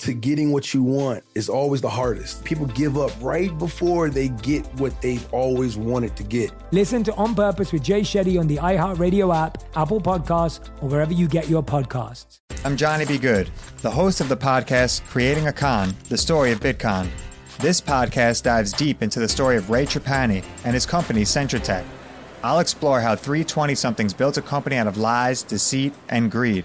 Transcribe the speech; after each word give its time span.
to 0.00 0.14
getting 0.14 0.50
what 0.50 0.72
you 0.72 0.82
want 0.82 1.22
is 1.34 1.48
always 1.48 1.80
the 1.80 1.88
hardest. 1.88 2.42
People 2.44 2.66
give 2.66 2.96
up 2.96 3.12
right 3.20 3.56
before 3.58 4.08
they 4.08 4.28
get 4.28 4.64
what 4.80 5.00
they've 5.02 5.32
always 5.32 5.76
wanted 5.76 6.16
to 6.16 6.22
get. 6.22 6.50
Listen 6.72 7.04
to 7.04 7.14
On 7.16 7.34
Purpose 7.34 7.72
with 7.72 7.82
Jay 7.82 8.00
Shetty 8.00 8.40
on 8.40 8.46
the 8.46 8.56
iHeartRadio 8.56 9.34
app, 9.34 9.62
Apple 9.76 10.00
Podcasts, 10.00 10.66
or 10.82 10.88
wherever 10.88 11.12
you 11.12 11.28
get 11.28 11.48
your 11.48 11.62
podcasts. 11.62 12.40
I'm 12.64 12.76
Johnny 12.76 13.04
B. 13.04 13.18
Good, 13.18 13.50
the 13.82 13.90
host 13.90 14.20
of 14.20 14.28
the 14.28 14.36
podcast 14.36 15.04
Creating 15.06 15.48
a 15.48 15.52
Con, 15.52 15.94
the 16.08 16.18
story 16.18 16.52
of 16.52 16.60
Bitcoin. 16.60 17.08
This 17.58 17.80
podcast 17.80 18.42
dives 18.44 18.72
deep 18.72 19.02
into 19.02 19.20
the 19.20 19.28
story 19.28 19.58
of 19.58 19.68
Ray 19.68 19.84
Trapani 19.84 20.42
and 20.64 20.72
his 20.72 20.86
company, 20.86 21.22
Centra 21.22 21.62
Tech. 21.62 21.84
I'll 22.42 22.60
explore 22.60 23.02
how 23.02 23.16
320 23.16 23.74
somethings 23.74 24.14
built 24.14 24.38
a 24.38 24.42
company 24.42 24.76
out 24.76 24.86
of 24.86 24.96
lies, 24.96 25.42
deceit, 25.42 25.92
and 26.08 26.30
greed. 26.30 26.64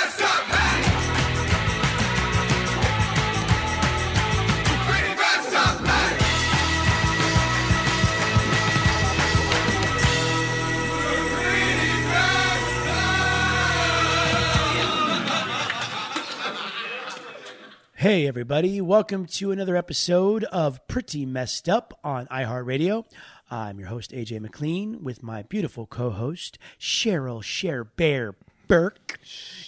Hey, 18.01 18.25
everybody. 18.25 18.81
Welcome 18.81 19.27
to 19.27 19.51
another 19.51 19.77
episode 19.77 20.43
of 20.45 20.87
Pretty 20.87 21.23
Messed 21.23 21.69
Up 21.69 21.99
on 22.03 22.25
iHeartRadio. 22.31 23.05
I'm 23.51 23.77
your 23.77 23.89
host, 23.89 24.09
AJ 24.09 24.41
McLean, 24.41 25.03
with 25.03 25.21
my 25.21 25.43
beautiful 25.43 25.85
co 25.85 26.09
host, 26.09 26.57
Cheryl 26.79 27.43
Cher 27.43 27.83
Bear 27.83 28.33
Burke, 28.67 29.19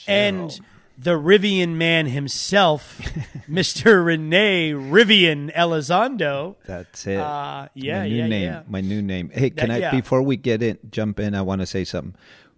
and 0.07 0.59
the 0.97 1.11
Rivian 1.11 1.75
man 1.75 2.07
himself, 2.07 2.97
Mr. 3.47 4.03
Rene 4.03 4.71
Rivian 4.71 5.53
Elizondo. 5.53 6.55
That's 6.65 7.05
it. 7.05 7.19
Uh, 7.19 7.67
yeah, 7.75 7.99
my 7.99 8.09
new 8.09 8.15
yeah, 8.15 8.27
name. 8.27 8.43
yeah. 8.45 8.63
My 8.67 8.81
new 8.81 9.03
name. 9.03 9.29
Hey, 9.31 9.51
can 9.51 9.69
That- 9.69 9.75
I 9.75 9.77
yeah. 9.77 9.91
before 9.91 10.23
we 10.23 10.37
get 10.37 10.63
in, 10.63 10.79
jump 10.89 11.19
in? 11.19 11.35
I 11.35 11.43
want 11.43 11.61
to 11.61 11.67
say 11.67 11.83
something. 11.83 12.15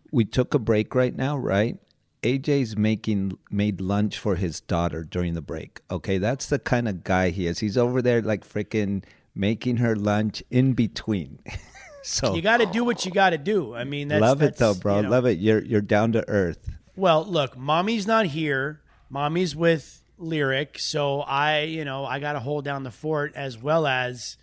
We 0.10 0.24
took 0.24 0.54
a 0.54 0.60
break 0.60 0.96
right 0.96 1.14
now, 1.14 1.36
right? 1.36 1.80
AJ's 2.26 2.76
making 2.76 3.38
made 3.52 3.80
lunch 3.80 4.18
for 4.18 4.36
his 4.36 4.60
daughter 4.62 5.04
during 5.04 5.36
the 5.36 5.42
break. 5.42 5.82
Okay, 5.92 6.18
that's 6.18 6.48
the 6.48 6.58
kind 6.60 6.88
of 6.88 7.04
guy 7.04 7.30
he 7.30 7.46
is. 7.48 7.60
He's 7.60 7.78
over 7.78 8.02
there 8.02 8.22
like 8.22 8.48
freaking 8.48 9.04
making 9.36 9.78
her 9.78 9.96
lunch 9.96 10.42
in 10.50 10.74
between. 10.74 11.40
so 12.04 12.34
You 12.34 12.42
got 12.42 12.58
to 12.58 12.66
do 12.66 12.84
what 12.84 13.06
you 13.06 13.12
got 13.12 13.30
to 13.32 13.38
do. 13.38 13.76
I 13.76 13.84
mean, 13.84 14.08
that's, 14.08 14.22
love 14.22 14.42
it 14.42 14.58
though, 14.58 14.74
bro. 14.74 14.98
you 14.98 15.02
know. 15.04 15.10
Love 15.10 15.26
it. 15.26 15.38
You're 15.38 15.64
you're 15.64 15.82
down 15.82 16.14
to 16.14 16.28
earth. 16.28 16.70
Well, 16.96 17.24
look, 17.26 17.58
mommy's 17.58 18.08
not 18.08 18.26
here. 18.28 18.82
Mommy's 19.10 19.56
with 19.56 20.02
Lyric, 20.18 20.80
so 20.80 21.22
I, 21.22 21.62
you 21.62 21.86
know, 21.86 22.06
I 22.06 22.20
got 22.20 22.34
to 22.34 22.40
hold 22.40 22.66
down 22.66 22.84
the 22.84 22.92
fort 22.92 23.34
as 23.36 23.58
well 23.58 23.86
as 23.86 24.38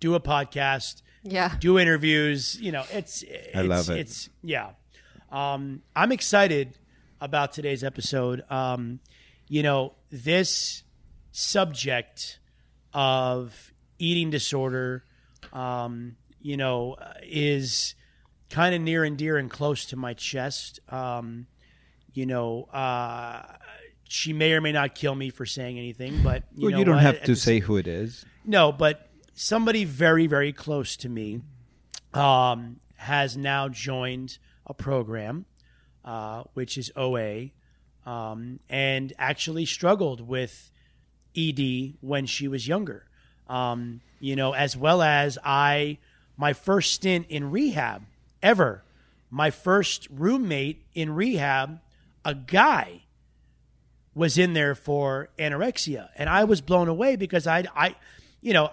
do 0.00 0.14
a 0.14 0.20
podcast, 0.20 1.00
Yeah. 1.22 1.54
do 1.60 1.78
interviews. 1.78 2.58
You 2.60 2.72
know, 2.72 2.84
it's, 2.92 3.22
it's 3.22 3.56
I 3.56 3.62
love 3.62 3.88
it. 3.88 3.98
It's 4.00 4.28
yeah. 4.42 4.70
Um, 5.30 5.82
I'm 5.96 6.12
excited 6.12 6.76
about 7.22 7.52
today's 7.52 7.84
episode. 7.84 8.42
Um, 8.50 9.00
you 9.48 9.62
know, 9.62 9.94
this 10.10 10.82
subject 11.30 12.40
of 12.92 13.72
eating 13.98 14.30
disorder, 14.30 15.04
um, 15.52 16.16
you 16.40 16.56
know, 16.56 16.96
is 17.22 17.94
kind 18.50 18.74
of 18.74 18.80
near 18.80 19.04
and 19.04 19.16
dear 19.16 19.38
and 19.38 19.50
close 19.50 19.86
to 19.86 19.96
my 19.96 20.14
chest. 20.14 20.80
Um, 20.88 21.46
you 22.12 22.26
know, 22.26 22.64
uh, 22.64 23.42
she 24.08 24.32
may 24.32 24.52
or 24.52 24.60
may 24.60 24.72
not 24.72 24.94
kill 24.94 25.14
me 25.14 25.30
for 25.30 25.46
saying 25.46 25.78
anything, 25.78 26.22
but 26.22 26.42
you 26.54 26.64
well, 26.64 26.72
know 26.72 26.78
you 26.78 26.84
don't 26.84 26.94
what? 26.96 27.04
have 27.04 27.22
to 27.24 27.36
say 27.36 27.60
who 27.60 27.76
it 27.76 27.86
is. 27.86 28.26
no, 28.44 28.72
but 28.72 29.08
somebody 29.32 29.84
very, 29.84 30.26
very 30.26 30.52
close 30.52 30.96
to 30.96 31.08
me 31.08 31.40
um, 32.12 32.80
has 32.96 33.36
now 33.36 33.68
joined 33.68 34.38
a 34.66 34.74
program, 34.74 35.46
uh, 36.04 36.44
which 36.54 36.76
is 36.78 36.90
OA, 36.96 37.50
um, 38.06 38.60
and 38.68 39.12
actually 39.18 39.66
struggled 39.66 40.26
with 40.26 40.70
ED 41.36 41.94
when 42.00 42.26
she 42.26 42.48
was 42.48 42.66
younger. 42.66 43.06
Um, 43.48 44.00
you 44.20 44.36
know, 44.36 44.52
as 44.52 44.76
well 44.76 45.02
as 45.02 45.38
I, 45.44 45.98
my 46.36 46.52
first 46.52 46.92
stint 46.92 47.26
in 47.28 47.50
rehab 47.50 48.02
ever, 48.42 48.82
my 49.30 49.50
first 49.50 50.08
roommate 50.10 50.84
in 50.94 51.14
rehab, 51.14 51.80
a 52.24 52.34
guy 52.34 53.02
was 54.14 54.36
in 54.38 54.52
there 54.52 54.74
for 54.74 55.30
anorexia. 55.38 56.08
And 56.16 56.28
i 56.28 56.44
was 56.44 56.60
blown 56.60 56.88
away 56.88 57.16
because 57.16 57.46
i 57.46 57.64
i 57.74 57.94
you 58.40 58.52
know 58.52 58.70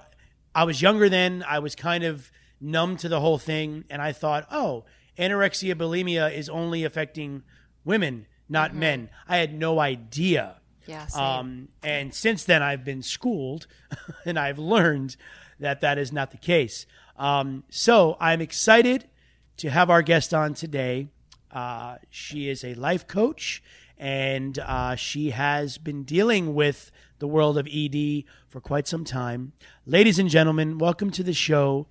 i 0.54 0.64
was 0.64 0.82
younger 0.82 1.10
then. 1.10 1.44
I 1.48 1.60
was 1.60 1.76
kind 1.76 2.04
of 2.04 2.32
numb 2.60 2.98
to 2.98 3.10
the 3.10 3.20
whole 3.20 3.38
thing. 3.38 3.86
And 3.90 4.02
i 4.02 4.12
thought 4.12 4.48
oh 4.52 4.84
anorexia 5.19 5.75
bulimia 5.75 6.31
is 6.34 6.47
only 6.50 6.84
affecting 6.84 7.44
women 7.85 8.25
not 8.47 8.74
men 8.74 9.09
i 9.28 9.38
had 9.38 9.53
no 9.53 9.80
idea 9.80 10.56
Yeah, 10.88 11.06
same. 11.07 11.24
um, 11.24 11.68
and 11.84 12.13
since 12.13 12.44
then 12.46 12.63
i've 12.63 12.84
been 12.84 13.02
schooled 13.03 13.68
and 14.25 14.40
i've 14.40 14.57
learned 14.59 15.16
that 15.59 15.81
that 15.81 15.97
is 15.97 16.12
not 16.12 16.31
the 16.31 16.38
case 16.38 16.85
um, 17.18 17.63
so 17.69 18.16
i'm 18.19 18.41
excited 18.41 19.09
to 19.57 19.69
have 19.69 19.90
our 19.90 20.02
guest 20.02 20.34
on 20.34 20.53
today 20.53 21.09
uh, 21.51 21.97
she 22.09 22.47
is 22.47 22.63
a 22.63 22.74
life 22.75 23.06
coach 23.07 23.62
and 23.97 24.57
uh, 24.59 24.96
she 24.96 25.31
has 25.31 25.78
been 25.78 26.03
dealing 26.03 26.53
with 26.56 26.90
the 27.18 27.28
world 27.28 27.57
of 27.57 27.68
ED 27.68 28.24
for 28.47 28.62
quite 28.62 28.88
some 28.88 29.03
time. 29.03 29.51
Ladies 29.86 30.18
and 30.19 30.30
gentlemen, 30.30 30.78
welcome 30.78 31.09
to 31.12 31.22
the 31.24 31.34
show, 31.34 31.88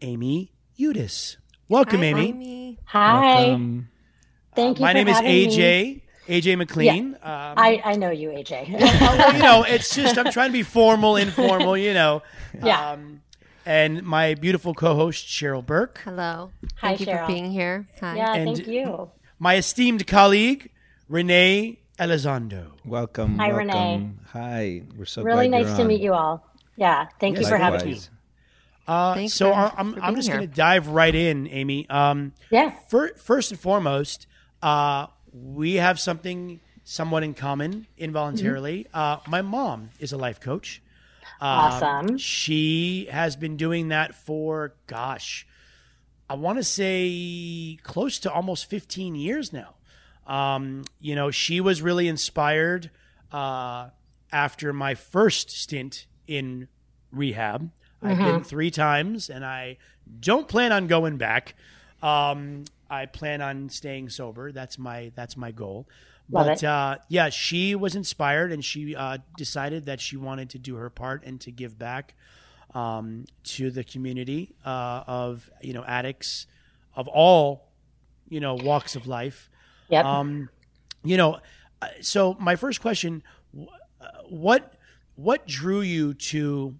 Amy 0.00 0.50
Udis. 0.76 1.36
Welcome, 1.68 2.00
Hi, 2.00 2.06
Amy. 2.06 2.28
Amy. 2.30 2.78
Hi. 2.86 3.34
Welcome. 3.46 3.88
Thank 4.54 4.78
you. 4.78 4.84
My 4.84 4.90
for 4.92 4.94
name 4.94 5.08
is 5.08 5.16
having 5.16 5.30
me. 5.30 5.46
AJ. 5.48 6.02
AJ 6.28 6.58
McLean. 6.58 7.14
Um, 7.14 7.20
I, 7.22 7.80
I 7.84 7.96
know 7.96 8.10
you, 8.10 8.30
AJ. 8.30 8.72
well, 9.00 9.32
you 9.34 9.42
know, 9.42 9.62
it's 9.62 9.94
just 9.94 10.18
I'm 10.18 10.30
trying 10.32 10.48
to 10.48 10.52
be 10.52 10.62
formal, 10.62 11.16
informal, 11.16 11.76
you 11.76 11.94
know. 11.94 12.22
Yeah. 12.64 12.92
Um, 12.92 13.20
and 13.66 14.02
my 14.04 14.34
beautiful 14.34 14.72
co-host 14.72 15.26
Cheryl 15.26 15.64
Burke, 15.66 16.00
Hello. 16.04 16.52
Hi, 16.76 16.96
Thank 16.96 17.00
you 17.00 17.06
Cheryl. 17.06 17.20
for 17.26 17.32
being 17.32 17.50
here. 17.50 17.86
Hi. 18.00 18.16
yeah, 18.16 18.34
And- 18.34 18.56
thank 18.56 18.66
you. 18.68 19.10
my 19.38 19.56
esteemed 19.56 20.06
colleague 20.06 20.70
Renee 21.08 21.80
Elizondo. 21.98 22.70
Welcome. 22.86 23.38
Hi, 23.38 23.48
welcome. 23.48 23.66
Renee. 23.68 24.10
Hi. 24.32 24.82
We're 24.96 25.04
so 25.04 25.22
really 25.22 25.48
glad 25.48 25.58
nice 25.64 25.68
you're 25.68 25.76
to 25.78 25.84
meet 25.84 26.00
you 26.00 26.14
all. 26.14 26.46
Yeah, 26.76 27.08
thank 27.20 27.36
you 27.36 27.42
Yes, 27.42 27.50
for 27.50 27.56
having 27.58 27.84
me. 27.90 28.00
Uh, 28.88 29.26
so 29.28 29.50
for- 29.52 29.72
I'm, 29.76 29.94
for 29.94 30.00
I'm 30.00 30.14
just 30.16 30.28
going 30.28 30.40
to 30.40 30.46
dive 30.46 30.88
right 30.88 31.14
in, 31.14 31.46
Amy. 31.48 31.88
Um, 31.90 32.32
Yeah. 32.50 32.70
fir- 32.88 33.14
first 33.16 33.50
and 33.50 33.58
foremost, 33.60 34.26
uh, 34.62 35.06
we 35.32 35.74
have 35.74 35.98
something 35.98 36.60
somewhat 36.84 37.22
in 37.24 37.34
common 37.34 37.86
involuntarily. 37.98 38.84
Mm-hmm. 38.84 38.96
Uh, 38.98 39.16
my 39.28 39.42
mom 39.42 39.90
is 39.98 40.12
a 40.12 40.16
life 40.16 40.40
coach. 40.40 40.82
Awesome. 41.40 42.16
She 42.16 43.08
has 43.10 43.36
been 43.36 43.56
doing 43.56 43.88
that 43.88 44.14
for, 44.14 44.74
gosh, 44.86 45.46
I 46.30 46.34
want 46.34 46.58
to 46.58 46.64
say 46.64 47.78
close 47.82 48.18
to 48.20 48.32
almost 48.32 48.70
15 48.70 49.14
years 49.14 49.52
now. 49.52 49.74
Um, 50.26 50.84
you 51.00 51.14
know, 51.14 51.30
she 51.30 51.60
was 51.60 51.82
really 51.82 52.08
inspired 52.08 52.90
uh, 53.32 53.90
after 54.32 54.72
my 54.72 54.94
first 54.94 55.50
stint 55.50 56.06
in 56.26 56.68
rehab. 57.12 57.70
I've 58.02 58.18
been 58.18 58.40
Mhm. 58.40 58.46
three 58.46 58.70
times, 58.70 59.30
and 59.30 59.44
I 59.44 59.78
don't 60.20 60.46
plan 60.48 60.72
on 60.72 60.86
going 60.86 61.16
back. 61.16 61.54
Um, 62.02 62.64
I 62.88 63.06
plan 63.06 63.40
on 63.40 63.68
staying 63.68 64.10
sober. 64.10 64.52
That's 64.52 64.78
my 64.78 65.12
that's 65.14 65.36
my 65.36 65.50
goal. 65.50 65.88
Love 66.30 66.46
but 66.46 66.64
uh, 66.64 66.98
yeah, 67.08 67.28
she 67.30 67.74
was 67.74 67.94
inspired, 67.94 68.52
and 68.52 68.64
she 68.64 68.94
uh, 68.94 69.18
decided 69.36 69.86
that 69.86 70.00
she 70.00 70.16
wanted 70.16 70.50
to 70.50 70.58
do 70.58 70.76
her 70.76 70.90
part 70.90 71.24
and 71.24 71.40
to 71.40 71.50
give 71.50 71.78
back 71.78 72.14
um, 72.74 73.24
to 73.44 73.70
the 73.70 73.82
community 73.84 74.54
uh, 74.64 75.04
of 75.06 75.50
you 75.62 75.72
know 75.72 75.84
addicts 75.84 76.46
of 76.94 77.08
all 77.08 77.68
you 78.28 78.40
know 78.40 78.54
walks 78.54 78.96
of 78.96 79.06
life. 79.06 79.48
Yep. 79.88 80.04
Um, 80.04 80.48
you 81.04 81.16
know, 81.16 81.38
uh, 81.80 81.88
so 82.00 82.36
my 82.40 82.56
first 82.56 82.80
question: 82.80 83.22
uh, 84.00 84.06
what 84.28 84.74
what 85.14 85.46
drew 85.46 85.80
you 85.80 86.12
to 86.14 86.76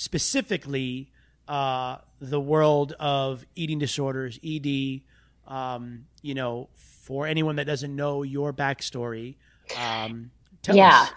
specifically 0.00 1.12
uh, 1.46 1.98
the 2.22 2.40
world 2.40 2.94
of 2.98 3.44
eating 3.54 3.78
disorders, 3.78 4.40
ED? 4.42 5.02
Um, 5.46 6.06
you 6.22 6.34
know, 6.34 6.70
for 6.74 7.26
anyone 7.26 7.56
that 7.56 7.66
doesn't 7.66 7.94
know 7.94 8.22
your 8.22 8.50
backstory, 8.50 9.34
um, 9.78 10.30
tell 10.62 10.74
yeah. 10.74 11.02
us. 11.02 11.10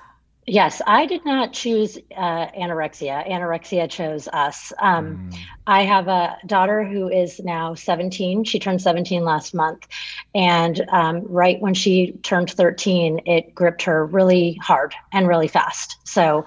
Yes, 0.45 0.81
I 0.85 1.05
did 1.05 1.23
not 1.23 1.53
choose 1.53 1.97
uh, 1.97 2.47
anorexia. 2.47 3.25
Anorexia 3.25 3.89
chose 3.89 4.27
us. 4.27 4.73
Um, 4.77 5.29
Mm. 5.31 5.37
I 5.65 5.83
have 5.83 6.09
a 6.09 6.35
daughter 6.45 6.83
who 6.83 7.07
is 7.07 7.39
now 7.39 7.75
17. 7.75 8.43
She 8.43 8.59
turned 8.59 8.81
17 8.81 9.23
last 9.23 9.53
month. 9.53 9.87
And 10.35 10.83
um, 10.91 11.21
right 11.27 11.61
when 11.61 11.73
she 11.73 12.11
turned 12.23 12.51
13, 12.51 13.21
it 13.25 13.55
gripped 13.55 13.83
her 13.83 14.05
really 14.05 14.59
hard 14.61 14.93
and 15.13 15.25
really 15.29 15.47
fast. 15.47 15.95
So 16.03 16.45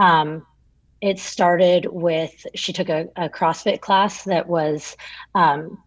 um, 0.00 0.44
it 1.06 1.18
started 1.18 1.86
with 1.92 2.46
she 2.54 2.72
took 2.72 2.88
a, 2.88 3.08
a 3.16 3.28
CrossFit 3.28 3.80
class 3.80 4.24
that 4.24 4.48
was 4.48 4.96
um, 5.34 5.82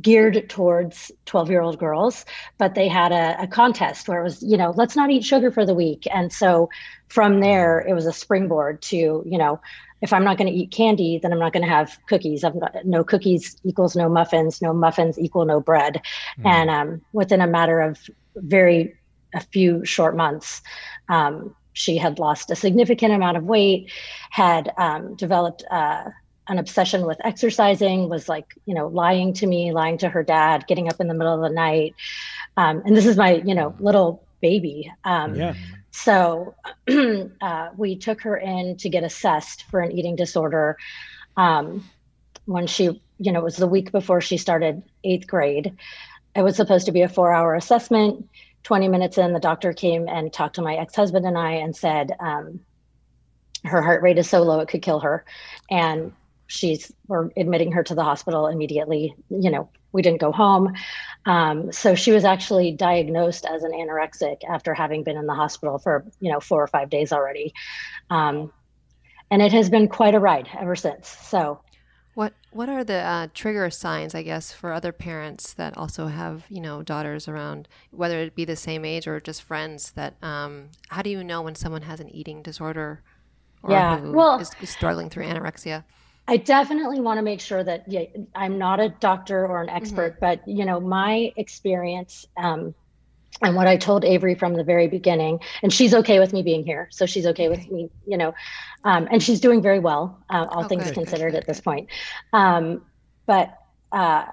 geared 0.00 0.48
towards 0.48 1.10
12 1.24 1.50
year 1.50 1.60
old 1.62 1.78
girls 1.78 2.24
but 2.58 2.74
they 2.74 2.86
had 2.86 3.12
a, 3.12 3.42
a 3.42 3.46
contest 3.46 4.08
where 4.08 4.20
it 4.20 4.24
was 4.24 4.42
you 4.42 4.56
know 4.56 4.72
let's 4.76 4.94
not 4.94 5.10
eat 5.10 5.24
sugar 5.24 5.50
for 5.50 5.66
the 5.66 5.74
week. 5.74 6.06
And 6.12 6.32
so 6.32 6.68
from 7.08 7.40
there 7.40 7.80
it 7.80 7.94
was 7.94 8.06
a 8.06 8.12
springboard 8.12 8.82
to 8.82 8.96
you 9.26 9.38
know 9.38 9.60
if 10.02 10.12
i'm 10.12 10.24
not 10.24 10.36
going 10.36 10.52
to 10.52 10.56
eat 10.56 10.70
candy 10.70 11.18
then 11.20 11.32
i'm 11.32 11.38
not 11.38 11.52
going 11.52 11.64
to 11.64 11.68
have 11.68 11.98
cookies. 12.06 12.44
I'm 12.44 12.58
not, 12.58 12.84
no 12.84 13.02
cookies 13.02 13.56
equals 13.64 13.96
no 13.96 14.08
muffins 14.08 14.62
no 14.62 14.72
muffins 14.72 15.18
equal 15.18 15.44
no 15.44 15.60
bread. 15.60 16.02
And 16.44 16.70
um, 16.70 17.00
within 17.12 17.40
a 17.40 17.46
matter 17.46 17.80
of 17.80 17.98
very 18.36 18.94
a 19.34 19.40
few 19.40 19.84
short 19.84 20.16
months 20.16 20.62
um, 21.08 21.54
she 21.76 21.98
had 21.98 22.18
lost 22.18 22.50
a 22.50 22.56
significant 22.56 23.12
amount 23.12 23.36
of 23.36 23.44
weight 23.44 23.92
had 24.30 24.72
um, 24.78 25.14
developed 25.14 25.62
uh, 25.70 26.04
an 26.48 26.58
obsession 26.58 27.04
with 27.04 27.18
exercising 27.22 28.08
was 28.08 28.28
like 28.28 28.46
you 28.64 28.74
know 28.74 28.86
lying 28.88 29.34
to 29.34 29.46
me 29.46 29.72
lying 29.72 29.98
to 29.98 30.08
her 30.08 30.22
dad 30.22 30.64
getting 30.66 30.88
up 30.88 31.00
in 31.00 31.06
the 31.06 31.14
middle 31.14 31.34
of 31.34 31.42
the 31.42 31.54
night. 31.54 31.94
Um, 32.56 32.82
and 32.86 32.96
this 32.96 33.04
is 33.04 33.16
my 33.16 33.34
you 33.44 33.54
know 33.54 33.74
little 33.78 34.26
baby. 34.40 34.90
Um, 35.04 35.34
Yeah. 35.34 35.54
so 35.90 36.54
uh, 37.42 37.68
we 37.76 37.98
took 37.98 38.22
her 38.22 38.36
in 38.36 38.78
to 38.78 38.88
get 38.88 39.04
assessed 39.04 39.64
for 39.70 39.80
an 39.80 39.92
eating 39.92 40.16
disorder 40.16 40.78
um, 41.36 41.84
when 42.46 42.66
she 42.66 43.02
you 43.18 43.32
know 43.32 43.40
it 43.40 43.44
was 43.44 43.56
the 43.56 43.66
week 43.66 43.92
before 43.92 44.22
she 44.22 44.38
started 44.38 44.82
eighth 45.04 45.26
grade. 45.26 45.76
It 46.34 46.42
was 46.42 46.56
supposed 46.56 46.86
to 46.86 46.92
be 46.92 47.02
a 47.02 47.08
four 47.08 47.34
hour 47.34 47.54
assessment 47.54 48.28
20 48.66 48.88
minutes 48.88 49.16
in 49.16 49.32
the 49.32 49.38
doctor 49.38 49.72
came 49.72 50.08
and 50.08 50.32
talked 50.32 50.56
to 50.56 50.62
my 50.62 50.74
ex-husband 50.74 51.24
and 51.24 51.38
i 51.38 51.52
and 51.52 51.76
said 51.76 52.10
um, 52.18 52.58
her 53.64 53.80
heart 53.80 54.02
rate 54.02 54.18
is 54.18 54.28
so 54.28 54.42
low 54.42 54.58
it 54.58 54.68
could 54.68 54.82
kill 54.82 54.98
her. 55.00 55.24
And 55.70 56.12
she's 56.48 56.92
we're 57.06 57.30
admitting 57.36 57.70
her 57.72 57.84
to 57.84 57.94
the 57.94 58.04
hospital 58.04 58.46
immediately 58.46 59.12
you 59.30 59.50
know 59.50 59.68
we 59.92 60.02
didn't 60.02 60.20
go 60.20 60.32
home. 60.32 60.74
Um, 61.26 61.72
so 61.72 61.94
she 61.94 62.10
was 62.10 62.24
actually 62.24 62.72
diagnosed 62.72 63.46
as 63.46 63.62
an 63.62 63.70
anorexic 63.70 64.42
after 64.48 64.74
having 64.74 65.04
been 65.04 65.16
in 65.16 65.26
the 65.26 65.34
hospital 65.34 65.78
for 65.78 66.04
you 66.18 66.32
know 66.32 66.40
four 66.40 66.60
or 66.60 66.66
five 66.66 66.90
days 66.90 67.12
already. 67.12 67.54
Um, 68.10 68.52
and 69.30 69.42
it 69.42 69.52
has 69.52 69.70
been 69.70 69.86
quite 69.86 70.14
a 70.16 70.20
ride 70.20 70.48
ever 70.58 70.74
since. 70.74 71.08
So 71.08 71.60
What 72.56 72.70
are 72.70 72.84
the 72.84 73.00
uh, 73.00 73.28
trigger 73.34 73.68
signs, 73.68 74.14
I 74.14 74.22
guess, 74.22 74.50
for 74.50 74.72
other 74.72 74.90
parents 74.90 75.52
that 75.52 75.76
also 75.76 76.06
have 76.06 76.46
you 76.48 76.62
know 76.62 76.82
daughters 76.82 77.28
around, 77.28 77.68
whether 77.90 78.18
it 78.20 78.34
be 78.34 78.46
the 78.46 78.56
same 78.56 78.82
age 78.82 79.06
or 79.06 79.20
just 79.20 79.42
friends? 79.42 79.90
That 79.90 80.14
um, 80.22 80.70
how 80.88 81.02
do 81.02 81.10
you 81.10 81.22
know 81.22 81.42
when 81.42 81.54
someone 81.54 81.82
has 81.82 82.00
an 82.00 82.08
eating 82.08 82.40
disorder, 82.40 83.02
or 83.62 83.72
Yeah, 83.72 83.98
who 83.98 84.12
well- 84.12 84.40
is 84.40 84.50
struggling 84.64 85.10
through 85.10 85.24
anorexia? 85.24 85.84
I 86.28 86.38
definitely 86.38 86.98
want 86.98 87.18
to 87.18 87.22
make 87.22 87.40
sure 87.40 87.62
that 87.62 87.84
yeah, 87.86 88.04
I'm 88.34 88.56
not 88.56 88.80
a 88.80 88.88
doctor 88.88 89.46
or 89.46 89.60
an 89.60 89.68
expert, 89.68 90.18
but 90.18 90.40
you 90.48 90.64
know 90.64 90.80
my 90.80 91.34
experience 91.36 92.24
um, 92.38 92.74
and 93.42 93.54
what 93.54 93.66
I 93.66 93.76
told 93.76 94.04
Avery 94.04 94.34
from 94.34 94.54
the 94.54 94.64
very 94.64 94.88
beginning, 94.88 95.40
and 95.62 95.72
she's 95.72 95.94
okay 95.94 96.18
with 96.18 96.32
me 96.32 96.42
being 96.42 96.64
here, 96.64 96.88
so 96.90 97.06
she's 97.06 97.26
okay 97.26 97.48
with 97.48 97.70
me, 97.70 97.90
you 98.06 98.16
know, 98.16 98.34
um, 98.84 99.08
and 99.10 99.22
she's 99.22 99.40
doing 99.40 99.62
very 99.62 99.78
well, 99.78 100.18
uh, 100.30 100.46
all 100.50 100.64
Oh, 100.64 100.68
things 100.68 100.84
good, 100.84 100.94
good, 100.94 101.06
considered 101.06 101.34
at 101.34 101.46
this 101.46 101.60
point. 101.60 101.88
Um, 102.32 102.84
but 103.26 103.56
uh, 103.92 104.26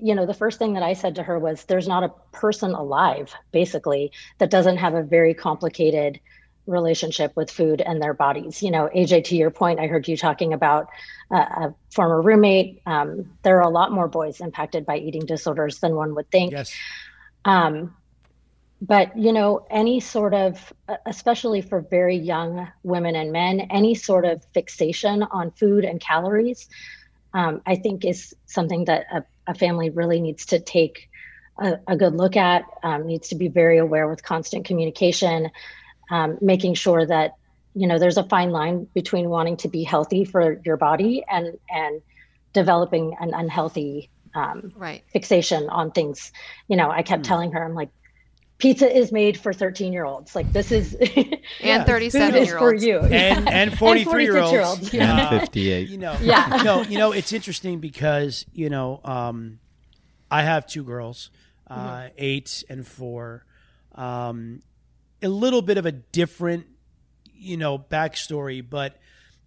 you 0.00 0.14
know, 0.14 0.26
the 0.26 0.34
first 0.34 0.58
thing 0.58 0.74
that 0.74 0.82
I 0.82 0.92
said 0.92 1.14
to 1.16 1.22
her 1.22 1.38
was, 1.38 1.64
"There's 1.64 1.88
not 1.88 2.04
a 2.04 2.12
person 2.32 2.72
alive, 2.72 3.34
basically, 3.52 4.12
that 4.38 4.50
doesn't 4.50 4.78
have 4.78 4.94
a 4.94 5.02
very 5.02 5.34
complicated." 5.34 6.20
relationship 6.66 7.34
with 7.34 7.50
food 7.50 7.80
and 7.80 8.00
their 8.02 8.12
bodies. 8.12 8.62
You 8.62 8.70
know, 8.70 8.90
AJ, 8.94 9.24
to 9.24 9.36
your 9.36 9.50
point, 9.50 9.80
I 9.80 9.86
heard 9.86 10.06
you 10.06 10.18
talking 10.18 10.52
about 10.52 10.88
uh, 11.30 11.36
a 11.36 11.74
former 11.90 12.20
roommate. 12.20 12.82
Um, 12.84 13.30
there 13.42 13.56
are 13.56 13.62
a 13.62 13.70
lot 13.70 13.90
more 13.90 14.06
boys 14.06 14.40
impacted 14.40 14.84
by 14.84 14.98
eating 14.98 15.24
disorders 15.24 15.78
than 15.80 15.94
one 15.94 16.14
would 16.14 16.30
think. 16.30 16.52
Yes. 16.52 16.70
Um, 17.46 17.96
but 18.80 19.16
you 19.18 19.32
know, 19.32 19.66
any 19.70 20.00
sort 20.00 20.34
of, 20.34 20.72
especially 21.06 21.62
for 21.62 21.80
very 21.80 22.16
young 22.16 22.68
women 22.84 23.16
and 23.16 23.32
men, 23.32 23.60
any 23.70 23.94
sort 23.94 24.24
of 24.24 24.44
fixation 24.54 25.22
on 25.24 25.50
food 25.52 25.84
and 25.84 26.00
calories, 26.00 26.68
um, 27.34 27.60
I 27.66 27.76
think 27.76 28.04
is 28.04 28.34
something 28.46 28.84
that 28.84 29.06
a, 29.12 29.24
a 29.48 29.54
family 29.54 29.90
really 29.90 30.20
needs 30.20 30.46
to 30.46 30.60
take 30.60 31.08
a, 31.60 31.78
a 31.88 31.96
good 31.96 32.14
look 32.14 32.36
at. 32.36 32.64
Um, 32.82 33.06
needs 33.06 33.28
to 33.28 33.34
be 33.34 33.48
very 33.48 33.78
aware 33.78 34.08
with 34.08 34.22
constant 34.22 34.64
communication, 34.64 35.50
um, 36.10 36.38
making 36.40 36.74
sure 36.74 37.04
that 37.04 37.32
you 37.74 37.86
know 37.86 37.98
there's 37.98 38.16
a 38.16 38.24
fine 38.24 38.50
line 38.50 38.86
between 38.94 39.28
wanting 39.28 39.56
to 39.58 39.68
be 39.68 39.82
healthy 39.82 40.24
for 40.24 40.60
your 40.64 40.76
body 40.76 41.24
and 41.28 41.58
and 41.68 42.00
developing 42.54 43.16
an 43.20 43.34
unhealthy 43.34 44.10
um, 44.34 44.72
Right. 44.76 45.02
fixation 45.12 45.68
on 45.68 45.90
things. 45.90 46.32
You 46.68 46.76
know, 46.76 46.90
I 46.90 47.02
kept 47.02 47.24
telling 47.24 47.52
her, 47.52 47.64
I'm 47.64 47.74
like, 47.74 47.90
pizza 48.58 48.94
is 48.94 49.12
made 49.12 49.38
for 49.38 49.52
13 49.52 49.92
year 49.92 50.04
olds. 50.04 50.34
Like 50.34 50.52
this 50.52 50.70
is 50.72 50.94
And 51.62 51.86
food 51.86 52.02
is 52.02 52.12
for 52.12 52.18
37-year-olds. 52.20 52.50
for 52.58 52.74
you. 52.74 52.98
and 53.00 53.48
and 53.48 53.78
43 53.78 54.22
year 54.24 54.36
olds 54.38 54.50
46-year-olds, 54.52 54.94
yeah. 54.94 55.30
And 55.30 55.40
58. 55.40 55.88
you 55.88 55.98
know 55.98 56.16
Yeah. 56.20 56.60
no 56.64 56.82
you 56.82 56.98
know 56.98 57.12
it's 57.12 57.32
interesting 57.32 57.78
because 57.80 58.44
you 58.52 58.68
know 58.70 59.00
um 59.04 59.58
i 60.30 60.42
have 60.42 60.66
two 60.66 60.82
girls 60.84 61.30
uh 61.68 62.08
eight 62.18 62.64
and 62.68 62.86
four 62.86 63.44
um 63.94 64.62
a 65.22 65.28
little 65.28 65.62
bit 65.62 65.78
of 65.78 65.86
a 65.86 65.92
different 65.92 66.66
you 67.34 67.56
know 67.56 67.78
backstory 67.78 68.64
but 68.68 68.96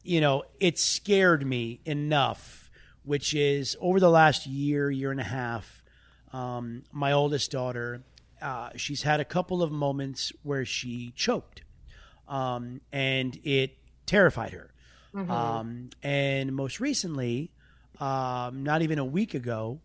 you 0.04 0.22
know 0.22 0.44
it 0.60 0.80
scared 0.80 1.46
me 1.46 1.80
enough 1.86 2.72
which 3.04 3.34
is 3.34 3.76
over 3.82 4.00
the 4.00 4.10
last 4.10 4.46
year 4.48 4.90
year 4.90 5.12
and 5.12 5.20
a 5.20 5.24
half 5.26 5.84
um 6.34 6.84
my 6.92 7.12
oldest 7.12 7.52
daughter 7.52 8.04
uh, 8.42 8.70
she's 8.76 9.04
had 9.04 9.20
a 9.20 9.26
couple 9.26 9.62
of 9.62 9.72
moments 9.72 10.32
where 10.44 10.66
she 10.66 11.14
choked 11.16 11.64
um, 12.28 12.82
and 12.92 13.40
it 13.44 13.78
terrified 14.06 14.54
her. 14.54 14.72
Mhm. 15.14 15.30
Um, 15.30 15.90
and 16.02 16.56
most 16.56 16.80
recently, 16.80 17.52
um, 18.00 18.64
not 18.64 18.82
even 18.82 18.98
a 18.98 19.06
week 19.06 19.34
ago, 19.34 19.82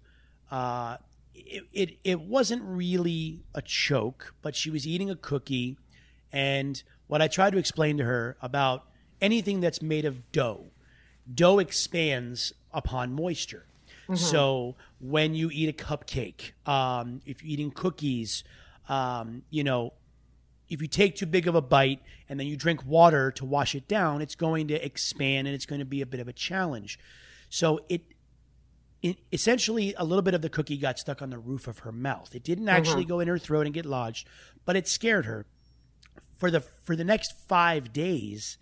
uh, 0.50 0.98
it, 1.34 1.64
it 1.72 1.98
it 2.04 2.20
wasn't 2.20 2.62
really 2.62 3.42
a 3.54 3.60
choke, 3.60 4.34
but 4.40 4.54
she 4.54 4.70
was 4.70 4.86
eating 4.86 5.10
a 5.10 5.16
cookie, 5.16 5.76
and 6.32 6.82
what 7.08 7.20
I 7.20 7.28
tried 7.28 7.50
to 7.50 7.58
explain 7.58 7.98
to 7.98 8.04
her 8.04 8.36
about 8.40 8.84
anything 9.20 9.60
that's 9.60 9.82
made 9.82 10.04
of 10.04 10.30
dough, 10.32 10.66
dough 11.32 11.58
expands 11.58 12.52
upon 12.72 13.12
moisture. 13.12 13.66
Mhm. 14.08 14.18
So 14.18 14.76
when 14.98 15.34
you 15.34 15.50
eat 15.52 15.68
a 15.68 15.72
cupcake, 15.72 16.52
um, 16.68 17.20
if 17.26 17.42
you're 17.42 17.52
eating 17.52 17.70
cookies, 17.70 18.44
um, 18.88 19.42
you 19.50 19.64
know, 19.64 19.92
if 20.68 20.80
you 20.82 20.88
take 20.88 21.16
too 21.16 21.26
big 21.26 21.46
of 21.46 21.54
a 21.54 21.62
bite 21.62 22.00
and 22.28 22.38
then 22.40 22.46
you 22.46 22.56
drink 22.56 22.84
water 22.84 23.30
to 23.32 23.44
wash 23.44 23.74
it 23.74 23.86
down, 23.88 24.20
it's 24.22 24.34
going 24.34 24.68
to 24.68 24.84
expand 24.84 25.46
and 25.46 25.54
it's 25.54 25.66
going 25.66 25.78
to 25.78 25.84
be 25.84 26.00
a 26.00 26.06
bit 26.06 26.20
of 26.20 26.28
a 26.28 26.32
challenge. 26.32 26.98
So 27.48 27.84
it, 27.88 28.02
it 29.02 29.18
essentially 29.32 29.94
a 29.96 30.04
little 30.04 30.22
bit 30.22 30.34
of 30.34 30.42
the 30.42 30.48
cookie 30.48 30.76
got 30.76 30.98
stuck 30.98 31.22
on 31.22 31.30
the 31.30 31.38
roof 31.38 31.68
of 31.68 31.80
her 31.80 31.92
mouth. 31.92 32.34
It 32.34 32.42
didn't 32.42 32.68
actually 32.68 33.04
Mhm. 33.04 33.08
go 33.08 33.20
in 33.20 33.28
her 33.28 33.38
throat 33.38 33.66
and 33.66 33.74
get 33.74 33.86
lodged, 33.86 34.26
but 34.64 34.74
it 34.76 34.88
scared 34.88 35.24
her. 35.26 35.46
For 36.36 36.50
the 36.50 36.60
for 36.60 36.94
the 36.96 37.04
next 37.04 37.32
5 37.48 37.92
days, 37.92 38.58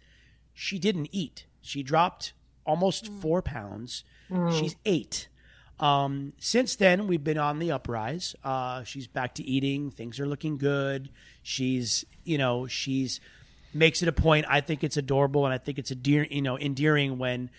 she 0.53 0.79
didn't 0.79 1.09
eat. 1.11 1.47
She 1.61 1.83
dropped 1.83 2.33
almost 2.67 3.09
4 3.09 3.43
pounds. 3.43 4.05
Mm. 4.31 4.59
She's 4.59 4.77
8. 4.85 5.29
Um, 5.81 6.33
since 6.39 6.77
then, 6.77 7.07
we've 7.07 7.25
been 7.25 7.39
on 7.39 7.59
the 7.59 7.73
uprise. 7.73 8.35
Uh, 8.45 8.85
she's 8.85 9.07
back 9.07 9.35
to 9.37 9.45
eating. 9.45 9.91
Things 9.91 10.21
are 10.21 10.27
looking 10.27 10.57
good. 10.57 11.11
She's, 11.43 12.05
you 12.25 12.39
know, 12.39 12.67
she's 12.67 13.21
makes 13.73 14.03
it 14.03 14.09
a 14.09 14.13
point. 14.13 14.47
I 14.49 14.61
think 14.61 14.85
it's 14.85 14.97
adorable, 14.97 15.45
and 15.45 15.53
I 15.53 15.59
think 15.59 15.79
it's 15.79 15.91
a 15.91 15.97
dear, 15.97 16.27
you 16.31 16.43
know, 16.43 16.57
endearing 16.59 17.19
when 17.19 17.51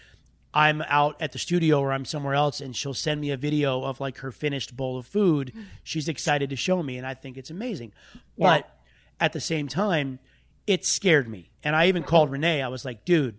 I'm 0.53 0.81
out 0.84 1.22
at 1.22 1.34
the 1.34 1.39
studio 1.39 1.81
or 1.81 1.91
I'm 1.91 2.05
somewhere 2.05 2.36
else, 2.36 2.62
and 2.62 2.74
she'll 2.75 2.93
send 2.93 3.19
me 3.19 3.31
a 3.31 3.38
video 3.38 3.84
of 3.84 4.00
like 4.00 4.19
her 4.19 4.31
finished 4.31 4.77
bowl 4.77 4.98
of 4.98 5.05
food. 5.05 5.51
She's 5.84 6.07
excited 6.07 6.50
to 6.51 6.55
show 6.55 6.81
me, 6.81 6.98
and 6.98 7.05
I 7.05 7.13
think 7.15 7.38
it's 7.38 7.50
amazing. 7.50 7.91
Yeah. 8.38 8.48
But 8.48 8.77
at 9.19 9.34
the 9.34 9.41
same 9.41 9.67
time, 9.67 10.19
it 10.65 10.86
scared 10.86 11.27
me, 11.27 11.50
and 11.63 11.75
I 11.75 11.88
even 11.88 12.03
called 12.03 12.31
Renee. 12.31 12.62
I 12.62 12.69
was 12.69 12.86
like, 12.86 13.03
dude 13.03 13.38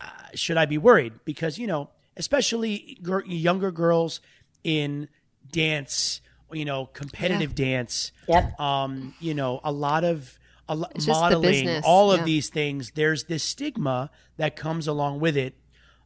uh, 0.00 0.06
should 0.34 0.56
I 0.56 0.66
be 0.66 0.78
worried? 0.78 1.14
Because 1.24 1.58
you 1.58 1.66
know, 1.66 1.90
especially 2.16 2.98
gir- 3.02 3.24
younger 3.26 3.70
girls 3.70 4.20
in 4.64 5.08
dance, 5.50 6.20
you 6.52 6.64
know, 6.64 6.86
competitive 6.86 7.54
dance. 7.54 8.12
Yep. 8.28 8.58
Um, 8.60 9.14
you 9.20 9.34
know, 9.34 9.60
a 9.64 9.72
lot 9.72 10.04
of 10.04 10.38
a 10.68 10.74
lo- 10.74 10.88
It's 10.94 11.06
just 11.06 11.20
the 11.20 11.36
modeling, 11.36 11.82
all 11.84 12.10
of 12.10 12.20
yeah. 12.20 12.24
these 12.24 12.48
things. 12.48 12.90
There's 12.94 13.24
this 13.24 13.42
stigma 13.44 14.10
that 14.36 14.56
comes 14.56 14.88
along 14.88 15.20
with 15.20 15.36
it. 15.36 15.54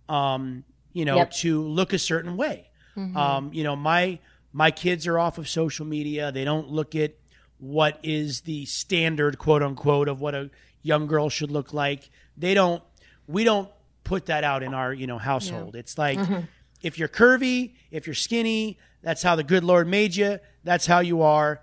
Um, 0.08 0.64
you 0.92 1.04
know, 1.04 1.16
Yep. 1.16 1.30
to 1.32 1.62
look 1.62 1.92
a 1.92 1.98
certain 1.98 2.36
way. 2.36 2.68
Mhm. 2.96 3.16
Um, 3.16 3.50
you 3.52 3.62
know, 3.64 3.76
my 3.76 4.18
my 4.52 4.70
kids 4.72 5.06
are 5.06 5.18
off 5.18 5.38
of 5.38 5.48
social 5.48 5.86
media. 5.86 6.32
They 6.32 6.44
don't 6.44 6.68
look 6.68 6.94
at 6.96 7.14
what 7.58 8.00
is 8.02 8.40
the 8.42 8.64
standard 8.66 9.38
quote 9.38 9.62
unquote 9.62 10.08
of 10.08 10.20
what 10.20 10.34
a 10.34 10.50
young 10.82 11.06
girl 11.06 11.28
should 11.30 11.50
look 11.52 11.72
like. 11.72 12.10
They 12.36 12.52
don't 12.54 12.82
we 13.28 13.44
don't 13.44 13.70
put 14.10 14.26
that 14.26 14.42
out 14.42 14.64
in 14.64 14.74
our, 14.74 14.92
you 14.92 15.06
know, 15.06 15.18
household. 15.18 15.76
It's 15.76 15.96
like 15.96 16.18
Mhm. 16.18 16.48
if 16.82 16.98
you're 16.98 17.06
curvy, 17.08 17.74
if 17.92 18.08
you're 18.08 18.14
skinny, 18.28 18.76
that's 19.02 19.22
how 19.22 19.36
the 19.36 19.44
good 19.44 19.62
Lord 19.62 19.86
made 19.86 20.16
you. 20.16 20.40
That's 20.64 20.84
how 20.86 20.98
you 20.98 21.22
are. 21.22 21.62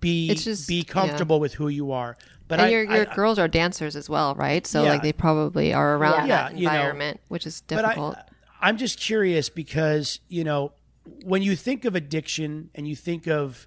Be 0.00 0.34
just- 0.34 0.68
be 0.68 0.76
yeah. 0.86 0.92
comfortable 0.92 1.40
with 1.40 1.54
who 1.54 1.68
you 1.68 1.90
are. 1.92 2.18
But 2.48 2.58
and 2.60 2.66
I, 2.66 2.70
your 2.70 2.82
your 2.84 3.10
I- 3.10 3.14
girls 3.14 3.38
are 3.38 3.48
dancers 3.48 3.96
as 3.96 4.10
well, 4.10 4.34
right? 4.34 4.66
So 4.66 4.82
Yeah. 4.84 4.90
like 4.92 5.02
they 5.02 5.14
probably 5.14 5.72
are 5.72 5.96
around 5.96 6.28
Yeah, 6.28 6.50
that 6.50 6.58
you 6.58 6.66
know, 6.66 6.72
environment, 6.74 7.20
which 7.28 7.46
is 7.46 7.62
but 7.66 7.78
I- 7.86 7.88
difficult. 7.88 8.16
I'm 8.60 8.76
just 8.76 9.00
curious 9.00 9.48
because 9.48 10.20
you 10.28 10.44
know 10.44 10.72
when 11.24 11.40
you 11.40 11.56
think 11.56 11.86
of 11.86 11.94
addiction 11.96 12.68
and 12.74 12.86
you 12.86 12.94
think 12.94 13.26
of 13.26 13.66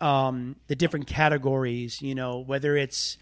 um, 0.00 0.56
the 0.68 0.74
different 0.74 1.06
categories, 1.06 2.00
you 2.00 2.14
know 2.14 2.38
whether 2.38 2.76
it's 2.78 3.18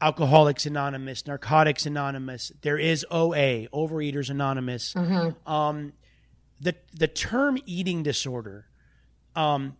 Alcoholics 0.00 0.64
Anonymous, 0.66 1.26
Narcotics 1.26 1.84
Anonymous, 1.86 2.52
there 2.62 2.78
is 2.78 3.04
OA, 3.10 3.66
Overeaters 3.68 4.30
Anonymous. 4.30 4.94
Mhm. 4.94 5.34
Um, 5.46 5.92
the 6.60 6.74
the 6.94 7.08
term 7.08 7.58
eating 7.66 8.02
disorder, 8.02 8.66
um, 9.36 9.76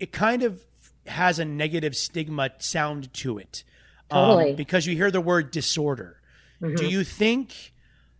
it 0.00 0.10
kind 0.12 0.42
of 0.42 0.64
has 1.06 1.38
a 1.38 1.44
negative 1.44 1.96
stigma 1.96 2.50
sound 2.58 3.12
to 3.14 3.38
it, 3.38 3.64
um, 4.10 4.54
because 4.56 4.86
you 4.86 4.96
hear 4.96 5.10
the 5.10 5.20
word 5.20 5.50
disorder. 5.50 6.20
Do 6.60 6.68
Mhm. 6.68 6.90
you 6.90 7.04
think 7.04 7.72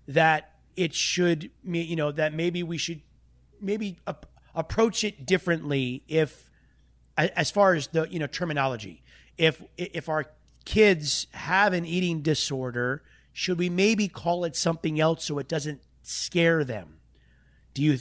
that 0.08 0.52
it 0.76 0.94
should, 0.94 1.50
you 1.64 1.94
know, 1.96 2.10
that 2.12 2.32
maybe 2.34 2.62
we 2.62 2.78
should 2.78 3.02
maybe 3.60 3.98
ap- 4.06 4.26
approach 4.54 5.04
it 5.04 5.24
differently 5.26 6.02
if, 6.08 6.50
as 7.16 7.50
far 7.50 7.74
as 7.74 7.88
the 7.88 8.08
you 8.10 8.18
know 8.18 8.26
terminology, 8.26 9.02
if 9.38 9.62
if 9.76 10.08
our 10.08 10.26
kids 10.64 11.26
have 11.32 11.72
an 11.72 11.84
eating 11.84 12.22
disorder, 12.22 13.02
should 13.32 13.58
we 13.58 13.68
maybe 13.68 14.08
call 14.08 14.44
it 14.44 14.56
something 14.56 15.00
else 15.00 15.24
so 15.24 15.38
it 15.38 15.48
doesn't 15.48 15.80
scare 16.02 16.64
them? 16.64 16.98
Do 17.74 17.82
you? 17.82 17.98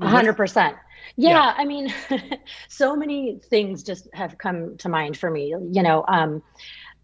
Hundred 0.00 0.34
percent. 0.34 0.76
Yeah, 1.16 1.30
Yeah. 1.30 1.54
I 1.56 1.64
mean, 1.64 1.92
so 2.68 2.96
many 2.96 3.40
things 3.50 3.82
just 3.82 4.08
have 4.14 4.38
come 4.38 4.76
to 4.78 4.88
mind 4.88 5.16
for 5.16 5.30
me. 5.30 5.54
You 5.70 5.82
know, 5.82 6.04
um, 6.08 6.42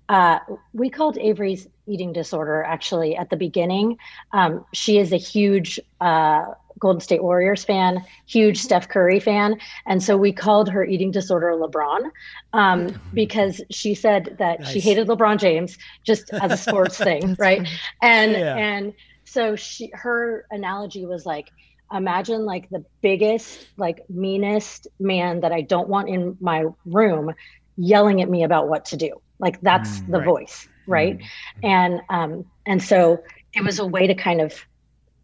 uh, 0.09 0.39
we 0.73 0.89
called 0.89 1.19
Avery's 1.19 1.69
eating 1.87 2.13
disorder 2.13 2.63
actually 2.63 3.17
at 3.17 3.31
the 3.31 3.37
beginning. 3.37 3.99
Um, 4.33 4.65
she 4.73 4.99
is 4.99 5.13
a 5.13 5.19
huge 5.19 5.79
uh, 6.01 6.47
Golden 6.79 7.01
State 7.01 7.23
Warriors 7.23 7.65
fan, 7.65 8.03
huge 8.29 8.59
Steph 8.59 8.89
Curry 8.89 9.21
fan, 9.21 9.57
and 9.87 10.03
so 10.03 10.17
we 10.17 10.33
called 10.33 10.69
her 10.71 10.85
eating 10.85 11.11
disorder 11.11 11.53
LeBron 11.61 12.11
um, 12.53 12.97
because 13.13 13.63
she 13.71 13.95
said 13.95 14.37
that 14.39 14.65
she 14.65 14.81
hated 14.81 15.09
LeBron 15.09 15.39
James 15.39 15.77
just 16.07 16.31
as 16.41 16.53
a 16.53 16.57
sports 16.59 17.01
thing, 17.01 17.35
right? 17.39 17.67
And 18.03 18.37
Yeah. 18.37 18.55
and 18.55 18.93
so 19.25 19.57
she 19.57 19.91
her 19.95 20.45
analogy 20.51 21.05
was 21.07 21.25
like 21.27 21.47
imagine 21.93 22.45
like 22.45 22.69
the 22.71 22.85
biggest 23.03 23.67
like 23.77 24.03
meanest 24.09 24.87
man 25.01 25.41
that 25.41 25.53
i 25.53 25.63
don't 25.63 25.89
want 25.89 26.09
in 26.09 26.37
my 26.41 26.65
room 26.85 27.33
yelling 27.77 28.21
at 28.23 28.29
me 28.29 28.43
about 28.45 28.69
what 28.69 28.87
to 28.87 28.97
do. 28.97 29.11
Like 29.39 29.61
that's 29.61 30.03
the 30.07 30.21
right. 30.21 30.21
voice 30.21 30.69
right? 30.87 31.19
And 31.63 32.01
um 32.09 32.45
and 32.67 32.83
so 32.83 33.19
it 33.53 33.65
was 33.65 33.79
a 33.79 33.87
way 33.87 34.07
to 34.07 34.15
kind 34.15 34.41
of 34.41 34.55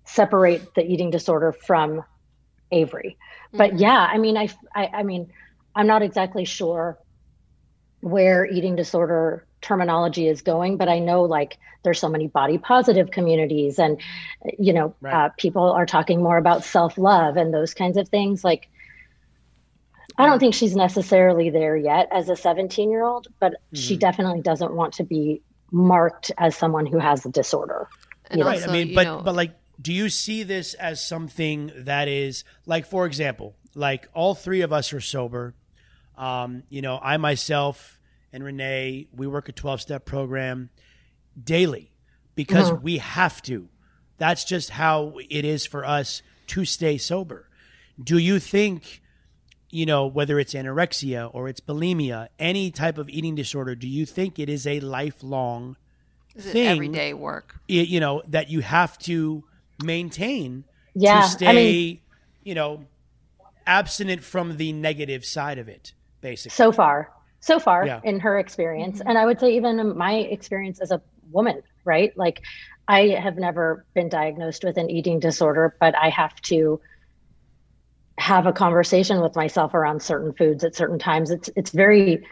separate 0.06 0.74
the 0.74 0.82
eating 0.82 1.10
disorder 1.10 1.52
from 1.52 2.04
avery 2.70 3.16
but 3.52 3.78
yeah 3.78 4.06
i 4.10 4.18
mean 4.18 4.36
I, 4.36 4.48
I 4.74 4.86
i 4.86 5.02
mean 5.02 5.32
i'm 5.74 5.86
not 5.86 6.02
exactly 6.02 6.44
sure 6.44 6.98
where 8.00 8.44
eating 8.46 8.76
disorder 8.76 9.46
terminology 9.60 10.28
is 10.28 10.42
going 10.42 10.76
but 10.76 10.88
i 10.88 10.98
know 10.98 11.22
like 11.22 11.58
there's 11.84 11.98
so 11.98 12.08
many 12.08 12.26
body 12.26 12.58
positive 12.58 13.10
communities 13.10 13.78
and 13.78 14.00
you 14.58 14.72
know 14.72 14.94
uh, 15.10 15.28
people 15.38 15.70
are 15.72 15.86
talking 15.86 16.22
more 16.22 16.36
about 16.36 16.64
self-love 16.64 17.36
and 17.36 17.52
those 17.52 17.72
kinds 17.74 17.96
of 17.96 18.08
things 18.08 18.44
like 18.44 18.68
i 20.18 20.26
don't 20.26 20.38
think 20.38 20.54
she's 20.54 20.76
necessarily 20.76 21.48
there 21.50 21.76
yet 21.76 22.08
as 22.12 22.28
a 22.28 22.36
17 22.36 22.90
year 22.90 23.04
old 23.04 23.26
but 23.40 23.54
she 23.72 23.96
Mhm. 23.96 24.00
definitely 24.00 24.40
doesn't 24.42 24.74
want 24.74 24.94
to 24.94 25.04
be 25.04 25.42
marked 25.72 26.30
as 26.38 26.56
someone 26.56 26.86
who 26.86 26.98
has 26.98 27.24
a 27.24 27.30
disorder 27.30 27.88
you 28.30 28.38
know? 28.38 28.46
right. 28.46 28.66
I 28.66 28.72
mean, 28.72 28.94
but 28.94 29.24
but 29.24 29.34
like, 29.34 29.54
do 29.80 29.92
you 29.92 30.08
see 30.08 30.42
this 30.42 30.74
as 30.74 31.04
something 31.04 31.70
that 31.76 32.08
is 32.08 32.44
like, 32.66 32.86
for 32.86 33.06
example, 33.06 33.54
like 33.74 34.08
all 34.14 34.34
three 34.34 34.60
of 34.60 34.72
us 34.72 34.92
are 34.92 35.00
sober. 35.00 35.54
Um, 36.16 36.62
you 36.68 36.80
know, 36.82 36.98
I 37.02 37.16
myself 37.16 38.00
and 38.32 38.42
Renee, 38.44 39.08
we 39.14 39.26
work 39.26 39.48
a 39.48 39.52
twelve 39.52 39.80
step 39.80 40.04
program 40.04 40.70
daily 41.42 41.90
because 42.34 42.70
Mhm. 42.70 42.82
we 42.82 42.98
have 42.98 43.42
to. 43.42 43.68
That's 44.18 44.44
just 44.44 44.70
how 44.70 45.18
it 45.28 45.44
is 45.44 45.66
for 45.66 45.84
us 45.84 46.22
to 46.48 46.64
stay 46.64 46.98
sober. 46.98 47.48
Do 48.02 48.18
you 48.18 48.38
think? 48.38 49.00
You 49.70 49.86
know, 49.86 50.06
whether 50.06 50.38
it's 50.38 50.54
anorexia 50.54 51.28
or 51.34 51.48
it's 51.48 51.58
bulimia, 51.60 52.28
any 52.38 52.70
type 52.70 52.96
of 52.96 53.08
eating 53.08 53.34
disorder, 53.34 53.74
do 53.74 53.88
you 53.88 54.06
think 54.06 54.38
it 54.38 54.48
is 54.48 54.68
a 54.68 54.78
lifelong 54.78 55.76
Is 56.36 56.46
it 56.46 56.52
thing 56.52 56.66
everyday 56.68 57.12
work? 57.12 57.56
you 57.66 57.98
know 57.98 58.22
that 58.28 58.48
you 58.48 58.60
have 58.60 58.96
to 59.00 59.42
maintain 59.82 60.64
Yeah, 60.94 61.20
to 61.20 61.26
I 61.26 61.28
stay 61.28 61.54
mean- 61.54 62.00
you 62.44 62.54
know 62.54 62.84
abstinent 63.66 64.22
from 64.22 64.56
the 64.58 64.72
negative 64.72 65.24
side 65.24 65.58
of 65.58 65.68
it 65.68 65.94
basically. 66.20 66.54
So 66.54 66.70
far. 66.72 67.10
So 67.40 67.58
far 67.58 67.86
Yeah. 67.86 68.00
in 68.04 68.20
her 68.20 68.38
experience. 68.38 69.00
And 69.04 69.16
i 69.18 69.24
would 69.26 69.40
say 69.40 69.54
even 69.56 69.96
my 69.96 70.14
experience 70.14 70.80
as 70.80 70.90
a 70.90 71.00
woman 71.32 71.62
right? 71.84 72.16
Like 72.16 72.42
i 72.88 73.08
have 73.08 73.36
never 73.38 73.84
been 73.94 74.08
diagnosed 74.10 74.62
with 74.64 74.76
an 74.76 74.90
eating 74.90 75.18
disorder 75.20 75.74
but 75.80 75.94
i 75.96 76.08
have 76.10 76.38
to 76.42 76.80
have 78.18 78.46
a 78.46 78.52
conversation 78.52 79.20
with 79.20 79.34
myself 79.34 79.74
around 79.74 80.00
certain 80.02 80.32
foods 80.34 80.62
at 80.64 80.74
certain 80.76 80.98
times. 80.98 81.30
It's 81.30 81.50
it's 81.56 81.70
very 81.70 82.24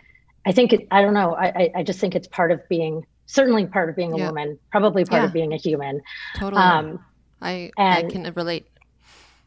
i 0.47 0.53
think 0.53 0.73
it, 0.73 0.87
i 0.91 1.01
don't 1.03 1.15
know. 1.15 1.35
I, 1.35 1.47
I 1.47 1.71
i 1.77 1.83
just 1.83 1.99
think 2.01 2.15
it's 2.15 2.29
part 2.29 2.53
of 2.53 2.61
being 2.69 3.05
certainly 3.27 3.67
part 3.67 3.89
of 3.89 3.97
being 3.97 4.13
a 4.13 4.19
Yeah. 4.19 4.27
woman 4.29 4.59
probably 4.71 5.05
part 5.05 5.25
of 5.25 5.33
being 5.33 5.53
a 5.53 5.57
human. 5.57 6.01
Totally. 6.37 6.61
um 6.63 7.05
I 7.43 7.71
I 7.77 8.03
can 8.05 8.33
relate. 8.37 8.67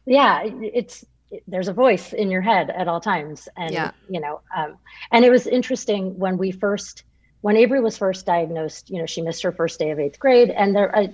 yeah 0.06 0.42
it's 0.44 1.04
there's 1.48 1.68
a 1.68 1.72
voice 1.72 2.12
in 2.12 2.30
your 2.30 2.40
head 2.40 2.70
at 2.70 2.86
all 2.86 3.00
times 3.00 3.48
and 3.56 3.72
Yeah. 3.72 3.90
you 4.08 4.20
know 4.20 4.40
um, 4.56 4.76
and 5.10 5.24
it 5.24 5.30
was 5.30 5.46
interesting 5.46 6.16
when 6.18 6.38
we 6.38 6.52
first 6.52 7.02
when 7.40 7.56
avery 7.56 7.80
was 7.80 7.98
first 7.98 8.26
diagnosed 8.26 8.90
you 8.90 8.98
know 9.00 9.06
she 9.06 9.22
missed 9.22 9.42
her 9.42 9.52
first 9.52 9.78
day 9.78 9.90
of 9.90 9.98
eighth 9.98 10.18
grade 10.18 10.50
and 10.50 10.74
there 10.76 10.94
I, 10.96 11.10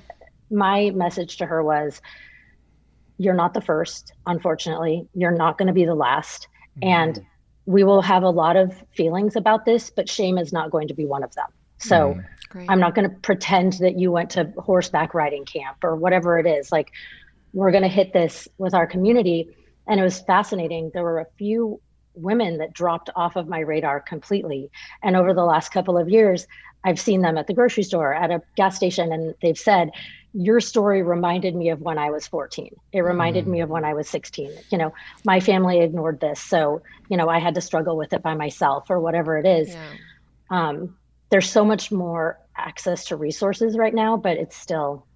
my 0.50 0.90
message 0.90 1.38
to 1.38 1.46
her 1.46 1.62
was 1.62 2.00
you're 3.18 3.34
not 3.34 3.54
the 3.54 3.60
first 3.62 4.12
unfortunately 4.26 5.08
you're 5.14 5.30
not 5.44 5.56
going 5.58 5.68
to 5.68 5.72
be 5.74 5.86
the 5.86 5.94
last 5.94 6.48
and 6.82 7.20
we 7.66 7.84
will 7.84 8.02
have 8.02 8.22
a 8.22 8.30
lot 8.30 8.56
of 8.56 8.74
feelings 8.96 9.36
about 9.36 9.64
this, 9.64 9.90
but 9.90 10.08
shame 10.08 10.36
is 10.38 10.52
not 10.52 10.70
going 10.70 10.88
to 10.88 10.94
be 10.94 11.04
one 11.06 11.22
of 11.22 11.32
them. 11.34 11.46
So 11.78 12.18
Great. 12.52 12.68
I'm 12.68 12.80
not 12.80 12.94
going 12.94 13.08
to 13.08 13.16
pretend 13.16 13.74
that 13.74 13.98
you 13.98 14.12
went 14.12 14.28
to 14.30 14.52
horseback 14.58 15.14
riding 15.14 15.46
camp 15.46 15.78
or 15.82 15.96
whatever 15.96 16.38
it 16.38 16.46
is. 16.46 16.70
Like, 16.70 16.92
we're 17.54 17.70
going 17.70 17.82
to 17.82 17.88
hit 17.88 18.12
this 18.12 18.46
with 18.58 18.74
our 18.74 18.86
community. 18.86 19.56
And 19.88 19.98
it 19.98 20.02
was 20.02 20.20
fascinating. 20.20 20.90
There 20.92 21.02
were 21.02 21.20
a 21.20 21.26
few 21.38 21.80
women 22.14 22.58
that 22.58 22.74
dropped 22.74 23.08
off 23.16 23.36
of 23.36 23.48
my 23.48 23.60
radar 23.60 24.00
completely. 24.00 24.70
And 25.02 25.16
over 25.16 25.32
the 25.32 25.44
last 25.44 25.70
couple 25.70 25.96
of 25.96 26.10
years, 26.10 26.46
I've 26.84 27.00
seen 27.00 27.22
them 27.22 27.38
at 27.38 27.46
the 27.46 27.54
grocery 27.54 27.84
store, 27.84 28.12
at 28.12 28.30
a 28.30 28.42
gas 28.54 28.76
station, 28.76 29.12
and 29.12 29.34
they've 29.40 29.58
said, 29.58 29.90
Your 30.34 30.60
story 30.60 31.02
reminded 31.02 31.54
me 31.54 31.70
of 31.70 31.80
when 31.80 31.96
I 31.96 32.10
was 32.10 32.26
14. 32.26 32.74
It 32.92 33.00
reminded 33.00 33.46
me 33.46 33.62
of 33.62 33.70
when 33.70 33.86
I 33.86 33.94
was 33.94 34.10
16. 34.10 34.50
You 34.70 34.76
know, 34.76 34.92
my 35.24 35.40
family 35.40 35.80
ignored 35.80 36.20
this. 36.20 36.38
So, 36.38 36.82
you 37.08 37.16
know, 37.16 37.30
I 37.30 37.38
had 37.38 37.54
to 37.54 37.62
struggle 37.62 37.96
with 37.96 38.12
it 38.12 38.22
by 38.22 38.34
myself 38.34 38.90
or 38.90 39.00
whatever 39.00 39.38
it 39.38 39.46
is. 39.46 39.74
Um, 40.50 40.98
there's 41.30 41.48
so 41.48 41.64
much 41.64 41.90
more 41.90 42.38
access 42.56 43.04
to 43.06 43.16
resources 43.16 43.76
right 43.76 43.94
now, 43.94 44.16
but 44.16 44.36
it's 44.36 44.56
still 44.56 45.06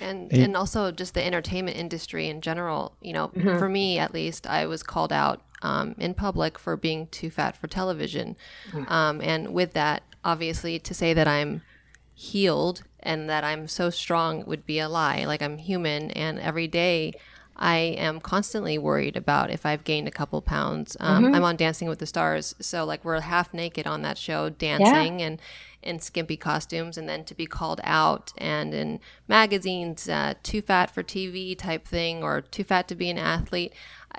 and 0.00 0.32
Hey. 0.32 0.42
and 0.42 0.56
also 0.56 0.90
just 0.90 1.14
the 1.14 1.24
entertainment 1.24 1.76
industry 1.76 2.28
in 2.28 2.40
general 2.40 2.96
you 3.00 3.12
know 3.12 3.28
Mhm. 3.28 3.56
for 3.56 3.68
me 3.68 4.00
at 4.00 4.12
least 4.12 4.44
i 4.44 4.66
was 4.66 4.82
called 4.82 5.12
out 5.12 5.42
um, 5.62 5.94
in 5.98 6.12
public 6.12 6.58
for 6.58 6.76
being 6.76 7.06
too 7.06 7.30
fat 7.30 7.56
for 7.56 7.68
television 7.68 8.34
Mm. 8.72 8.90
um, 8.90 9.20
and 9.20 9.54
with 9.54 9.74
that 9.74 10.02
obviously 10.24 10.80
to 10.80 10.92
say 10.92 11.14
that 11.14 11.28
i'm 11.28 11.62
healed 12.14 12.82
and 13.00 13.30
that 13.30 13.44
i'm 13.44 13.68
so 13.68 13.88
strong 13.88 14.44
would 14.46 14.66
be 14.66 14.80
a 14.80 14.88
lie 14.88 15.24
like 15.24 15.40
i'm 15.40 15.58
human 15.58 16.10
and 16.10 16.40
every 16.40 16.66
day 16.66 17.12
i 17.56 17.76
am 17.76 18.20
constantly 18.20 18.78
worried 18.78 19.16
about 19.16 19.50
if 19.50 19.64
i've 19.64 19.84
gained 19.84 20.08
a 20.08 20.10
couple 20.10 20.42
pounds 20.42 20.96
um, 20.98 21.26
Mhm. 21.26 21.36
i'm 21.36 21.44
on 21.44 21.54
dancing 21.56 21.88
with 21.88 22.00
the 22.00 22.06
stars 22.06 22.54
so 22.58 22.84
like 22.84 23.04
we're 23.04 23.20
half 23.20 23.54
naked 23.54 23.86
on 23.86 24.02
that 24.02 24.18
show 24.18 24.48
dancing 24.50 25.22
and 25.22 25.40
in 25.86 26.00
skimpy 26.00 26.36
costumes 26.36 26.98
and 26.98 27.08
then 27.08 27.24
to 27.24 27.34
be 27.34 27.46
called 27.46 27.80
out 27.84 28.32
and 28.36 28.74
in 28.74 29.00
magazines 29.28 30.08
uh, 30.08 30.34
too 30.42 30.60
fat 30.60 30.90
for 30.90 31.02
tv 31.02 31.56
type 31.56 31.86
thing 31.86 32.22
or 32.22 32.40
too 32.40 32.64
fat 32.64 32.88
to 32.88 32.94
be 32.94 33.08
an 33.08 33.18
athlete. 33.18 33.72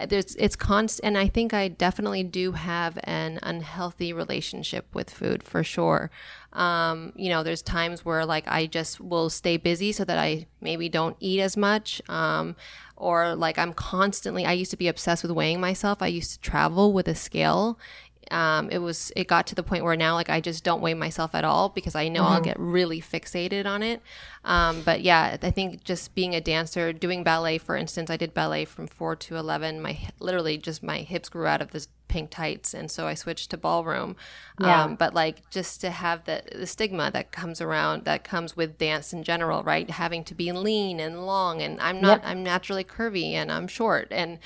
There's 0.07 0.35
it's 0.35 0.55
constant 0.55 1.07
and 1.07 1.17
i 1.17 1.27
think 1.27 1.55
i 1.55 1.67
definitely 1.67 2.23
do 2.23 2.51
have 2.51 2.99
an 3.03 3.39
unhealthy 3.41 4.13
relationship 4.13 4.85
with 4.93 5.09
food 5.09 5.41
for 5.43 5.63
sure. 5.63 6.11
Um, 6.53 7.13
you 7.15 7.29
know 7.29 7.43
there's 7.43 7.61
times 7.61 8.05
where 8.05 8.25
like 8.25 8.47
i 8.47 8.65
just 8.67 8.99
will 8.99 9.29
stay 9.29 9.57
busy 9.57 9.91
so 9.91 10.05
that 10.05 10.17
i 10.17 10.47
maybe 10.61 10.87
don't 10.87 11.17
eat 11.19 11.39
as 11.39 11.57
much 11.57 12.01
um, 12.09 12.55
or 12.95 13.35
like 13.35 13.59
i'm 13.59 13.73
constantly 13.73 14.45
i 14.45 14.53
used 14.53 14.71
to 14.71 14.77
be 14.77 14.87
obsessed 14.87 15.23
with 15.23 15.31
weighing 15.31 15.59
myself. 15.59 16.01
I 16.01 16.07
used 16.07 16.31
to 16.33 16.39
travel 16.39 16.93
with 16.93 17.07
a 17.07 17.15
scale 17.15 17.79
um, 18.31 18.69
it 18.69 18.79
was 18.79 19.11
it 19.15 19.27
got 19.27 19.47
to 19.47 19.55
the 19.55 19.63
point 19.63 19.83
where 19.83 19.95
now 19.95 20.15
like 20.15 20.29
I 20.29 20.41
just 20.41 20.63
don't 20.63 20.81
weigh 20.81 20.93
myself 20.93 21.33
at 21.35 21.43
all 21.43 21.69
because 21.69 21.95
I 21.95 22.07
know 22.07 22.25
I'll 22.25 22.39
Mhm. 22.39 22.43
get 22.43 22.59
really 22.59 23.01
fixated 23.01 23.65
on 23.65 23.83
it. 23.83 24.01
Um, 24.45 24.81
but 24.81 25.01
yeah, 25.01 25.37
I 25.41 25.51
think 25.51 25.83
just 25.83 26.15
being 26.15 26.35
a 26.35 26.41
dancer, 26.41 26.93
doing 26.93 27.23
ballet, 27.23 27.57
for 27.57 27.75
instance, 27.75 28.09
I 28.09 28.17
did 28.17 28.33
ballet 28.33 28.65
from 28.65 28.87
four 28.87 29.15
to 29.15 29.35
eleven. 29.37 29.81
My 29.81 29.97
literally 30.19 30.57
just 30.57 30.83
my 30.83 30.99
hips 30.99 31.29
grew 31.29 31.47
out 31.47 31.61
of 31.61 31.71
this 31.71 31.87
pink 32.07 32.29
tights, 32.29 32.73
and 32.73 32.89
so 32.89 33.07
I 33.07 33.13
switched 33.13 33.51
to 33.51 33.57
ballroom. 33.57 34.15
Yeah. 34.59 34.83
Um, 34.83 34.95
but 34.95 35.13
like 35.13 35.49
just 35.49 35.81
to 35.81 35.91
have 35.91 36.25
the 36.25 36.43
the 36.51 36.67
stigma 36.67 37.11
that 37.11 37.31
comes 37.31 37.61
around 37.61 38.05
that 38.05 38.23
comes 38.23 38.55
with 38.55 38.77
dance 38.77 39.13
in 39.13 39.23
general, 39.23 39.63
right? 39.63 39.89
Having 39.89 40.25
to 40.25 40.35
be 40.35 40.51
lean 40.51 40.99
and 40.99 41.25
long, 41.25 41.61
and 41.61 41.79
I'm 41.81 42.01
not. 42.01 42.21
Yep. 42.21 42.29
I'm 42.29 42.43
naturally 42.43 42.83
curvy 42.83 43.33
and 43.33 43.51
I'm 43.51 43.67
short, 43.67 44.07
and 44.11 44.39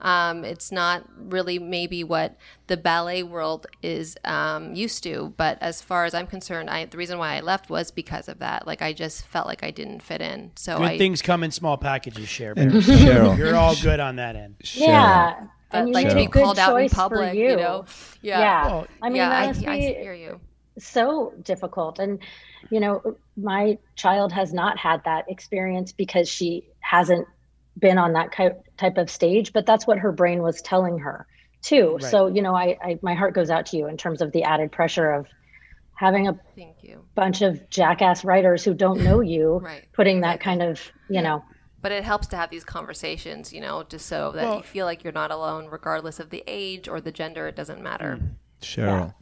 um, 0.00 0.44
it's 0.44 0.70
not 0.70 1.04
really 1.16 1.58
maybe 1.58 2.04
what 2.04 2.36
the 2.68 2.76
ballet 2.76 3.22
world 3.22 3.66
is 3.82 4.16
um, 4.24 4.74
used 4.74 5.02
to. 5.02 5.34
But 5.36 5.58
as 5.60 5.82
far 5.82 6.04
as 6.04 6.14
I'm 6.14 6.26
concerned, 6.26 6.70
I 6.70 6.84
the 6.84 6.96
reason 6.96 7.18
why 7.18 7.34
I 7.36 7.40
left 7.40 7.68
was 7.68 7.90
because 7.90 8.28
of 8.28 8.38
that. 8.38 8.66
Like 8.66 8.82
I 8.82 8.92
just 8.92 9.26
felt 9.26 9.46
like 9.46 9.62
I 9.62 9.70
didn't 9.70 10.02
fit 10.02 10.20
in. 10.20 10.52
So 10.54 10.78
Good 10.78 10.84
I 10.84 10.98
things 10.98 11.22
come 11.22 11.42
in 11.42 11.50
small 11.50 11.76
packages, 11.76 12.28
Cher. 12.28 12.54
And 12.56 12.72
Cheryl. 12.72 13.36
You're 13.36 13.56
all 13.56 13.74
good 13.76 14.00
on 14.00 14.16
that 14.16 14.36
end. 14.36 14.56
Yeah. 14.72 15.48
But 15.70 15.78
and 15.80 15.88
you 15.88 15.94
like 15.94 16.08
to 16.08 16.14
be 16.14 16.26
called 16.26 16.58
out 16.58 16.76
in 16.80 16.88
public, 16.88 17.34
you 17.34 17.50
you. 17.50 17.56
know? 17.56 17.84
Yeah. 18.22 18.40
Yeah. 18.40 18.66
Well, 18.66 18.86
I 19.02 19.08
mean, 19.08 19.16
yeah, 19.16 19.28
that 19.52 19.68
I- 19.68 19.72
I 19.72 19.76
hear 19.78 20.14
you. 20.14 20.40
so 20.78 21.34
difficult. 21.42 21.98
And, 21.98 22.20
you 22.70 22.80
know, 22.80 23.16
my 23.36 23.78
child 23.96 24.32
has 24.32 24.52
not 24.54 24.78
had 24.78 25.02
that 25.04 25.26
experience 25.28 25.92
because 25.92 26.28
she 26.28 26.68
hasn't 26.80 27.26
been 27.78 27.98
on 27.98 28.14
that 28.14 28.32
ki- 28.34 28.50
type 28.76 28.96
of 28.96 29.10
stage, 29.10 29.52
but 29.52 29.66
that's 29.66 29.86
what 29.86 29.98
her 29.98 30.10
brain 30.12 30.42
was 30.42 30.62
telling 30.62 30.98
her 30.98 31.26
too. 31.62 31.94
Right. 32.00 32.02
So, 32.10 32.26
you 32.28 32.40
know, 32.42 32.54
I, 32.54 32.76
I, 32.82 32.98
my 33.02 33.14
heart 33.14 33.34
goes 33.34 33.50
out 33.50 33.66
to 33.66 33.76
you 33.76 33.86
in 33.88 33.96
terms 33.96 34.22
of 34.22 34.32
the 34.32 34.44
added 34.44 34.72
pressure 34.72 35.10
of 35.12 35.26
having 35.94 36.28
a 36.28 36.38
Thank 36.56 36.76
you. 36.82 37.04
bunch 37.14 37.42
of 37.42 37.68
jackass 37.70 38.24
writers 38.24 38.64
who 38.64 38.72
don't 38.72 39.02
know 39.02 39.20
you 39.20 39.58
Right. 39.58 39.84
putting 39.92 40.20
that 40.22 40.40
kind 40.40 40.62
of, 40.62 40.80
you 41.10 41.20
know, 41.22 41.42
But 41.80 41.92
it 41.92 42.02
helps 42.04 42.26
to 42.28 42.36
have 42.36 42.50
these 42.50 42.64
conversations, 42.64 43.52
you 43.52 43.60
know, 43.60 43.84
just 43.88 44.06
so 44.06 44.32
that 44.32 44.44
Well- 44.44 44.56
you 44.58 44.62
feel 44.62 44.86
like 44.86 45.04
you're 45.04 45.12
not 45.12 45.30
alone, 45.30 45.68
regardless 45.70 46.18
of 46.18 46.30
the 46.30 46.42
age 46.46 46.88
or 46.88 47.00
the 47.00 47.12
gender. 47.12 47.46
It 47.46 47.54
doesn't 47.56 47.82
matter. 47.82 48.18
Mm. 48.20 48.28
Cheryl, 48.60 49.14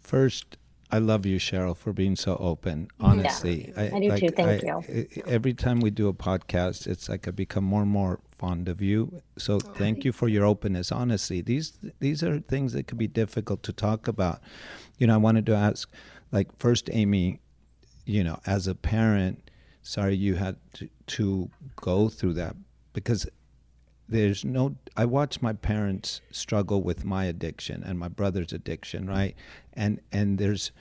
first, 0.00 0.56
I 0.92 0.98
love 0.98 1.26
you, 1.26 1.38
Cheryl, 1.40 1.76
for 1.76 1.92
being 1.92 2.14
so 2.14 2.36
open. 2.36 2.86
Honestly, 3.00 3.72
I 3.76 3.88
do 3.98 4.16
too. 4.18 4.28
Thank 4.28 4.62
you. 4.62 4.82
I- 4.88 5.08
Every 5.28 5.52
time 5.52 5.80
we 5.80 5.90
do 5.90 6.06
a 6.06 6.14
podcast, 6.14 6.86
it's 6.86 7.08
like 7.08 7.26
I 7.26 7.32
become 7.32 7.64
more 7.64 7.82
and 7.82 7.90
more 7.90 8.20
fond 8.28 8.68
of 8.68 8.80
you. 8.80 9.20
So 9.36 9.56
oh, 9.56 9.58
thank 9.58 10.04
you 10.04 10.12
for 10.12 10.28
your 10.28 10.44
openness. 10.44 10.92
Honestly, 10.92 11.40
these 11.40 11.72
these 11.98 12.22
are 12.22 12.38
things 12.38 12.72
that 12.74 12.86
could 12.86 12.98
be 12.98 13.08
difficult 13.08 13.64
to 13.64 13.72
talk 13.72 14.06
about. 14.06 14.40
You 14.98 15.08
know, 15.08 15.14
I 15.14 15.16
wanted 15.18 15.44
to 15.46 15.56
ask, 15.56 15.90
like, 16.30 16.56
first, 16.56 16.88
Amy, 16.92 17.40
you 18.04 18.22
know, 18.22 18.38
as 18.46 18.68
a 18.68 18.74
parent, 18.76 19.50
sorry 19.86 20.16
you 20.16 20.34
had 20.34 20.56
to, 20.74 20.88
to 21.06 21.48
go 21.76 22.08
through 22.08 22.32
that 22.32 22.56
because 22.92 23.24
there's 24.08 24.44
no 24.44 24.74
i 24.96 25.04
watched 25.04 25.40
my 25.42 25.52
parents 25.52 26.20
struggle 26.32 26.82
with 26.82 27.04
my 27.04 27.24
addiction 27.26 27.82
and 27.84 27.96
my 27.98 28.08
brother's 28.08 28.52
addiction 28.52 29.06
right 29.06 29.34
and 29.74 30.00
and 30.10 30.38
there's 30.38 30.72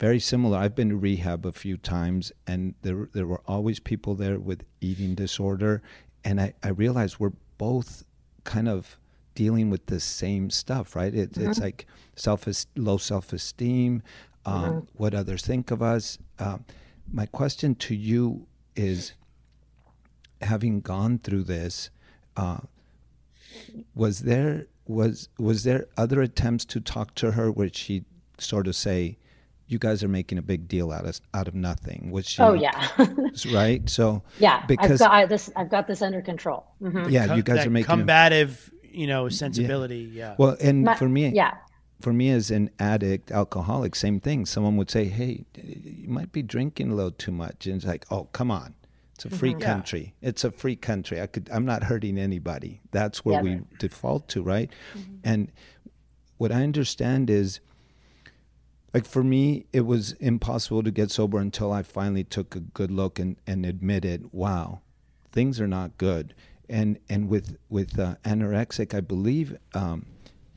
very 0.00 0.18
similar 0.18 0.56
i've 0.58 0.74
been 0.74 0.88
to 0.88 0.96
rehab 0.96 1.44
a 1.44 1.52
few 1.52 1.76
times 1.76 2.32
and 2.46 2.74
there 2.82 3.08
there 3.12 3.26
were 3.26 3.42
always 3.46 3.78
people 3.80 4.14
there 4.14 4.38
with 4.38 4.64
eating 4.80 5.14
disorder 5.14 5.82
and 6.24 6.40
i 6.40 6.52
i 6.62 6.68
realized 6.68 7.18
we're 7.18 7.32
both 7.58 8.02
kind 8.44 8.68
of 8.68 8.96
dealing 9.34 9.68
with 9.68 9.84
the 9.86 10.00
same 10.00 10.48
stuff 10.48 10.96
right 10.96 11.14
it, 11.14 11.36
it's 11.36 11.58
Mhm. 11.58 11.62
like 11.62 11.86
self 12.16 12.46
low 12.76 12.96
self-esteem 12.96 14.02
um, 14.46 14.54
Mhm. 14.62 14.86
what 14.94 15.12
others 15.14 15.42
think 15.44 15.70
of 15.70 15.82
us 15.82 16.18
um, 16.38 16.64
my 17.12 17.26
question 17.26 17.74
to 17.74 17.94
you 17.94 18.46
is 18.76 19.12
having 20.42 20.80
gone 20.80 21.18
through 21.18 21.44
this 21.44 21.90
uh, 22.36 22.58
was 23.94 24.20
there 24.20 24.66
was 24.86 25.28
was 25.38 25.64
there 25.64 25.86
other 25.96 26.20
attempts 26.20 26.64
to 26.66 26.80
talk 26.80 27.14
to 27.14 27.32
her 27.32 27.50
where 27.50 27.70
she 27.72 28.04
sort 28.38 28.66
of 28.66 28.76
say 28.76 29.16
you 29.66 29.78
guys 29.78 30.04
are 30.04 30.08
making 30.08 30.36
a 30.36 30.42
big 30.42 30.68
deal 30.68 30.92
out 30.92 31.06
of 31.06 31.20
out 31.32 31.48
of 31.48 31.54
nothing 31.54 32.10
was 32.10 32.28
she 32.28 32.42
Oh, 32.42 32.52
yeah. 32.52 32.88
right 33.52 33.88
so 33.88 34.22
yeah, 34.38 34.58
I've 34.62 34.68
because 34.68 34.98
got 34.98 35.10
I, 35.10 35.24
this, 35.26 35.50
I've 35.56 35.70
got 35.70 35.86
this 35.86 36.02
under 36.02 36.20
control. 36.20 36.66
Mhm. 36.82 37.10
Yeah, 37.10 37.34
you 37.34 37.42
guys 37.42 37.58
that 37.58 37.66
are 37.68 37.70
making 37.70 37.90
a- 37.90 37.96
combative, 37.96 38.70
you 38.82 39.06
know, 39.06 39.28
sensibility. 39.30 40.10
Yeah. 40.12 40.34
well 40.38 40.56
and 40.60 40.84
My- 40.84 40.96
for 40.96 41.08
me 41.08 41.28
yeah. 41.28 41.54
For 42.00 42.12
me 42.12 42.30
as 42.30 42.50
an 42.50 42.70
addict 42.78 43.30
alcoholic 43.30 43.94
same 43.94 44.20
thing. 44.20 44.46
Someone 44.46 44.76
would 44.76 44.90
say 44.90 45.04
hey 45.04 45.44
you 45.62 46.08
might 46.08 46.32
be 46.32 46.42
drinking 46.42 46.90
a 46.90 46.94
little 46.94 47.10
too 47.12 47.32
much. 47.32 47.66
And 47.66 47.76
it's 47.76 47.84
like 47.86 48.04
oh 48.10 48.24
come 48.32 48.50
on. 48.50 48.74
It's 49.14 49.24
a 49.24 49.30
free 49.30 49.54
Mhm. 49.54 49.60
Yeah. 49.60 49.66
country. 49.74 50.14
It's 50.20 50.42
a 50.44 50.50
free 50.50 50.76
country. 50.76 51.20
I 51.20 51.26
could 51.26 51.48
i'm 51.52 51.64
not 51.64 51.84
hurting 51.84 52.18
anybody. 52.18 52.80
That's 52.90 53.24
where 53.24 53.36
Yeah. 53.36 53.42
we 53.42 53.60
default 53.78 54.28
to 54.28 54.42
right? 54.42 54.70
And 55.22 55.50
what 56.36 56.50
i 56.52 56.62
understand 56.62 57.30
is 57.30 57.60
like 58.92 59.06
for 59.06 59.22
me 59.24 59.66
it 59.72 59.82
was 59.82 60.12
impossible 60.14 60.82
to 60.82 60.90
get 60.90 61.10
sober 61.10 61.38
until 61.38 61.72
i 61.72 61.82
finally 61.82 62.24
took 62.24 62.54
a 62.56 62.60
good 62.60 62.90
look 62.90 63.18
and, 63.18 63.36
and 63.46 63.64
admitted 63.64 64.28
wow 64.32 64.80
things 65.32 65.60
are 65.60 65.66
not 65.68 65.96
good. 65.98 66.34
And 66.68 66.98
and 67.08 67.28
with 67.28 67.56
with 67.68 67.98
uh, 67.98 68.16
anorexic 68.24 68.94
i 68.94 69.00
believe 69.00 69.56
um, 69.74 70.06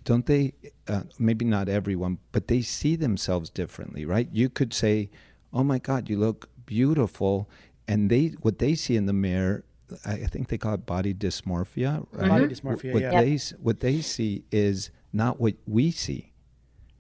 don't 0.07 0.25
they 0.25 0.53
uh, 0.87 1.01
maybe 1.19 1.43
not 1.43 1.67
everyone 1.67 2.17
but 2.31 2.47
they 2.47 2.61
see 2.61 2.95
themselves 2.95 3.49
differently 3.49 4.05
right 4.05 4.29
you 4.31 4.47
could 4.47 4.73
say 4.73 5.09
oh 5.53 5.63
my 5.63 5.79
god 5.79 6.09
you 6.09 6.17
look 6.17 6.49
beautiful 6.65 7.49
and 7.87 8.09
they 8.09 8.27
what 8.41 8.59
they 8.59 8.73
see 8.73 8.95
in 8.95 9.05
the 9.05 9.13
mirror 9.13 9.63
i 10.05 10.13
I 10.13 10.27
think 10.27 10.47
they 10.47 10.57
call 10.57 10.73
it 10.73 10.85
body 10.85 11.13
dysmorphia 11.13 12.05
right 12.11 12.29
Body 12.29 12.47
dysmorphia, 12.47 12.93
what 12.93 13.01
yeah. 13.03 13.21
they 13.21 13.37
what 13.61 13.79
they 13.81 14.01
see 14.01 14.43
is 14.51 14.89
not 15.13 15.39
what 15.39 15.55
we 15.65 15.91
see 15.91 16.31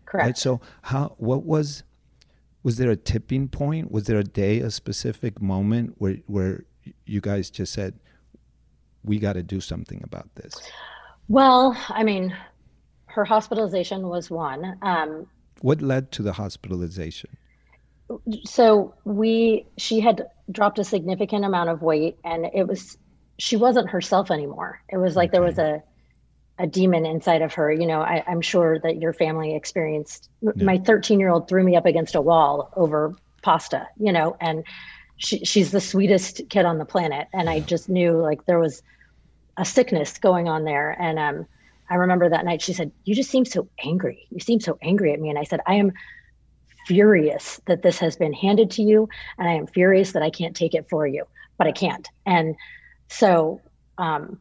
Correct. 0.07 0.25
Right? 0.25 0.37
So 0.37 0.61
how 0.83 1.15
what 1.17 1.43
was 1.43 1.83
was 2.63 2.77
there 2.77 2.89
a 2.89 2.95
tipping 2.95 3.49
point? 3.49 3.91
Was 3.91 4.05
there 4.05 4.17
a 4.17 4.23
day, 4.23 4.59
a 4.59 4.71
specific 4.71 5.41
moment 5.41 5.95
where 5.99 6.17
where 6.25 6.63
you 7.05 7.21
guys 7.21 7.49
just 7.49 7.73
said, 7.73 7.99
"We 9.03 9.19
got 9.19 9.33
to 9.33 9.43
do 9.43 9.61
something 9.61 10.01
about 10.03 10.33
this"? 10.35 10.55
Well, 11.27 11.77
I 11.89 12.03
mean, 12.03 12.35
her 13.17 13.25
hospitalization 13.25 14.07
was 14.07 14.29
one. 14.29 14.77
Um, 14.81 15.27
What 15.61 15.81
led 15.81 16.11
to 16.13 16.21
the 16.23 16.33
hospitalization? 16.33 17.31
so 18.45 18.93
we 19.03 19.65
she 19.77 19.99
had 19.99 20.27
dropped 20.49 20.79
a 20.79 20.83
significant 20.83 21.43
amount 21.43 21.69
of 21.69 21.81
weight 21.81 22.17
and 22.23 22.45
it 22.53 22.65
was 22.65 22.97
she 23.37 23.57
wasn't 23.57 23.89
herself 23.89 24.31
anymore. 24.31 24.79
It 24.87 24.97
was 24.97 25.15
like 25.15 25.31
there 25.31 25.41
was 25.41 25.57
a 25.57 25.83
a 26.59 26.65
demon 26.67 27.05
inside 27.05 27.41
of 27.41 27.53
her. 27.55 27.71
You 27.71 27.87
know 27.87 28.01
I, 28.01 28.23
i'm 28.27 28.41
sure 28.41 28.79
that 28.79 29.01
your 29.01 29.13
family 29.13 29.55
experienced 29.55 30.29
my 30.55 30.77
13 30.77 31.19
year 31.19 31.29
old 31.29 31.49
threw 31.49 31.63
me 31.63 31.75
up 31.75 31.85
against 31.85 32.15
a 32.15 32.21
wall 32.21 32.71
over 32.75 33.13
pasta 33.41 33.87
you 33.99 34.11
know 34.11 34.37
and 34.39 34.63
she, 35.17 35.43
she's 35.43 35.71
the 35.71 35.81
sweetest 35.81 36.41
kid 36.49 36.65
on 36.65 36.77
the 36.77 36.85
planet. 36.85 37.27
And 37.33 37.49
i 37.49 37.59
just 37.59 37.89
knew 37.89 38.11
like 38.29 38.45
there 38.45 38.59
was 38.59 38.83
a 39.57 39.65
sickness 39.65 40.17
going 40.19 40.47
on 40.47 40.63
there. 40.63 40.91
And 41.07 41.17
um 41.19 41.37
i 41.89 41.95
remember 41.95 42.29
that 42.29 42.45
night 42.45 42.61
she 42.61 42.73
said 42.73 42.91
you 43.03 43.15
just 43.15 43.29
seem 43.29 43.45
so 43.45 43.67
angry. 43.83 44.27
You 44.29 44.39
seem 44.39 44.59
so 44.59 44.77
angry 44.81 45.13
at 45.13 45.19
me. 45.19 45.29
And 45.29 45.39
i 45.39 45.43
said 45.43 45.59
i 45.65 45.75
am 45.75 45.91
furious 46.85 47.59
that 47.65 47.81
this 47.81 47.99
has 47.99 48.15
been 48.15 48.33
handed 48.33 48.71
to 48.71 48.81
you 48.81 49.09
and 49.37 49.47
i 49.47 49.53
am 49.53 49.67
furious 49.67 50.13
that 50.13 50.23
i 50.23 50.29
can't 50.29 50.55
take 50.55 50.73
it 50.73 50.87
for 50.89 51.05
you 51.05 51.25
but 51.57 51.67
i 51.67 51.71
can't. 51.71 52.07
And 52.25 52.55
so 53.09 53.61
um 53.97 54.39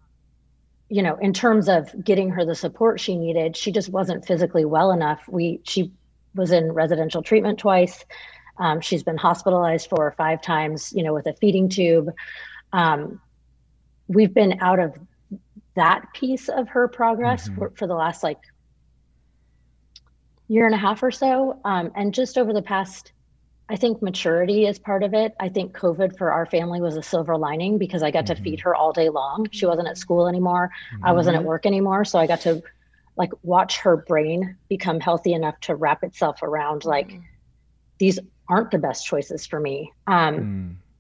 you 0.89 1.03
know 1.03 1.17
in 1.17 1.33
terms 1.33 1.69
of 1.69 1.93
getting 2.05 2.31
her 2.31 2.45
the 2.45 2.55
support 2.55 3.01
she 3.01 3.17
needed 3.17 3.57
she 3.57 3.73
just 3.73 3.89
wasn't 3.89 4.27
physically 4.27 4.65
well 4.65 4.93
enough. 4.93 5.23
We 5.29 5.61
she 5.65 5.93
was 6.35 6.53
in 6.53 6.73
residential 6.73 7.23
treatment 7.23 7.59
twice. 7.59 8.05
Um, 8.59 8.81
she's 8.81 9.03
been 9.03 9.17
hospitalized 9.17 9.89
four 9.89 10.07
or 10.07 10.13
five 10.13 10.41
times 10.43 10.93
you 10.93 11.03
know 11.03 11.15
with 11.15 11.27
a 11.27 11.35
feeding 11.35 11.69
tube. 11.69 12.11
Um, 12.73 13.21
we've 14.09 14.33
been 14.33 14.59
out 14.61 14.79
of 14.79 14.95
that 15.77 16.13
piece 16.15 16.49
of 16.49 16.69
her 16.71 16.89
progress 16.89 17.49
for, 17.55 17.73
for 17.77 17.87
the 17.87 17.95
last 17.95 18.23
like 18.23 18.39
year 20.49 20.67
and 20.67 20.75
a 20.75 20.79
half 20.79 21.03
or 21.03 21.11
so. 21.11 21.61
Um, 21.65 21.93
and 21.95 22.15
just 22.15 22.39
over 22.39 22.53
the 22.53 22.63
past, 22.63 23.13
I 23.69 23.77
think 23.77 24.01
maturity 24.01 24.67
is 24.67 24.79
part 24.79 25.03
of 25.03 25.13
it. 25.15 25.35
I 25.41 25.49
think 25.49 25.77
COVID 25.77 26.17
for 26.17 26.31
our 26.33 26.47
family 26.47 26.81
was 26.81 26.97
a 26.97 27.03
silver 27.03 27.37
lining 27.37 27.79
because 27.79 28.03
I 28.03 28.11
got 28.13 28.27
to 28.27 28.37
feed 28.37 28.61
her 28.61 28.75
all 28.75 28.93
day 28.93 29.09
long. 29.09 29.49
She 29.51 29.67
wasn't 29.67 29.89
at 29.89 29.99
school 29.99 30.29
anymore. 30.29 30.71
I 31.03 31.13
wasn't 31.13 31.37
at 31.37 31.43
Mhm. 31.43 31.47
work 31.47 31.67
anymore. 31.67 32.05
So 32.05 32.19
I 32.19 32.27
got 32.27 32.41
to 32.43 32.63
like 33.17 33.33
watch 33.43 33.79
her 33.79 33.97
brain 33.97 34.59
become 34.69 35.01
healthy 35.01 35.33
enough 35.33 35.59
to 35.63 35.75
wrap 35.75 36.05
itself 36.05 36.43
around 36.43 36.85
like 36.85 37.21
these 37.99 38.19
aren't 38.49 38.71
the 38.71 38.79
best 38.79 39.07
choices 39.07 39.47
for 39.47 39.59
me. 39.59 39.93
Um, 40.07 40.49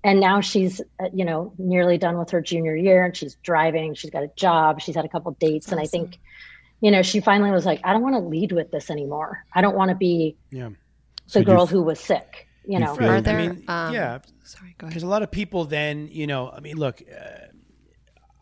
and 0.06 0.20
now 0.20 0.40
she's 0.40 0.80
uh, 1.00 1.08
you 1.12 1.24
know 1.24 1.52
nearly 1.58 1.98
done 1.98 2.16
with 2.16 2.30
her 2.30 2.40
junior 2.40 2.74
year 2.76 3.04
and 3.04 3.16
she's 3.16 3.34
driving 3.42 3.92
she's 3.94 4.10
got 4.10 4.22
a 4.22 4.30
job 4.36 4.80
she's 4.80 4.94
had 4.94 5.04
a 5.04 5.08
couple 5.08 5.32
dates 5.40 5.70
and 5.72 5.80
i 5.80 5.86
think 5.86 6.18
you 6.80 6.90
know 6.90 7.02
she 7.02 7.20
finally 7.20 7.50
was 7.50 7.66
like 7.66 7.80
i 7.84 7.92
don't 7.92 8.02
want 8.02 8.14
to 8.14 8.20
lead 8.20 8.52
with 8.52 8.70
this 8.70 8.90
anymore 8.90 9.44
i 9.52 9.60
don't 9.60 9.76
want 9.76 9.88
to 9.90 9.96
be 9.96 10.36
Yeah. 10.50 10.68
the 10.68 10.74
So 11.26 11.40
do 11.40 11.46
girl 11.46 11.62
f- 11.64 11.70
who 11.70 11.82
was 11.82 11.98
sick 12.00 12.48
you 12.64 12.78
know 12.78 12.94
Right. 12.94 13.26
I 13.28 13.36
mean, 13.36 13.64
um, 13.68 13.92
yeah. 13.94 14.18
Sorry, 14.44 14.74
go 14.78 14.86
ahead 14.86 14.90
Because 14.90 15.02
a 15.02 15.06
lot 15.08 15.22
of 15.22 15.30
people 15.30 15.64
then, 15.66 16.08
you 16.10 16.26
know, 16.26 16.50
I 16.50 16.58
mean, 16.60 16.76
look, 16.76 17.00
uh, 17.00 17.46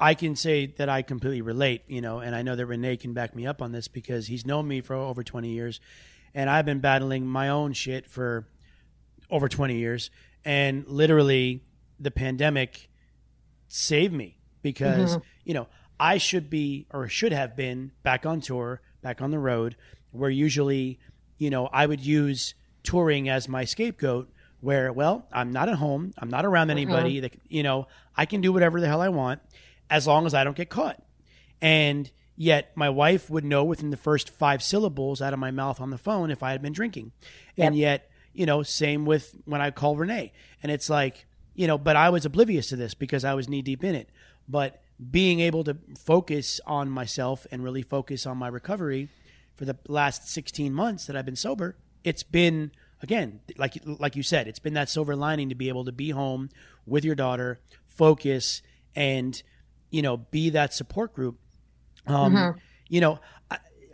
I 0.01 0.15
can 0.15 0.35
say 0.35 0.67
that 0.79 0.89
I 0.89 1.03
completely 1.03 1.43
relate, 1.43 1.83
you 1.89 2.01
know, 2.01 2.21
and 2.21 2.35
I 2.35 2.43
know 2.43 2.57
that 2.57 2.67
Renee 2.67 2.97
can 2.97 3.13
back 3.13 3.35
me 3.37 3.47
up 3.47 3.61
on 3.63 3.73
this 3.73 3.87
because 3.89 4.27
he's 4.27 4.45
known 4.47 4.67
me 4.67 4.81
for 4.81 4.95
over 4.97 5.23
20 5.23 5.49
years 5.51 5.81
and 6.35 6.51
I've 6.51 6.65
been 6.67 6.81
battling 6.81 7.27
my 7.27 7.49
own 7.49 7.73
shit 7.75 8.07
for 8.11 8.49
over 9.31 9.49
20 9.49 9.77
years. 9.77 10.11
And 10.45 10.87
literally, 10.87 11.63
the 11.99 12.11
pandemic 12.11 12.89
saved 13.69 14.13
me 14.13 14.39
because, 14.63 15.17
Mhm. 15.17 15.23
you 15.45 15.55
know, 15.55 15.69
I 15.99 16.19
should 16.19 16.51
be 16.51 16.87
or 16.91 17.09
should 17.09 17.33
have 17.33 17.57
been 17.57 17.93
back 18.03 18.27
on 18.27 18.41
tour, 18.41 18.81
back 19.03 19.23
on 19.23 19.31
the 19.31 19.39
road, 19.39 19.77
where 20.11 20.31
usually, 20.31 20.99
you 21.39 21.51
know, 21.51 21.67
I 21.69 21.87
would 21.87 22.01
use 22.05 22.55
touring 22.83 23.29
as 23.29 23.49
my 23.49 23.65
scapegoat. 23.65 24.31
Where, 24.61 24.91
well, 24.93 25.29
I'm 25.31 25.53
not 25.53 25.69
at 25.69 25.75
home, 25.75 26.15
I'm 26.17 26.31
not 26.31 26.47
around 26.47 26.71
anybody. 26.71 27.21
That 27.21 27.35
you 27.49 27.63
know, 27.63 27.87
I 28.17 28.25
can 28.25 28.41
do 28.41 28.51
whatever 28.51 28.81
the 28.81 28.87
hell 28.87 29.03
I 29.03 29.11
want 29.11 29.43
as 29.91 30.07
long 30.07 30.25
as 30.25 30.33
I 30.33 30.43
don't 30.43 30.57
get 30.57 30.71
caught. 30.71 31.03
And 31.61 32.11
yet, 32.35 32.75
my 32.75 32.89
wife 32.89 33.29
would 33.29 33.45
know 33.45 33.63
within 33.63 33.91
the 33.91 33.97
first 33.99 34.31
five 34.31 34.63
syllables 34.63 35.21
out 35.21 35.35
of 35.35 35.39
my 35.39 35.51
mouth 35.51 35.83
on 35.83 35.91
the 35.91 35.99
phone 35.99 36.31
if 36.31 36.43
I 36.43 36.53
had 36.53 36.63
been 36.63 36.73
drinking. 36.73 37.13
And 37.59 37.77
yet, 37.77 38.11
you 38.35 38.47
know, 38.47 38.63
same 38.63 39.07
with 39.07 39.37
when 39.45 39.61
I 39.61 39.71
call 39.71 39.97
Renee. 39.97 40.33
And 40.63 40.71
it's 40.73 40.91
like, 40.91 41.27
you 41.55 41.67
know, 41.67 41.79
but 41.79 41.97
I 41.97 42.11
was 42.11 42.25
oblivious 42.27 42.69
to 42.69 42.77
this 42.77 42.95
because 42.95 43.25
I 43.25 43.35
was 43.35 43.49
knee 43.49 43.63
deep 43.63 43.83
in 43.85 43.95
it. 43.95 44.11
But 44.49 44.83
being 45.11 45.41
able 45.41 45.65
to 45.65 45.77
focus 45.99 46.61
on 46.67 46.91
myself 46.91 47.47
and 47.51 47.63
really 47.65 47.83
focus 47.83 48.27
on 48.27 48.37
my 48.37 48.49
recovery 48.49 49.09
for 49.55 49.65
the 49.65 49.77
last 49.89 50.29
16 50.29 50.73
months 50.73 51.07
that 51.07 51.17
I've 51.17 51.25
been 51.25 51.37
sober, 51.37 51.77
it's 52.03 52.23
been 52.23 52.71
again, 53.03 53.41
like 53.57 53.75
like 53.87 54.17
you 54.17 54.23
said, 54.23 54.49
it's 54.49 54.59
been 54.59 54.75
that 54.75 54.89
silver 54.89 55.15
lining 55.17 55.49
to 55.49 55.55
be 55.55 55.69
able 55.69 55.85
to 55.85 55.93
be 55.93 56.11
home 56.11 56.49
with 56.87 57.05
your 57.05 57.15
daughter, 57.15 57.61
focus 57.87 58.63
and 58.97 59.43
you 59.91 60.03
know, 60.03 60.17
be 60.17 60.51
that 60.51 60.75
support 60.75 61.15
group. 61.15 61.39
Um, 62.07 62.35
Mhm. 62.35 62.59
you 62.89 63.01
know, 63.01 63.21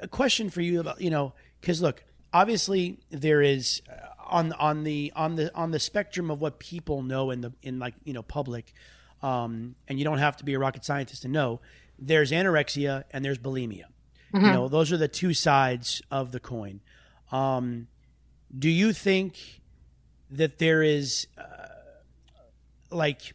a 0.00 0.08
question 0.08 0.48
for 0.48 0.62
you 0.62 0.80
about, 0.80 1.00
you 1.00 1.10
know, 1.10 1.34
cuz 1.60 1.82
look, 1.82 2.04
obviously 2.32 2.98
there 3.10 3.42
is 3.42 3.82
uh, 3.88 4.06
on 4.30 4.52
on 4.54 4.84
the 4.84 5.12
on 5.16 5.36
the 5.36 5.54
on 5.54 5.70
the 5.70 5.78
spectrum 5.80 6.30
of 6.30 6.40
what 6.40 6.58
people 6.58 7.02
know 7.02 7.30
in 7.30 7.40
the 7.40 7.52
in 7.62 7.78
like, 7.78 7.94
you 8.04 8.12
know, 8.12 8.22
public 8.22 8.72
um, 9.22 9.74
and 9.88 9.98
you 9.98 10.04
don't 10.04 10.18
have 10.18 10.36
to 10.38 10.44
be 10.44 10.54
a 10.54 10.58
rocket 10.58 10.84
scientist 10.84 11.22
to 11.22 11.28
know, 11.28 11.60
there's 11.98 12.30
anorexia 12.30 13.04
and 13.10 13.22
there's 13.24 13.38
bulimia. 13.38 13.84
You 14.32 14.40
Mhm. 14.40 14.52
know, 14.52 14.68
those 14.68 14.92
are 14.92 14.96
the 14.96 15.08
two 15.08 15.34
sides 15.34 16.00
of 16.10 16.32
the 16.32 16.40
coin. 16.40 16.80
Um, 17.32 17.88
do 18.56 18.68
you 18.70 18.92
think 18.92 19.60
that 20.30 20.58
there 20.58 20.82
is 20.82 21.26
uh, 21.36 21.66
like 22.90 23.34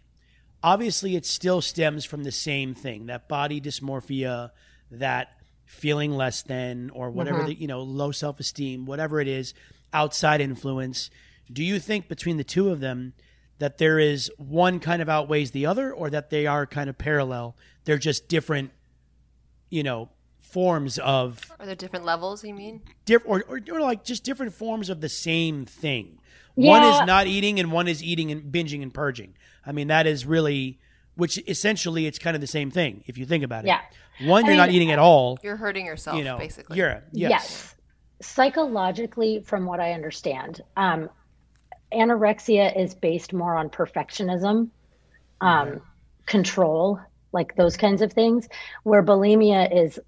obviously 0.64 1.16
it 1.16 1.26
still 1.26 1.62
stems 1.62 2.06
from 2.06 2.24
the 2.24 2.32
same 2.32 2.74
thing 2.74 3.06
that 3.08 3.28
body 3.28 3.62
dysmorphia 3.62 4.52
that 4.92 5.30
feeling 5.66 6.12
less 6.12 6.42
than 6.44 6.90
or 6.92 7.10
whatever 7.10 7.42
Mhm. 7.42 7.46
the 7.48 7.54
you 7.56 7.68
know 7.68 7.82
low 7.82 8.12
self-esteem 8.12 8.86
whatever 8.86 9.20
it 9.20 9.28
is 9.28 9.54
outside 9.96 10.42
influence 10.42 11.10
do 11.52 11.64
you 11.64 11.80
think 11.80 12.08
between 12.08 12.38
the 12.38 12.44
two 12.44 12.70
of 12.70 12.80
them 12.80 13.14
that 13.60 13.78
there 13.78 13.98
is 13.98 14.30
one 14.38 14.80
kind 14.80 15.02
of 15.02 15.08
outweighs 15.08 15.52
the 15.52 15.66
other 15.66 15.92
or 15.92 16.10
that 16.10 16.30
they 16.30 16.46
are 16.46 16.66
kind 16.66 16.90
of 16.90 16.98
parallel 16.98 17.56
they're 17.86 17.98
just 17.98 18.28
different 18.28 18.72
you 19.70 19.82
know 19.82 20.10
forms 20.56 20.98
of 21.00 21.52
Are 21.60 21.66
there 21.66 21.76
different 21.76 22.06
levels? 22.06 22.42
You 22.42 22.54
mean? 22.54 22.82
diff- 23.04 23.24
or, 23.26 23.44
or, 23.50 23.60
or 23.70 23.82
like 23.82 24.06
just 24.06 24.24
different 24.24 24.54
forms 24.54 24.90
of 24.90 25.02
the 25.02 25.10
same 25.10 25.66
thing. 25.66 26.20
One 26.54 26.82
is 26.82 27.06
not 27.06 27.28
eating 27.28 27.60
and 27.60 27.74
one 27.74 27.90
is 27.90 28.02
eating 28.02 28.32
and 28.32 28.42
binging 28.54 28.82
and 28.82 28.94
purging. 28.94 29.34
I 29.66 29.74
mean, 29.74 29.90
that 29.90 30.08
is 30.08 30.26
really, 30.26 30.80
which 31.16 31.38
essentially 31.50 32.06
it's 32.06 32.18
kind 32.18 32.36
of 32.36 32.40
the 32.40 32.48
same 32.48 32.72
thing 32.72 33.04
if 33.06 33.18
you 33.18 33.26
think 33.26 33.44
about 33.44 33.66
it. 33.66 33.68
Yeah. 33.68 33.82
One, 34.22 34.46
you're 34.46 34.56
not 34.56 34.70
mean, 34.70 34.78
eating 34.78 34.92
at 34.92 35.00
all. 35.00 35.38
You're 35.44 35.58
hurting 35.58 35.86
yourself, 35.86 36.18
You 36.18 36.24
know, 36.24 36.38
basically. 36.38 36.78
You're, 36.78 37.04
yes. 37.12 37.32
Yes. 37.32 37.75
Psychologically, 38.22 39.42
from 39.42 39.66
what 39.66 39.80
I 39.80 39.94
understand, 39.94 40.62
um, 40.78 41.10
anorexia 41.94 42.78
is 42.78 42.96
based 42.96 43.34
more 43.34 43.56
on 43.56 43.70
perfectionism, 43.70 44.70
um, 45.42 45.82
control, 46.26 47.00
like 47.32 47.56
those 47.56 47.78
kinds 47.78 48.02
of 48.02 48.14
things, 48.14 48.48
where 48.84 49.04
bulimia 49.04 49.86
is 49.86 50.00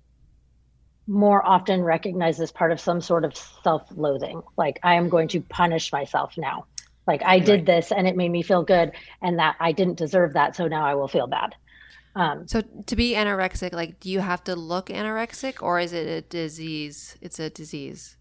more 1.08 1.46
often 1.46 1.84
recognized 1.84 2.42
as 2.42 2.52
part 2.52 2.72
of 2.72 2.80
some 2.80 3.02
sort 3.02 3.24
of 3.24 3.36
self 3.36 3.84
loathing. 3.96 4.42
Like, 4.58 4.80
I 4.84 4.96
am 4.96 5.10
going 5.10 5.30
to 5.30 5.42
punish 5.42 5.92
myself 5.92 6.34
now. 6.38 6.66
Like, 7.06 7.24
I 7.24 7.40
did 7.40 7.60
Right. 7.60 7.66
this 7.66 7.92
and 7.92 8.08
it 8.08 8.18
made 8.18 8.30
me 8.32 8.44
feel 8.44 8.64
good, 8.64 8.92
and 9.22 9.40
that 9.40 9.56
I 9.60 9.72
didn't 9.72 9.98
deserve 9.98 10.34
that. 10.34 10.56
So 10.56 10.68
now 10.68 10.86
I 10.86 10.96
will 10.96 11.08
feel 11.08 11.28
bad. 11.28 11.56
Um, 12.18 12.48
So 12.48 12.62
to 12.62 12.96
be 12.96 13.14
anorexic, 13.14 13.74
like, 13.74 14.00
do 14.00 14.10
you 14.10 14.20
have 14.22 14.44
to 14.46 14.56
look 14.56 14.88
anorexic, 14.88 15.62
or 15.62 15.80
is 15.80 15.94
it 15.94 16.08
a 16.08 16.22
disease? 16.22 17.16
It's 17.22 17.40
a 17.40 17.50
disease, 17.52 18.18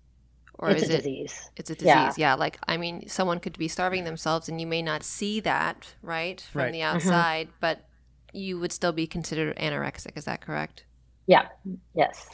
or 0.59 0.69
It's 0.71 0.83
is 0.83 0.91
a 0.91 0.95
it? 0.95 0.97
disease. 0.99 1.51
It's 1.57 1.71
a 1.71 1.75
disease. 1.75 1.87
Yeah. 1.87 2.13
Yeah. 2.19 2.35
Like, 2.35 2.59
I 2.69 2.77
mean, 2.77 3.09
someone 3.09 3.41
could 3.41 3.57
be 3.59 3.69
starving 3.69 4.05
themselves, 4.05 4.49
and 4.51 4.61
you 4.61 4.67
may 4.67 4.83
not 4.83 5.03
see 5.03 5.41
that, 5.41 5.95
right, 6.03 6.39
from 6.53 6.61
Right. 6.63 6.73
the 6.73 6.81
Mhm. 6.81 6.95
outside, 6.95 7.49
but 7.61 7.89
you 8.35 8.59
would 8.61 8.73
still 8.73 8.93
be 8.93 9.07
considered 9.07 9.57
anorexic. 9.57 10.15
Is 10.17 10.27
that 10.27 10.41
correct? 10.43 10.85
yeah. 11.29 11.49
Yes. 11.95 12.29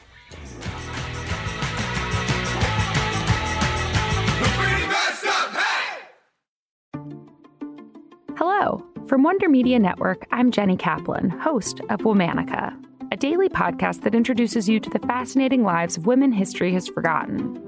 Hello. 8.37 8.85
From 9.09 9.25
Wonder 9.25 9.49
Media 9.49 9.79
Network, 9.79 10.27
I'm 10.31 10.51
Jenny 10.51 10.77
Kaplan, 10.77 11.29
host 11.31 11.81
of 11.91 12.01
Womanica, 12.01 12.75
a 13.13 13.17
daily 13.17 13.49
podcast 13.49 14.03
that 14.03 14.15
introduces 14.15 14.69
you 14.69 14.81
to 14.81 14.89
the 14.89 15.01
fascinating 15.01 15.65
lives 15.65 15.97
of 15.97 16.07
women 16.07 16.33
history 16.33 16.73
has 16.73 16.89
forgotten. 16.89 17.59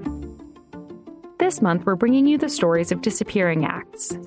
This 1.37 1.61
month, 1.61 1.85
we're 1.85 1.95
bringing 1.95 2.25
you 2.25 2.37
the 2.37 2.49
stories 2.49 2.91
of 2.91 3.01
disappearing 3.01 3.65
acts. 3.65 4.17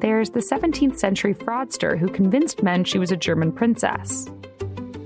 There's 0.00 0.30
the 0.30 0.40
17th 0.40 0.98
century 0.98 1.34
fraudster 1.34 1.98
who 1.98 2.08
convinced 2.08 2.62
men 2.62 2.84
she 2.84 2.98
was 2.98 3.12
a 3.12 3.16
German 3.16 3.52
princess. 3.52 4.26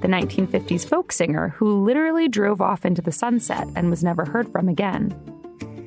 the 0.00 0.08
1950s 0.08 0.88
folk 0.88 1.12
singer 1.12 1.48
who 1.50 1.84
literally 1.84 2.26
drove 2.28 2.60
off 2.60 2.84
into 2.86 3.02
the 3.02 3.12
sunset 3.12 3.68
and 3.76 3.90
was 3.90 4.02
never 4.02 4.24
heard 4.24 4.50
from 4.50 4.68
again. 4.68 5.14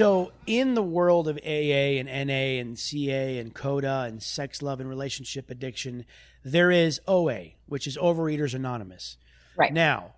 So, 0.00 0.32
in 0.46 0.72
the 0.72 0.82
world 0.82 1.28
of 1.28 1.36
AA 1.44 2.00
and 2.00 2.08
NA 2.08 2.58
and 2.58 2.78
CA 2.78 3.36
and 3.36 3.52
CODA 3.52 4.04
and 4.08 4.22
sex, 4.22 4.62
love, 4.62 4.80
and 4.80 4.88
relationship 4.88 5.50
addiction, 5.50 6.06
there 6.42 6.70
is 6.70 7.02
OA, 7.06 7.48
which 7.66 7.86
is 7.86 7.98
Overeaters 7.98 8.54
Anonymous. 8.54 9.18
Right. 9.56 9.74
Now, 9.74 10.14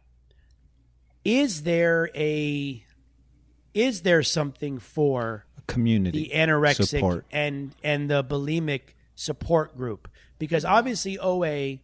is 1.25 1.65
there 1.65 2.11
a 2.15 2.87
is 3.75 4.03
there 4.03 4.23
something 4.23 4.79
for 4.79 5.47
Community 5.67 6.29
the 6.29 6.37
anorexic 6.37 6.87
support. 6.87 7.27
and 7.33 7.75
and 7.83 8.09
the 8.09 8.23
bulimic 8.23 8.95
support 9.17 9.77
group? 9.77 10.07
Because 10.39 10.65
obviously 10.65 11.19
OA 11.19 11.81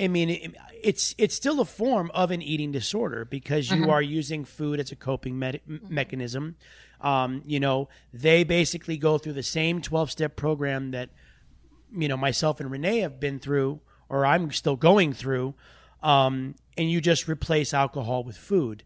I 0.00 0.08
mean, 0.08 0.30
it- 0.30 0.54
it's 0.82 1.14
it's 1.18 1.34
still 1.34 1.60
a 1.60 1.64
form 1.64 2.10
of 2.14 2.30
an 2.30 2.42
eating 2.42 2.72
disorder 2.72 3.24
because 3.24 3.70
you 3.70 3.82
Mhm. 3.86 3.88
are 3.90 4.02
using 4.02 4.44
food 4.44 4.78
as 4.80 4.92
a 4.92 4.96
coping 4.96 5.38
me- 5.38 5.60
mechanism. 5.66 6.56
Um, 7.00 7.42
you 7.46 7.58
know, 7.60 7.88
they 8.12 8.44
basically 8.44 8.96
go 8.96 9.16
through 9.18 9.32
the 9.34 9.42
same 9.42 9.80
twelve 9.80 10.10
step 10.10 10.36
program 10.36 10.90
that 10.90 11.10
you 11.96 12.08
know 12.08 12.16
myself 12.16 12.60
and 12.60 12.70
Renee 12.70 12.98
have 13.00 13.18
been 13.20 13.38
through, 13.38 13.80
or 14.08 14.26
I'm 14.26 14.50
still 14.52 14.76
going 14.76 15.12
through. 15.12 15.54
Um, 16.02 16.56
and 16.76 16.90
you 16.90 17.00
just 17.00 17.28
replace 17.28 17.72
alcohol 17.72 18.24
with 18.24 18.36
food. 18.36 18.82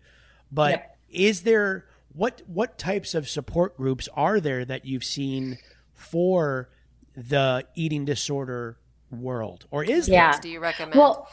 But 0.53 0.95
is 1.11 1.43
there 1.43 1.87
what 2.13 2.43
what 2.47 2.79
types 2.79 3.15
of 3.15 3.29
support 3.29 3.77
groups 3.77 4.09
are 4.15 4.41
there 4.41 4.65
that 4.65 4.85
you've 4.85 5.05
seen 5.05 5.59
for 5.95 6.69
the 7.17 7.67
eating 7.75 8.05
disorder 8.05 8.79
world, 9.11 9.67
or 9.71 9.85
is 9.85 10.11
there? 10.11 10.31
yeah. 10.31 10.39
Do 10.39 10.49
you 10.49 10.61
recommend? 10.61 10.99
Well, 10.99 11.29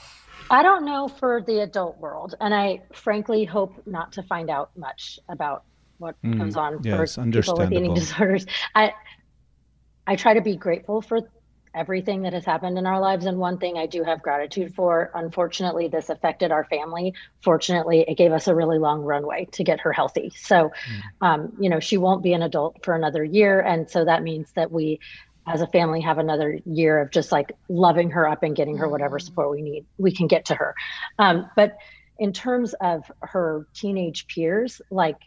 I 0.50 0.64
don't 0.64 0.86
know 0.86 1.08
for 1.08 1.42
the 1.46 1.60
adult 1.62 1.98
world, 2.00 2.36
and 2.40 2.54
I 2.54 2.84
frankly 2.94 3.46
hope 3.46 3.82
not 3.86 4.14
to 4.14 4.24
find 4.24 4.50
out 4.50 4.72
much 4.78 5.20
about 5.30 5.64
what 5.98 6.16
Mm, 6.24 6.38
goes 6.38 6.56
on 6.58 6.84
yes, 6.84 6.90
for 6.90 7.28
people 7.32 7.58
with 7.58 7.72
eating 7.72 7.94
disorders. 7.94 8.46
I 8.76 8.94
I 10.08 10.16
try 10.16 10.34
to 10.34 10.42
be 10.42 10.56
grateful 10.56 11.02
for 11.02 11.22
everything 11.74 12.22
that 12.22 12.32
has 12.32 12.46
happened 12.46 12.78
in 12.78 12.86
our 12.86 13.02
lives, 13.02 13.26
and 13.26 13.38
one 13.38 13.58
thing 13.58 13.78
I 13.78 13.86
do 13.86 14.04
have 14.04 14.22
gratitude 14.22 14.74
for. 14.76 15.12
Unfortunately, 15.14 15.90
this 15.90 16.10
affected 16.10 16.52
our 16.52 16.64
family. 16.66 17.14
Fortunately, 17.44 18.06
it 18.08 18.18
gave 18.18 18.32
us 18.32 18.48
a 18.48 18.56
really 18.56 18.80
long 18.80 19.02
runway 19.02 19.48
to 19.54 19.64
get 19.64 19.82
her 19.82 19.92
healthy. 19.92 20.32
So, 20.36 20.72
um, 21.20 21.52
you 21.60 21.70
know, 21.70 21.82
she 21.82 21.98
won't 21.98 22.24
be 22.24 22.32
an 22.34 22.44
adult 22.44 22.84
for 22.86 22.96
another 22.96 23.24
year, 23.24 23.60
and 23.60 23.90
so 23.90 24.06
that 24.06 24.24
means 24.24 24.52
that 24.56 24.72
we 24.72 25.00
as 25.48 25.62
a 25.62 25.68
family 25.68 26.02
have 26.02 26.18
another 26.18 26.60
year 26.66 27.00
of 27.02 27.12
just 27.12 27.32
like 27.32 27.52
loving 27.70 28.12
her 28.12 28.28
up 28.28 28.44
and 28.44 28.56
getting 28.56 28.78
her 28.78 28.90
whatever 28.90 29.20
support 29.20 29.52
we 29.52 29.62
need 29.62 29.86
we 29.98 30.12
can 30.14 30.28
get 30.28 30.46
to 30.46 30.56
her 30.56 30.74
um, 31.20 31.50
but 31.56 31.76
in 32.18 32.34
terms 32.34 32.74
of 32.82 33.04
her 33.22 33.68
teenage 33.76 34.26
peers 34.28 34.82
like 34.90 35.18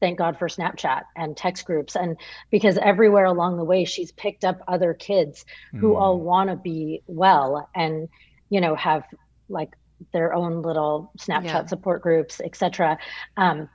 thank 0.00 0.18
god 0.18 0.38
for 0.38 0.48
snapchat 0.48 1.02
and 1.16 1.36
text 1.36 1.64
groups 1.64 1.96
and 1.96 2.16
because 2.50 2.78
everywhere 2.78 3.24
along 3.24 3.56
the 3.56 3.64
way 3.64 3.84
she's 3.84 4.12
picked 4.12 4.44
up 4.44 4.58
other 4.68 4.94
kids 4.94 5.44
who 5.72 5.94
Mm. 5.94 6.00
all 6.00 6.20
want 6.20 6.50
to 6.50 6.56
be 6.56 7.02
well 7.06 7.68
and 7.74 8.08
you 8.50 8.60
know 8.60 8.74
have 8.74 9.04
like 9.48 9.70
their 10.12 10.34
own 10.34 10.62
little 10.62 11.12
snapchat 11.18 11.44
Yeah. 11.44 11.66
support 11.66 12.02
groups 12.02 12.40
etc 12.44 12.98
um, 13.36 13.68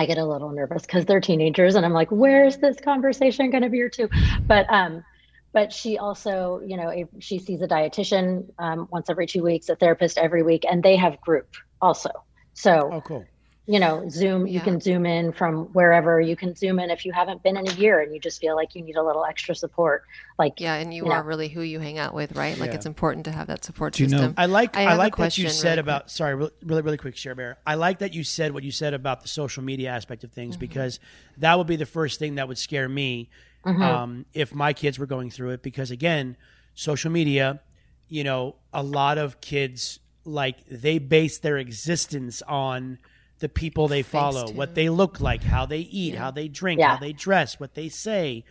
I 0.00 0.06
get 0.06 0.16
a 0.16 0.24
little 0.24 0.50
nervous 0.50 0.80
because 0.80 1.04
they're 1.04 1.20
teenagers 1.20 1.74
and 1.74 1.84
I'm 1.84 1.92
like, 1.92 2.08
where's 2.10 2.56
this 2.56 2.80
conversation 2.80 3.50
going 3.50 3.62
to 3.62 3.68
be?" 3.68 3.80
veer 3.80 3.90
to? 3.90 4.08
But, 4.48 4.66
um, 4.72 5.04
but 5.52 5.74
she 5.74 5.98
also, 5.98 6.62
you 6.64 6.78
know, 6.78 7.06
she 7.18 7.38
sees 7.38 7.60
a 7.60 7.68
dietitian 7.68 8.46
um, 8.58 8.88
once 8.90 9.10
every 9.10 9.26
two 9.26 9.42
weeks, 9.42 9.68
a 9.68 9.76
therapist 9.76 10.16
every 10.16 10.42
week, 10.42 10.64
and 10.68 10.82
they 10.82 10.96
have 10.96 11.20
group 11.20 11.48
also. 11.82 12.08
So, 12.54 12.90
oh, 12.92 13.00
cool. 13.02 13.26
You 13.70 13.78
know, 13.78 14.08
Zoom, 14.08 14.48
you 14.48 14.58
can 14.58 14.80
Zoom 14.80 15.06
in 15.06 15.30
from 15.30 15.66
wherever. 15.66 16.20
You 16.20 16.34
can 16.34 16.56
Zoom 16.56 16.80
in 16.80 16.90
if 16.90 17.04
you 17.06 17.12
haven't 17.12 17.44
been 17.44 17.56
in 17.56 17.68
a 17.68 17.72
year 17.74 18.00
and 18.00 18.12
you 18.12 18.18
just 18.18 18.40
feel 18.40 18.56
like 18.56 18.74
you 18.74 18.82
need 18.82 18.96
a 18.96 19.02
little 19.04 19.24
extra 19.24 19.54
support. 19.54 20.02
Like, 20.40 20.58
yeah, 20.60 20.74
and 20.74 20.92
you, 20.92 21.04
know. 21.04 21.12
are 21.12 21.22
really 21.22 21.48
who 21.48 21.60
you 21.60 21.78
hang 21.78 21.96
out 21.96 22.12
with, 22.12 22.32
right? 22.34 22.58
Like 22.58 22.70
Yeah. 22.70 22.74
it's 22.74 22.86
important 22.86 23.26
to 23.26 23.30
have 23.30 23.46
that 23.46 23.64
support 23.64 23.92
Do 23.94 24.02
you 24.02 24.08
system. 24.08 24.34
I 24.36 24.46
like 24.46 24.76
I, 24.76 24.82
have 24.82 24.92
a 24.94 24.96
like 24.96 25.18
what 25.18 25.38
you 25.38 25.48
said 25.48 25.68
really 25.68 25.78
about 25.78 26.10
sorry 26.10 26.34
really 26.34 26.50
really, 26.64 26.82
really 26.82 26.96
quick 26.96 27.16
Cher 27.16 27.36
Bear. 27.36 27.58
I 27.64 27.76
like 27.76 28.00
that 28.00 28.12
you 28.12 28.24
said 28.24 28.52
what 28.52 28.64
you 28.64 28.72
said 28.72 28.92
about 28.92 29.20
the 29.20 29.28
social 29.28 29.62
media 29.62 29.90
aspect 29.90 30.24
of 30.24 30.32
things 30.32 30.56
Mm-hmm. 30.56 30.60
because 30.62 30.98
that 31.38 31.56
would 31.56 31.68
be 31.68 31.76
the 31.76 31.86
first 31.86 32.18
thing 32.18 32.34
that 32.36 32.48
would 32.48 32.58
scare 32.58 32.88
me 32.88 33.30
Mhm. 33.64 33.80
um, 33.82 34.26
if 34.34 34.52
my 34.52 34.72
kids 34.72 34.98
were 34.98 35.06
going 35.06 35.30
through 35.30 35.50
it 35.50 35.62
because 35.62 35.92
again 35.92 36.36
social 36.74 37.12
media, 37.12 37.60
you 38.08 38.24
know, 38.24 38.56
a 38.72 38.82
lot 38.82 39.16
of 39.16 39.40
kids 39.40 40.00
like 40.24 40.56
they 40.68 40.98
base 40.98 41.38
their 41.38 41.56
existence 41.56 42.42
on 42.42 42.98
the 43.40 43.48
people 43.48 43.88
they 43.88 44.02
follow, 44.02 44.46
Facetune. 44.46 44.54
what 44.54 44.74
they 44.74 44.88
look 44.88 45.20
like, 45.20 45.42
how 45.42 45.66
they 45.66 45.80
eat, 45.80 46.14
how 46.14 46.30
they 46.30 46.48
drink, 46.48 46.78
Yeah. 46.80 46.90
how 46.90 46.96
they 46.98 47.12
dress, 47.12 47.58
what 47.58 47.74
they 47.74 47.88
say. 47.88 48.44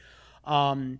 Um, 0.45 0.99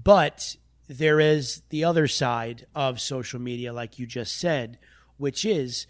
but 0.00 0.56
there 0.88 1.20
is 1.20 1.62
the 1.70 1.84
other 1.84 2.06
side 2.08 2.66
of 2.74 3.00
social 3.00 3.40
media, 3.40 3.72
like 3.72 3.98
you 3.98 4.06
just 4.06 4.36
said, 4.38 4.78
which 5.16 5.44
is, 5.44 5.86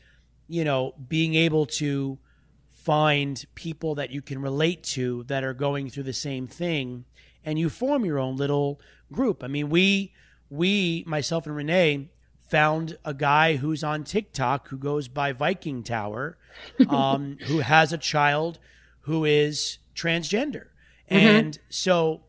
you 0.49 0.65
know, 0.65 0.95
being 1.09 1.35
able 1.35 1.65
to 1.67 2.19
find 2.67 3.45
people 3.55 3.95
that 3.95 4.11
you 4.11 4.23
can 4.23 4.41
relate 4.41 4.83
to 4.83 5.25
that 5.25 5.45
are 5.45 5.55
going 5.55 5.91
through 5.91 6.03
the 6.03 6.13
same 6.13 6.47
thing 6.47 7.05
and 7.45 7.59
you 7.59 7.69
form 7.71 8.05
your 8.05 8.19
own 8.19 8.37
little 8.37 8.81
group. 9.13 9.43
I 9.43 9.49
mean, 9.49 9.71
we 9.71 10.13
we 10.51 11.05
myself 11.07 11.47
and 11.47 11.55
Renee 11.55 12.11
found 12.51 12.99
a 13.05 13.15
guy 13.15 13.57
who's 13.57 13.85
on 13.85 14.05
TikTok 14.05 14.69
who 14.69 14.77
goes 14.77 15.09
by 15.09 15.33
Viking 15.33 15.83
Tower, 15.83 16.37
um, 16.89 17.39
who 17.47 17.61
has 17.61 17.93
a 17.93 17.99
child 17.99 18.59
who 19.03 19.25
is 19.25 19.79
transgender, 19.95 20.67
and 21.09 21.59
so 21.69 22.23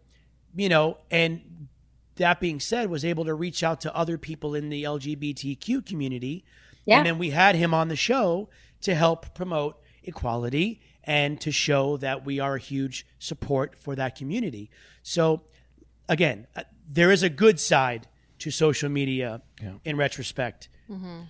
you 0.55 0.69
know, 0.69 0.97
and 1.09 1.67
that 2.15 2.39
being 2.39 2.59
said, 2.59 2.89
was 2.89 3.05
able 3.05 3.25
to 3.25 3.33
reach 3.33 3.63
out 3.63 3.81
to 3.81 3.95
other 3.95 4.17
people 4.17 4.53
in 4.53 4.69
the 4.69 4.83
LGBTQ 4.83 5.85
community, 5.85 6.43
Yeah. 6.85 6.97
and 6.97 7.05
then 7.07 7.17
we 7.17 7.29
had 7.31 7.55
him 7.55 7.73
on 7.73 7.87
the 7.87 7.95
show 7.95 8.49
to 8.81 8.93
help 8.95 9.33
promote 9.33 9.79
equality 10.03 10.81
and 11.03 11.39
to 11.41 11.51
show 11.51 11.97
that 11.97 12.25
we 12.25 12.39
are 12.39 12.55
a 12.55 12.59
huge 12.59 13.05
support 13.17 13.75
for 13.75 13.95
that 13.95 14.15
community. 14.15 14.69
So, 15.03 15.41
again, 16.09 16.47
uh, 16.55 16.63
there 16.87 17.11
is 17.11 17.23
a 17.23 17.29
good 17.29 17.59
side 17.59 18.07
to 18.41 18.51
social 18.51 18.89
media 18.89 19.41
in 19.85 19.97
retrospect, 19.97 20.69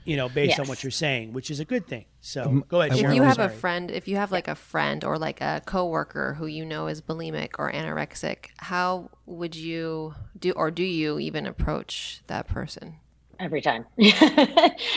you 0.05 0.17
know, 0.17 0.27
based 0.29 0.59
on 0.59 0.67
what 0.67 0.83
you're 0.83 0.91
saying, 0.91 1.33
which 1.33 1.51
is 1.51 1.59
a 1.59 1.65
good 1.65 1.85
thing. 1.87 2.05
So, 2.21 2.43
Um, 2.43 2.65
go 2.67 2.81
ahead. 2.81 2.93
If 2.93 2.99
Sharon. 2.99 3.15
you 3.15 3.23
I'm 3.23 3.29
have 3.29 3.39
a 3.39 3.49
friend, 3.49 3.91
if 3.91 4.07
you 4.07 4.15
have 4.17 4.31
like 4.31 4.47
a 4.47 4.55
friend 4.55 5.03
or 5.03 5.17
like 5.17 5.39
a 5.41 5.61
coworker 5.65 6.35
who 6.35 6.45
you 6.47 6.65
know 6.65 6.87
is 6.87 7.01
bulimic 7.01 7.51
or 7.59 7.71
anorexic, 7.71 8.49
how 8.57 9.09
would 9.25 9.55
you 9.55 10.15
do, 10.39 10.51
or 10.51 10.71
do 10.71 10.83
you 10.83 11.19
even 11.19 11.45
approach 11.45 12.21
that 12.27 12.47
person? 12.47 12.95
every 13.39 13.61
time. 13.61 13.85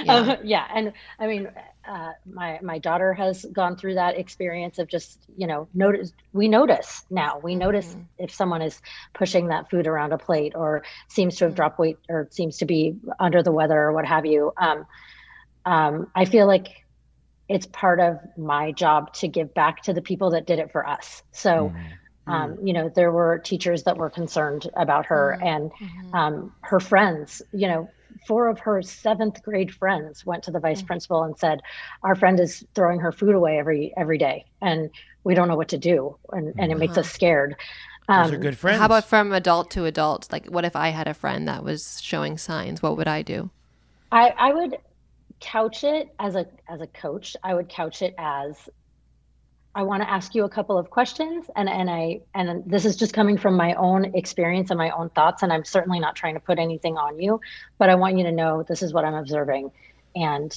Um, 0.09 0.37
yeah, 0.45 0.67
and 0.75 0.93
I 1.19 1.27
mean, 1.27 1.49
uh, 1.89 2.13
my 2.25 2.59
my 2.63 2.79
daughter 2.79 3.13
has 3.13 3.45
gone 3.45 3.77
through 3.77 3.95
that 3.95 4.19
experience 4.19 4.79
of 4.79 4.89
just 4.89 5.19
you 5.37 5.47
know 5.47 5.69
notice. 5.75 6.13
We 6.33 6.49
notice 6.49 7.05
now. 7.11 7.41
We 7.43 7.55
notice 7.55 7.97
if 8.19 8.33
someone 8.33 8.63
is 8.63 8.81
pushing 9.13 9.49
that 9.49 9.71
food 9.71 9.87
around 9.87 10.13
a 10.13 10.19
plate 10.19 10.53
or 10.55 10.85
seems 11.09 11.37
to 11.37 11.45
have 11.45 11.55
dropped 11.55 11.79
weight 11.79 11.99
or 12.09 12.29
seems 12.31 12.59
to 12.59 12.65
be 12.65 12.97
under 13.21 13.43
the 13.43 13.53
weather 13.53 13.79
or 13.79 13.93
what 13.93 14.07
have 14.07 14.25
you. 14.27 14.53
Um, 14.57 14.87
um, 15.67 16.11
I 16.15 16.25
feel 16.25 16.47
like 16.47 16.69
it's 17.49 17.67
part 17.67 18.01
of 18.01 18.19
my 18.37 18.73
job 18.73 19.13
to 19.15 19.29
give 19.29 19.53
back 19.53 19.83
to 19.83 19.93
the 19.93 20.03
people 20.03 20.31
that 20.31 20.47
did 20.47 20.59
it 20.59 20.73
for 20.73 20.87
us. 20.87 21.23
So. 21.33 21.75
Um, 22.27 22.57
you 22.63 22.73
know, 22.73 22.89
there 22.89 23.13
were 23.13 23.39
teachers 23.39 23.83
that 23.83 23.99
were 23.99 24.09
concerned 24.09 24.67
about 24.75 25.05
her 25.07 25.33
and 25.33 25.71
um, 26.15 26.55
her 26.63 26.81
friends, 26.81 27.43
you 27.53 27.69
know, 27.69 27.91
four 28.27 28.49
of 28.49 28.59
her 28.61 28.83
seventh 28.83 29.43
grade 29.43 29.73
friends 29.75 30.25
went 30.25 30.43
to 30.45 30.51
the 30.51 30.61
vice 30.61 30.83
principal 30.83 31.23
and 31.23 31.39
said, 31.39 31.61
our 32.03 32.15
friend 32.15 32.41
is 32.41 32.65
throwing 32.75 33.01
her 33.01 33.13
food 33.13 33.35
away 33.35 33.59
every, 33.59 33.93
every 33.97 34.19
day 34.19 34.45
and 34.61 34.91
we 35.25 35.35
don't 35.35 35.49
know 35.49 35.57
what 35.57 35.69
to 35.69 35.79
do. 35.79 36.17
And, 36.33 36.55
and 36.59 36.71
it 36.71 36.79
makes 36.79 36.99
us 36.99 37.11
scared. 37.11 37.57
Those 38.07 38.29
Um, 38.29 38.35
are 38.35 38.39
good 38.39 38.59
friends. 38.59 38.79
How 38.79 38.87
about 38.87 39.05
from 39.05 39.33
adult 39.33 39.71
to 39.73 39.87
adult? 39.87 40.31
Like, 40.31 40.47
what 40.47 40.65
if 40.67 40.77
I 40.77 40.91
had 40.91 41.09
a 41.09 41.15
friend 41.15 41.49
that 41.49 41.65
was 41.65 42.01
showing 42.03 42.37
signs? 42.37 42.83
What 42.83 42.99
would 42.99 43.09
I 43.09 43.23
do? 43.23 43.49
I, 44.13 44.29
I 44.37 44.53
would 44.53 44.77
couch 45.41 45.85
it 45.85 46.15
as 46.19 46.37
a 46.37 46.47
as 46.69 46.81
a 46.83 46.87
coach. 46.87 47.37
I 47.43 47.55
would 47.55 47.69
couch 47.69 48.03
it 48.03 48.15
as 48.19 48.69
I 49.77 49.83
want 49.83 50.03
to 50.03 50.11
ask 50.11 50.35
you 50.35 50.45
a 50.45 50.49
couple 50.49 50.79
of 50.79 50.91
questions, 50.91 51.47
and 51.57 51.69
and 51.69 51.91
I 51.91 52.21
and 52.35 52.63
this 52.65 52.85
is 52.85 52.97
just 52.97 53.13
coming 53.13 53.37
from 53.37 53.57
my 53.57 53.75
own 53.75 54.15
experience 54.15 54.71
and 54.71 54.79
my 54.79 54.91
own 54.91 55.11
thoughts, 55.11 55.43
and 55.43 55.53
I'm 55.53 55.65
certainly 55.65 55.99
not 55.99 56.15
trying 56.15 56.35
to 56.35 56.41
put 56.41 56.59
anything 56.59 56.97
on 56.97 57.19
you, 57.19 57.41
but 57.79 57.91
I 57.91 57.97
want 57.97 58.17
you 58.17 58.25
to 58.25 58.33
know 58.33 58.63
this 58.63 58.83
is 58.83 58.93
what 58.93 59.05
I'm 59.05 59.15
observing, 59.15 59.71
and 60.15 60.57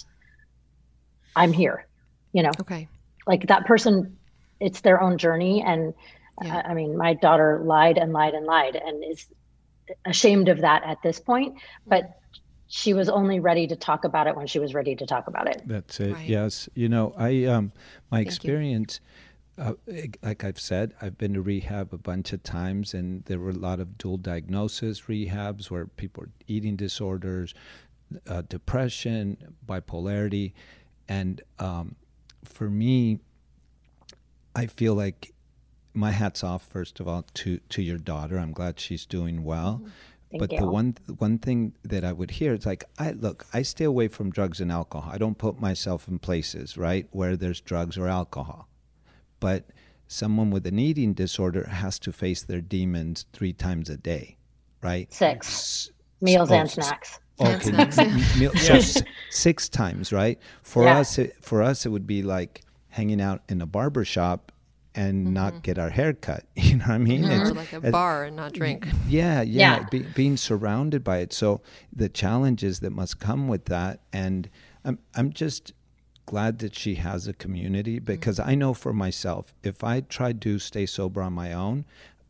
I'm 1.36 1.52
here. 1.52 1.88
You 2.34 2.44
know, 2.44 2.52
Okay. 2.60 2.88
like 3.26 3.48
that 3.48 3.66
person, 3.66 4.18
it's 4.60 4.82
their 4.82 5.02
own 5.02 5.18
journey, 5.18 5.64
and 5.64 5.94
Yeah. 6.44 6.62
I, 6.64 6.72
I 6.72 6.74
mean, 6.76 6.96
my 6.96 7.16
daughter 7.16 7.62
lied 7.64 7.98
and 7.98 8.14
lied 8.14 8.36
and 8.36 8.46
lied, 8.46 8.76
and 8.76 9.04
is 9.04 9.26
ashamed 10.06 10.50
of 10.50 10.62
that 10.62 10.84
at 10.84 11.02
this 11.02 11.20
point, 11.20 11.58
but 11.88 12.04
she 12.68 12.94
was 12.94 13.10
only 13.10 13.40
ready 13.40 13.68
to 13.68 13.76
talk 13.76 14.04
about 14.04 14.28
it 14.28 14.36
when 14.36 14.48
she 14.48 14.60
was 14.60 14.74
ready 14.74 14.96
to 14.96 15.06
talk 15.06 15.28
about 15.28 15.48
it. 15.48 15.62
That's 15.66 16.00
it. 16.00 16.14
Right. 16.14 16.28
Yes. 16.28 16.70
You 16.74 16.90
know, 16.90 17.14
I 17.18 17.46
um 17.46 17.72
my 18.12 18.20
you. 18.20 18.26
experience 18.26 19.00
uh, 19.58 19.74
like 20.22 20.44
I've 20.44 20.60
said, 20.60 20.94
I've 21.02 21.18
been 21.18 21.34
to 21.34 21.42
rehab 21.42 21.92
a 21.92 21.98
bunch 21.98 22.32
of 22.32 22.44
times, 22.44 22.94
and 22.94 23.26
there 23.26 23.40
were 23.40 23.50
a 23.50 23.54
lot 23.54 23.80
of 23.80 23.98
dual 23.98 24.18
diagnosis 24.18 25.02
rehabs 25.02 25.72
where 25.72 25.88
people 25.88 26.26
are 26.26 26.30
eating 26.48 26.76
disorders, 26.76 27.56
uh, 28.28 28.44
depression, 28.48 29.56
bipolarity, 29.66 30.54
and 31.10 31.42
um, 31.58 31.96
for 32.44 32.70
me, 32.70 33.20
I 34.56 34.68
feel 34.68 34.94
like 34.94 35.34
my 35.94 36.12
hats 36.12 36.44
off 36.44 36.64
first 36.64 37.00
of 37.00 37.08
all 37.08 37.26
to 37.34 37.58
to 37.70 37.82
your 37.82 37.98
daughter. 37.98 38.38
I'm 38.38 38.52
glad 38.52 38.80
she's 38.80 39.06
doing 39.06 39.44
well. 39.44 39.82
Thank 40.32 40.42
but 40.42 40.52
you. 40.52 40.60
the 40.60 40.68
one 40.68 40.96
one 41.20 41.38
thing 41.38 41.74
that 41.84 42.04
I 42.04 42.12
would 42.12 42.32
hear 42.32 42.54
is 42.54 42.66
like 42.66 42.84
I 43.00 43.12
look, 43.12 43.46
I 43.54 43.62
stay 43.62 43.86
away 43.86 44.08
from 44.10 44.30
drugs 44.30 44.60
and 44.60 44.72
alcohol. 44.72 45.10
I 45.12 45.18
don't 45.18 45.38
put 45.38 45.60
myself 45.60 46.08
in 46.08 46.20
places, 46.20 46.78
right, 46.78 47.08
where 47.12 47.38
there's 47.38 47.62
drugs 47.62 47.98
or 47.98 48.08
alcohol. 48.08 48.68
But 49.40 49.66
someone 50.08 50.52
with 50.52 50.66
an 50.68 50.80
eating 50.80 51.14
disorder 51.14 51.68
has 51.68 51.98
to 52.00 52.12
face 52.12 52.42
their 52.44 52.62
demons 52.62 53.26
3 53.34 53.54
times 53.54 53.90
a 53.90 53.98
day, 53.98 54.38
right? 54.82 55.12
Six 55.14 55.48
S- 55.48 55.92
meals 56.22 56.52
oh, 56.52 56.56
and 56.56 56.70
snacks. 56.70 57.20
Okay, 57.40 57.60
snacks, 57.60 57.98
m- 57.98 58.08
m- 58.20 58.40
meal- 58.40 58.54
so 58.56 58.74
s- 58.76 59.02
six 59.30 59.70
times, 59.70 60.12
right? 60.12 60.40
For 60.64 60.84
Yeah. 60.84 61.00
us, 61.00 61.18
it, 61.20 61.36
for 61.42 61.62
us, 61.62 61.86
it 61.86 61.90
would 61.90 62.08
be 62.08 62.24
like 62.24 62.64
hanging 62.90 63.22
out 63.22 63.44
in 63.48 63.62
a 63.62 63.66
barber 63.66 64.04
shop 64.04 64.52
and 64.98 65.32
not 65.34 65.54
mm-hmm. 65.54 65.62
get 65.62 65.78
our 65.78 65.92
hair 65.92 66.12
cut. 66.12 66.44
You 66.56 66.78
know 66.78 66.86
what 66.86 66.96
I 66.96 66.98
mean? 66.98 67.24
Or 67.24 67.32
It's- 67.32 67.52
like 67.52 67.72
a 67.72 67.78
it's- 67.78 67.92
bar 67.92 68.26
and 68.26 68.36
not 68.36 68.52
drink. 68.54 68.88
yeah, 69.08 69.42
yeah, 69.42 69.78
Yeah. 69.78 69.88
Be, 69.90 70.00
being 70.00 70.36
surrounded 70.36 71.04
by 71.04 71.20
it. 71.20 71.32
So 71.32 71.62
the 71.96 72.10
challenges 72.10 72.80
that 72.82 72.90
must 72.90 73.20
come 73.20 73.48
with 73.48 73.66
that, 73.66 74.02
and 74.12 74.50
I'm 74.84 75.00
I'm 75.16 75.32
just 75.32 75.74
glad 76.26 76.60
that 76.60 76.76
she 76.76 76.96
has 76.96 77.28
a 77.28 77.34
community 77.34 77.98
mm-hmm. 77.98 78.06
because 78.06 78.40
I 78.40 78.56
know 78.56 78.74
for 78.74 78.92
myself, 78.92 79.54
if 79.64 79.84
I 79.84 80.02
tried 80.02 80.42
to 80.42 80.60
stay 80.60 80.86
sober 80.86 81.22
on 81.22 81.34
my 81.34 81.54
own, 81.54 81.86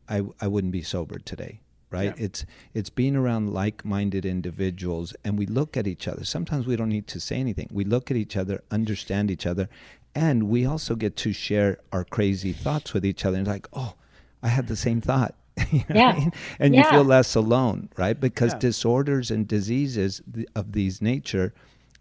I 0.09 0.23
I 0.41 0.47
wouldn't 0.47 0.73
be 0.73 0.83
sober 0.83 1.17
today. 1.19 1.61
Right? 1.89 2.13
It's 2.17 2.45
it's 2.73 2.89
being 2.89 3.15
around 3.15 3.53
like-minded 3.53 4.25
individuals, 4.25 5.15
and 5.23 5.37
we 5.37 5.45
look 5.45 5.77
at 5.77 5.87
each 5.87 6.05
other. 6.05 6.25
Sometimes 6.25 6.67
we 6.67 6.75
don't 6.75 6.89
need 6.89 7.07
to 7.07 7.19
say 7.21 7.37
anything. 7.39 7.69
We 7.71 7.85
look 7.85 8.11
at 8.11 8.17
each 8.17 8.35
other, 8.35 8.61
understand 8.69 9.31
each 9.31 9.45
other, 9.45 9.69
and 10.17 10.49
we 10.49 10.65
also 10.65 10.95
get 10.95 11.15
to 11.17 11.31
share 11.31 11.77
our 11.91 12.03
crazy 12.03 12.51
thoughts 12.51 12.93
with 12.93 13.05
each 13.05 13.23
other. 13.23 13.37
And 13.37 13.47
like, 13.47 13.67
oh, 13.73 13.93
I 14.41 14.47
had 14.47 14.67
the 14.67 14.75
same 14.75 14.99
thought. 15.01 15.35
You 15.71 15.79
know 15.89 15.95
what 15.95 16.07
I 16.07 16.11
Yeah. 16.13 16.13
mean? 16.13 16.31
And 16.59 16.75
you 16.75 16.83
feel 16.83 17.03
less 17.03 17.35
alone, 17.35 17.89
right? 17.97 18.19
Because 18.19 18.53
Yeah. 18.53 18.59
disorders 18.59 19.31
and 19.31 19.47
diseases 19.47 20.21
of 20.55 20.71
these 20.73 21.01
nature, 21.01 21.53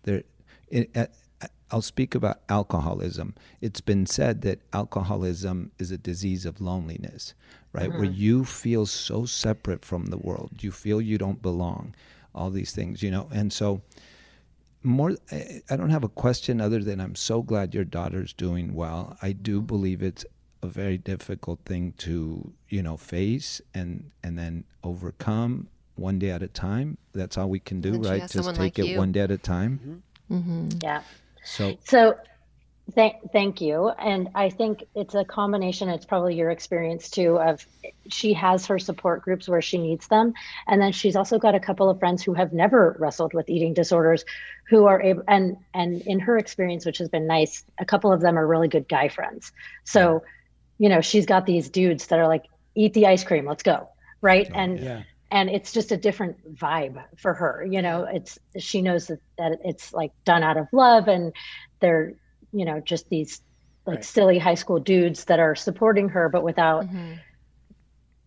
they're. 0.05 0.23
It, 0.69 0.91
uh, 0.97 1.07
I'll 1.71 1.83
speak 1.83 2.15
about 2.15 2.41
alcoholism. 2.49 3.35
It's 3.61 3.81
been 3.81 4.07
said 4.07 4.43
that 4.43 4.61
alcoholism 4.73 5.73
is 5.79 5.91
a 5.91 5.99
disease 5.99 6.47
of 6.47 6.61
loneliness, 6.61 7.35
right? 7.73 7.93
Where 7.93 8.07
you 8.07 8.45
feel 8.45 8.87
so 8.87 9.27
separate 9.27 9.85
from 9.85 10.07
the 10.07 10.17
world. 10.19 10.53
You 10.61 10.71
feel 10.71 11.01
you 11.01 11.19
don't 11.19 11.43
belong, 11.43 11.95
all 12.35 12.51
these 12.51 12.73
things, 12.73 13.03
you 13.03 13.11
know? 13.11 13.29
And 13.33 13.53
so, 13.53 13.83
more, 14.87 15.13
I 15.31 15.63
I 15.71 15.77
don't 15.77 15.91
have 15.91 16.05
a 16.05 16.09
question 16.09 16.61
other 16.61 16.83
than 16.83 17.01
I'm 17.01 17.15
so 17.15 17.43
glad 17.43 17.75
your 17.75 17.85
daughter's 17.85 18.33
doing 18.33 18.75
well. 18.75 19.17
I 19.21 19.33
do 19.33 19.61
believe 19.61 20.03
it's 20.03 20.25
a 20.63 20.69
very 20.69 20.99
difficult 20.99 21.61
thing 21.67 21.93
to, 21.99 22.53
you 22.69 22.83
know, 22.83 22.97
face 22.97 23.61
and, 23.75 24.11
and 24.23 24.39
then 24.39 24.65
overcome 24.83 25.69
one 25.97 26.19
day 26.19 26.31
at 26.31 26.43
a 26.43 26.49
time. 26.49 26.99
That's 27.13 27.37
all 27.37 27.49
we 27.51 27.61
can 27.61 27.81
do, 27.81 27.95
And 27.95 28.05
right? 28.05 28.29
Just 28.31 28.49
take 28.51 28.59
like 28.59 28.79
it 28.79 28.87
you. 28.87 28.99
one 28.99 29.13
day 29.13 29.21
at 29.21 29.31
a 29.31 29.39
time. 29.39 30.03
Mm-hmm. 30.31 30.69
Yeah. 30.83 31.03
So, 31.45 31.77
So 31.85 32.17
thank 32.95 33.17
thank 33.33 33.61
you. 33.61 33.89
And 33.89 34.29
I 34.35 34.51
think 34.51 34.85
it's 34.95 35.15
a 35.15 35.25
combination, 35.25 35.89
it's 35.89 36.07
probably 36.07 36.35
your 36.35 36.51
experience 36.51 37.11
too, 37.11 37.39
of 37.39 37.67
she 38.09 38.33
has 38.35 38.67
her 38.67 38.79
support 38.79 39.23
groups 39.23 39.49
where 39.49 39.63
she 39.63 39.79
needs 39.79 40.07
them. 40.09 40.35
And 40.67 40.81
then 40.81 40.93
she's 40.93 41.17
also 41.17 41.39
got 41.39 41.55
a 41.55 41.61
couple 41.61 41.91
of 41.91 41.99
friends 41.99 42.23
who 42.23 42.35
have 42.35 42.53
never 42.53 42.97
wrestled 42.99 43.35
with 43.35 43.49
eating 43.49 43.75
disorders 43.75 44.25
who 44.69 44.87
are 44.87 45.01
able 45.01 45.23
and 45.29 45.57
and 45.75 46.03
in 46.03 46.21
her 46.21 46.39
experience, 46.39 46.87
which 46.87 46.99
has 46.99 47.09
been 47.09 47.27
nice, 47.27 47.65
a 47.79 47.85
couple 47.85 48.13
of 48.13 48.21
them 48.21 48.39
are 48.39 48.47
really 48.47 48.69
good 48.69 48.89
guy 48.89 49.09
friends. 49.09 49.53
So, 49.85 50.23
you 50.79 50.89
know, 50.89 51.01
she's 51.01 51.27
got 51.27 51.47
these 51.47 51.69
dudes 51.69 52.07
that 52.09 52.19
are 52.19 52.29
like, 52.29 52.45
eat 52.75 52.93
the 52.95 53.07
ice 53.07 53.25
cream, 53.25 53.47
let's 53.47 53.63
go. 53.63 53.89
Right. 54.21 54.51
And 54.55 54.79
Yeah. 54.79 55.03
and 55.31 55.51
it's 55.51 55.73
just 55.73 55.93
a 55.93 55.97
different 55.97 56.55
vibe 56.55 57.03
for 57.17 57.35
her. 57.35 57.67
You 57.69 57.83
know, 57.83 58.05
it's 58.05 58.39
she 58.59 58.83
knows 58.83 59.09
that, 59.09 59.21
that 59.39 59.59
it's 59.65 59.93
like 59.93 60.13
done 60.25 60.43
out 60.43 60.57
of 60.57 60.69
love, 60.73 61.09
and 61.09 61.33
they're 61.81 62.15
you 62.59 62.65
know 62.65 62.81
just 62.81 63.09
these 63.09 63.41
like 63.87 63.97
Right. 63.97 64.05
silly 64.05 64.39
high 64.39 64.55
school 64.57 64.81
dudes 64.81 65.27
that 65.27 65.39
are 65.39 65.55
supporting 65.55 66.09
her, 66.11 66.29
but 66.29 66.43
without 66.43 66.87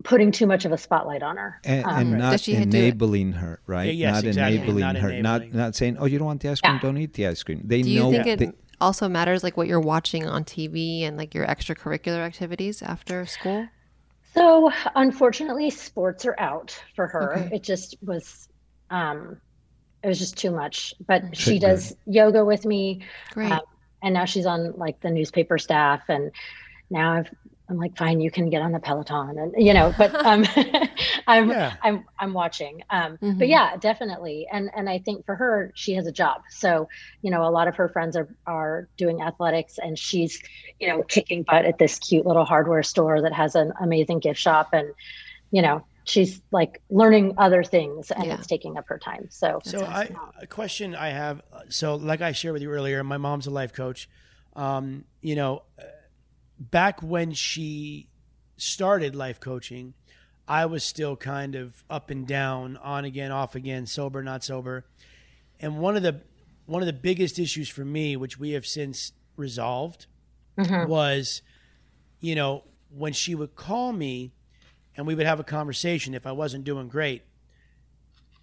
putting 0.05 0.31
too 0.31 0.47
much 0.47 0.63
of 0.65 0.71
a 0.71 0.77
spotlight 0.77 1.21
on 1.21 1.35
her. 1.35 1.59
and, 1.65 1.85
Um, 1.85 1.97
and 1.97 2.17
not 2.17 2.39
she 2.39 2.55
enabling 2.55 3.33
her, 3.33 3.59
right? 3.67 3.87
Yeah, 3.93 4.13
yes, 4.13 4.15
not 4.15 4.25
exactly. 4.25 4.55
enabling 4.57 4.79
Not 4.79 4.95
her, 4.95 5.09
not 5.21 5.41
enabling. 5.41 5.57
not 5.57 5.75
saying, 5.75 5.97
"Oh, 5.99 6.05
you 6.05 6.17
don't 6.17 6.27
want 6.27 6.41
the 6.41 6.49
ice 6.49 6.61
cream? 6.61 6.79
Don't 6.81 6.97
eat 6.97 7.13
the 7.13 7.27
ice 7.27 7.43
cream." 7.43 7.61
They 7.65 7.81
Do 7.81 7.89
you 7.89 7.99
know. 7.99 8.11
think 8.11 8.27
it 8.27 8.39
they- 8.39 8.51
also 8.79 9.09
matters 9.09 9.43
like 9.43 9.57
what 9.57 9.67
you're 9.67 9.79
watching 9.81 10.25
on 10.25 10.45
TV 10.45 11.03
and 11.03 11.17
like 11.17 11.33
your 11.35 11.45
extracurricular 11.45 12.19
activities 12.25 12.81
after 12.81 13.25
school? 13.25 13.67
So 14.33 14.71
unfortunately, 14.95 15.69
sports 15.69 16.25
are 16.25 16.35
out 16.39 16.81
for 16.95 17.07
her. 17.07 17.35
Okay. 17.47 17.55
It 17.57 17.63
just 17.63 17.97
was, 18.01 18.47
um, 18.89 19.41
it 20.01 20.07
was 20.07 20.17
just 20.17 20.37
too 20.37 20.51
much. 20.51 20.93
But 21.05 21.35
she 21.35 21.59
does 21.59 21.93
yoga 22.05 22.45
with 22.45 22.65
me, 22.65 23.01
Great. 23.33 23.51
um, 23.51 23.59
and 24.01 24.13
now 24.13 24.25
she's 24.25 24.45
on 24.45 24.73
like 24.77 24.99
the 25.01 25.09
newspaper 25.11 25.57
staff, 25.57 26.03
and 26.09 26.31
now 26.89 27.13
I've. 27.13 27.29
I'm 27.71 27.77
like, 27.77 27.95
fine, 27.97 28.19
you 28.19 28.31
can 28.31 28.49
get 28.49 28.63
on 28.63 28.71
the 28.71 28.79
Peloton, 28.79 29.37
and 29.37 29.53
you 29.57 29.75
know, 29.75 29.93
but 29.95 30.15
um, 30.25 30.43
I'm 31.27 31.49
Yeah. 31.49 31.73
I'm 31.83 32.03
I'm 32.19 32.33
watching. 32.33 32.81
Um, 32.89 33.17
Mhm. 33.21 33.37
but 33.37 33.47
yeah, 33.47 33.77
definitely, 33.77 34.47
and 34.51 34.71
and 34.75 34.89
I 34.89 34.99
think 34.99 35.25
for 35.25 35.35
her, 35.35 35.71
she 35.75 35.93
has 35.93 36.07
a 36.07 36.11
job, 36.11 36.41
so 36.49 36.87
you 37.21 37.29
know, 37.31 37.43
a 37.47 37.51
lot 37.51 37.67
of 37.67 37.75
her 37.75 37.87
friends 37.89 38.15
are 38.15 38.27
are 38.47 38.89
doing 38.97 39.21
athletics, 39.21 39.75
and 39.77 39.97
she's 39.99 40.41
you 40.79 40.87
know 40.87 41.03
kicking 41.03 41.43
butt 41.43 41.65
at 41.65 41.77
this 41.77 41.99
cute 41.99 42.25
little 42.25 42.45
hardware 42.45 42.83
store 42.83 43.21
that 43.21 43.33
has 43.33 43.55
an 43.55 43.71
amazing 43.81 44.19
gift 44.19 44.39
shop, 44.39 44.69
and 44.73 44.87
you 45.51 45.61
know, 45.61 45.85
she's 46.09 46.41
like 46.51 46.81
learning 46.89 47.35
other 47.37 47.63
things, 47.63 48.11
and 48.11 48.25
Yeah. 48.25 48.35
it's 48.35 48.47
taking 48.47 48.77
up 48.77 48.87
her 48.87 48.97
time. 48.97 49.27
So 49.29 49.59
So 49.63 49.85
I, 49.85 50.09
a 50.39 50.47
question 50.47 50.95
I 50.95 51.09
have. 51.09 51.41
So 51.69 51.95
like 51.95 52.21
I 52.21 52.31
shared 52.31 52.53
with 52.53 52.61
you 52.61 52.71
earlier, 52.71 53.03
my 53.03 53.17
mom's 53.17 53.47
a 53.47 53.51
life 53.51 53.73
coach. 53.73 54.09
Um, 54.55 55.05
you 55.21 55.35
know, 55.35 55.63
uh, 55.77 55.83
back 56.59 57.01
when 57.01 57.33
she 57.33 58.09
started 58.57 59.15
life 59.15 59.39
coaching, 59.39 59.93
I 60.47 60.65
was 60.65 60.83
still 60.83 61.15
kind 61.15 61.55
of 61.55 61.83
up 61.89 62.09
and 62.09 62.27
down, 62.27 62.77
on 62.77 63.05
again, 63.05 63.31
off 63.31 63.55
again, 63.55 63.85
sober, 63.85 64.23
not 64.23 64.43
sober. 64.43 64.85
And 65.59 65.79
one 65.79 65.95
of 65.95 66.03
the 66.03 66.21
one 66.65 66.81
of 66.81 66.87
the 66.87 66.93
biggest 66.93 67.39
issues 67.39 67.69
for 67.69 67.85
me, 67.85 68.15
which 68.15 68.39
we 68.39 68.51
have 68.51 68.65
since 68.65 69.13
resolved, 69.35 70.07
was, 70.57 71.41
you 72.19 72.35
know, 72.35 72.63
when 72.89 73.13
she 73.13 73.33
would 73.35 73.55
call 73.55 73.93
me 73.93 74.33
and 74.99 75.07
we 75.07 75.15
would 75.15 75.25
have 75.25 75.39
a 75.39 75.45
conversation 75.45 76.13
if 76.13 76.27
I 76.27 76.33
wasn't 76.33 76.65
doing 76.65 76.89
great. 76.89 77.21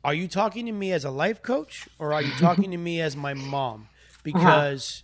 Are 0.03 0.15
you 0.15 0.27
talking 0.27 0.65
to 0.65 0.73
me 0.73 0.91
as 0.91 1.05
a 1.05 1.11
life 1.11 1.43
coach 1.43 1.87
or 1.99 2.15
are 2.15 2.23
you 2.23 2.33
talking 2.39 2.71
to 2.71 2.79
me 2.79 3.03
as 3.03 3.15
my 3.15 3.35
mom? 3.35 3.89
Because 4.23 5.03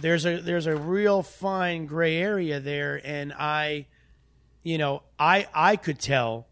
there's 0.00 0.24
a 0.24 0.36
there's 0.40 0.66
a 0.66 0.76
real 0.76 1.24
fine 1.24 1.86
gray 1.86 2.18
area 2.18 2.60
there 2.60 3.00
and 3.04 3.32
I 3.32 3.86
you 4.62 4.78
know, 4.78 5.02
I 5.18 5.48
I 5.52 5.74
could 5.74 5.98
tell 5.98 6.46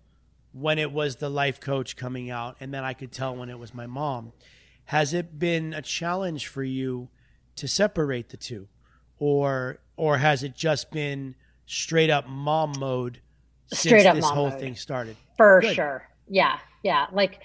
when 0.51 0.81
it 0.81 0.91
was 0.91 1.17
the 1.17 1.31
life 1.31 1.61
coach 1.61 1.95
coming 1.95 2.29
out 2.29 2.57
and 2.59 2.75
then 2.75 2.83
I 2.83 2.95
could 2.95 3.13
tell 3.13 3.37
when 3.37 3.49
it 3.49 3.59
was 3.61 3.73
my 3.73 3.87
mom. 3.87 4.33
Has 4.87 5.15
it 5.15 5.39
been 5.39 5.73
a 5.73 5.83
challenge 5.83 6.49
for 6.49 6.65
you 6.65 7.09
to 7.55 7.69
separate 7.69 8.31
the 8.31 8.37
two? 8.37 8.67
Or 9.21 9.79
or 9.97 10.19
has 10.19 10.43
it 10.43 10.57
just 10.57 10.91
been 10.91 11.37
straight 11.67 12.11
up 12.11 12.29
mom 12.29 12.73
mode 12.81 13.21
Straight 13.73 14.07
up 14.07 14.15
this 14.17 14.23
mom 14.23 14.35
whole 14.35 14.51
mode. 14.51 14.61
thing 14.61 14.75
started? 14.77 15.17
for 15.37 15.61
Good. 15.61 15.75
sure, 15.75 16.09
yeah, 16.29 16.59
yeah, 16.83 17.07
like 17.13 17.41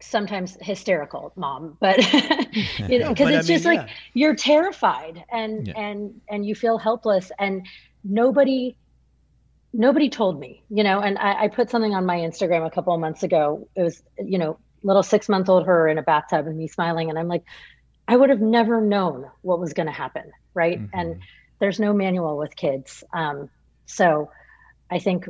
sometimes 0.00 0.56
hysterical 0.60 1.32
mom 1.34 1.76
but 1.80 1.98
you 2.88 3.00
know 3.00 3.08
because 3.08 3.26
but 3.26 3.34
I 3.34 3.38
it's 3.38 3.48
just 3.48 3.64
mean, 3.64 3.78
like 3.78 3.88
you're 4.14 4.36
terrified 4.36 5.24
and 5.32 5.66
Yeah. 5.66 5.74
and 5.76 6.20
and 6.30 6.46
you 6.46 6.54
feel 6.54 6.78
helpless 6.78 7.32
and 7.40 7.66
nobody 8.04 8.76
nobody 9.72 10.08
told 10.08 10.38
me 10.38 10.62
you 10.70 10.84
know 10.84 11.00
and 11.00 11.18
I, 11.18 11.44
I 11.44 11.48
put 11.48 11.70
something 11.70 11.92
on 11.92 12.06
my 12.06 12.18
instagram 12.18 12.64
a 12.64 12.70
couple 12.70 12.94
of 12.94 13.00
months 13.00 13.24
ago 13.24 13.68
it 13.74 13.82
was 13.82 14.00
you 14.18 14.38
know 14.38 14.58
little 14.84 15.02
six 15.02 15.28
month 15.28 15.48
old 15.48 15.66
her 15.66 15.88
in 15.88 15.98
a 15.98 16.02
bathtub 16.02 16.46
and 16.46 16.56
me 16.56 16.68
smiling 16.68 17.10
and 17.10 17.18
i'm 17.18 17.28
like 17.28 17.42
i 18.06 18.16
would 18.16 18.30
have 18.30 18.40
never 18.40 18.80
known 18.80 19.26
what 19.42 19.58
was 19.58 19.72
going 19.72 19.86
to 19.86 19.92
happen 19.92 20.30
right 20.54 20.80
and 20.94 21.20
there's 21.58 21.80
no 21.80 21.92
manual 21.92 22.36
with 22.36 22.54
kids 22.54 23.02
um, 23.12 23.50
so 23.86 24.30
i 24.88 25.00
think 25.00 25.26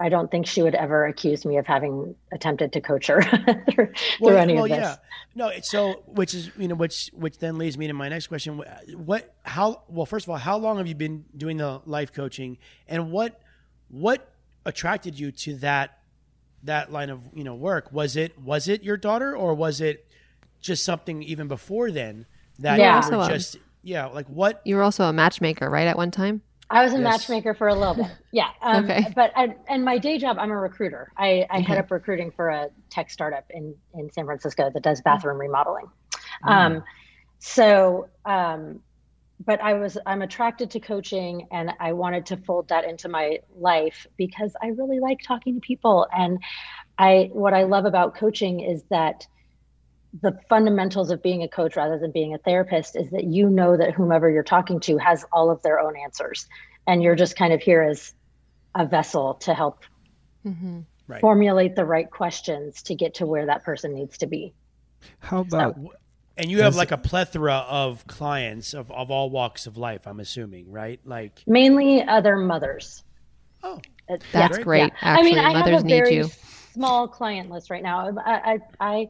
i 0.00 0.08
don't 0.08 0.30
think 0.30 0.46
she 0.46 0.62
would 0.62 0.74
ever 0.74 1.04
accuse 1.06 1.44
me 1.44 1.58
of 1.58 1.66
having 1.66 2.14
attempted 2.32 2.72
to 2.72 2.80
coach 2.80 3.06
her 3.06 3.22
through, 3.72 3.92
through 4.18 4.36
any 4.36 4.56
of 4.56 4.68
this 4.68 4.98
No, 5.34 5.50
so 5.62 6.02
which 6.06 6.34
is 6.34 6.50
you 6.58 6.68
know 6.68 6.74
which 6.74 7.10
which 7.14 7.38
then 7.38 7.56
leads 7.56 7.78
me 7.78 7.86
to 7.86 7.94
my 7.94 8.08
next 8.10 8.26
question. 8.26 8.62
What 8.96 9.34
how 9.44 9.82
well 9.88 10.04
first 10.04 10.26
of 10.26 10.30
all, 10.30 10.36
how 10.36 10.58
long 10.58 10.76
have 10.76 10.86
you 10.86 10.94
been 10.94 11.24
doing 11.34 11.56
the 11.56 11.80
life 11.86 12.12
coaching, 12.12 12.58
and 12.86 13.10
what 13.10 13.40
what 13.88 14.30
attracted 14.66 15.18
you 15.18 15.32
to 15.32 15.54
that 15.56 15.98
that 16.64 16.92
line 16.92 17.08
of 17.08 17.22
you 17.32 17.44
know 17.44 17.54
work? 17.54 17.92
Was 17.92 18.14
it 18.14 18.38
was 18.38 18.68
it 18.68 18.82
your 18.82 18.98
daughter 18.98 19.34
or 19.34 19.54
was 19.54 19.80
it 19.80 20.06
just 20.60 20.84
something 20.84 21.22
even 21.22 21.48
before 21.48 21.90
then 21.90 22.26
that 22.58 22.78
Yeah. 22.78 23.02
you 23.10 23.16
were 23.16 23.26
just 23.28 23.56
yeah 23.82 24.06
like 24.06 24.26
what 24.28 24.60
You 24.64 24.76
were 24.76 24.82
also 24.82 25.04
a 25.04 25.12
matchmaker, 25.14 25.68
right? 25.70 25.86
At 25.88 25.96
one 25.96 26.10
time. 26.10 26.42
I 26.72 26.82
was 26.84 26.92
a 26.94 26.98
Yes. 26.98 27.04
matchmaker 27.04 27.54
for 27.54 27.68
a 27.68 27.74
little 27.74 27.94
bit. 27.94 28.06
Yeah. 28.32 28.48
Um, 28.62 28.84
Okay. 28.86 29.06
But 29.14 29.32
I, 29.36 29.54
and 29.68 29.84
my 29.84 29.98
day 29.98 30.16
job, 30.18 30.38
I'm 30.38 30.50
a 30.50 30.56
recruiter. 30.58 31.12
I, 31.18 31.46
I 31.50 31.60
head 31.60 31.76
up 31.78 31.90
recruiting 31.90 32.30
for 32.30 32.48
a 32.48 32.68
tech 32.90 33.10
startup 33.10 33.44
in, 33.50 33.74
in 33.94 34.10
San 34.10 34.24
Francisco 34.24 34.70
that 34.72 34.82
does 34.82 35.02
bathroom 35.02 35.38
remodeling. 35.38 35.86
Um, 36.48 36.82
so, 37.40 38.08
um, 38.24 38.80
but 39.44 39.60
I 39.60 39.74
was, 39.74 39.98
I'm 40.06 40.22
attracted 40.22 40.70
to 40.70 40.80
coaching 40.80 41.48
and 41.52 41.72
I 41.80 41.92
wanted 41.92 42.26
to 42.26 42.36
fold 42.38 42.68
that 42.68 42.84
into 42.84 43.08
my 43.08 43.40
life 43.54 44.06
because 44.16 44.54
I 44.62 44.68
really 44.68 45.00
like 45.00 45.18
talking 45.26 45.54
to 45.56 45.60
people. 45.60 46.06
And 46.12 46.38
I, 46.96 47.28
what 47.32 47.52
I 47.52 47.64
love 47.64 47.84
about 47.84 48.14
coaching 48.14 48.60
is 48.60 48.84
that 48.90 49.26
the 50.20 50.38
fundamentals 50.48 51.10
of 51.10 51.22
being 51.22 51.42
a 51.42 51.48
coach 51.48 51.76
rather 51.76 51.98
than 51.98 52.10
being 52.10 52.34
a 52.34 52.38
therapist 52.38 52.96
is 52.96 53.10
that 53.10 53.24
you 53.24 53.48
know 53.48 53.76
that 53.76 53.92
whomever 53.94 54.28
you're 54.30 54.42
talking 54.42 54.78
to 54.80 54.98
has 54.98 55.24
all 55.32 55.50
of 55.50 55.62
their 55.62 55.80
own 55.80 55.94
answers 55.96 56.46
and 56.86 57.02
you're 57.02 57.14
just 57.14 57.36
kind 57.36 57.52
of 57.52 57.62
here 57.62 57.82
as 57.82 58.12
a 58.74 58.86
vessel 58.86 59.34
to 59.34 59.54
help 59.54 59.84
Mm-hmm. 60.44 60.80
right 61.06 61.20
formulate 61.20 61.76
the 61.76 61.84
right 61.84 62.10
questions 62.10 62.82
to 62.82 62.96
get 62.96 63.14
to 63.14 63.26
where 63.26 63.46
that 63.46 63.62
person 63.62 63.94
needs 63.94 64.18
to 64.18 64.26
be 64.26 64.52
How 65.20 65.42
about 65.42 65.78
and 66.36 66.50
you 66.50 66.62
have 66.62 66.74
like 66.74 66.90
a 66.90 66.98
plethora 66.98 67.64
of 67.68 68.06
clients 68.08 68.74
of, 68.74 68.90
of 68.90 69.10
all 69.10 69.30
walks 69.30 69.66
of 69.68 69.76
life. 69.76 70.06
I'm 70.08 70.18
assuming 70.18 70.72
right 70.72 70.98
like 71.04 71.44
mainly 71.46 72.02
other 72.02 72.36
mothers 72.36 73.04
oh 73.62 73.80
That's 74.32 74.58
yeah, 74.58 74.58
great, 74.58 74.92
yeah. 75.02 75.16
i 75.16 75.22
mean 75.22 75.38
actually. 75.38 75.38
i 75.38 75.52
have 75.52 75.66
Mothers 75.66 75.82
a 75.82 75.84
need 75.84 76.04
very 76.04 76.16
you. 76.16 76.30
Small 76.72 77.08
client 77.08 77.50
list 77.50 77.70
right 77.70 77.82
now. 77.82 78.10
I, 78.24 78.58
I 78.80 79.08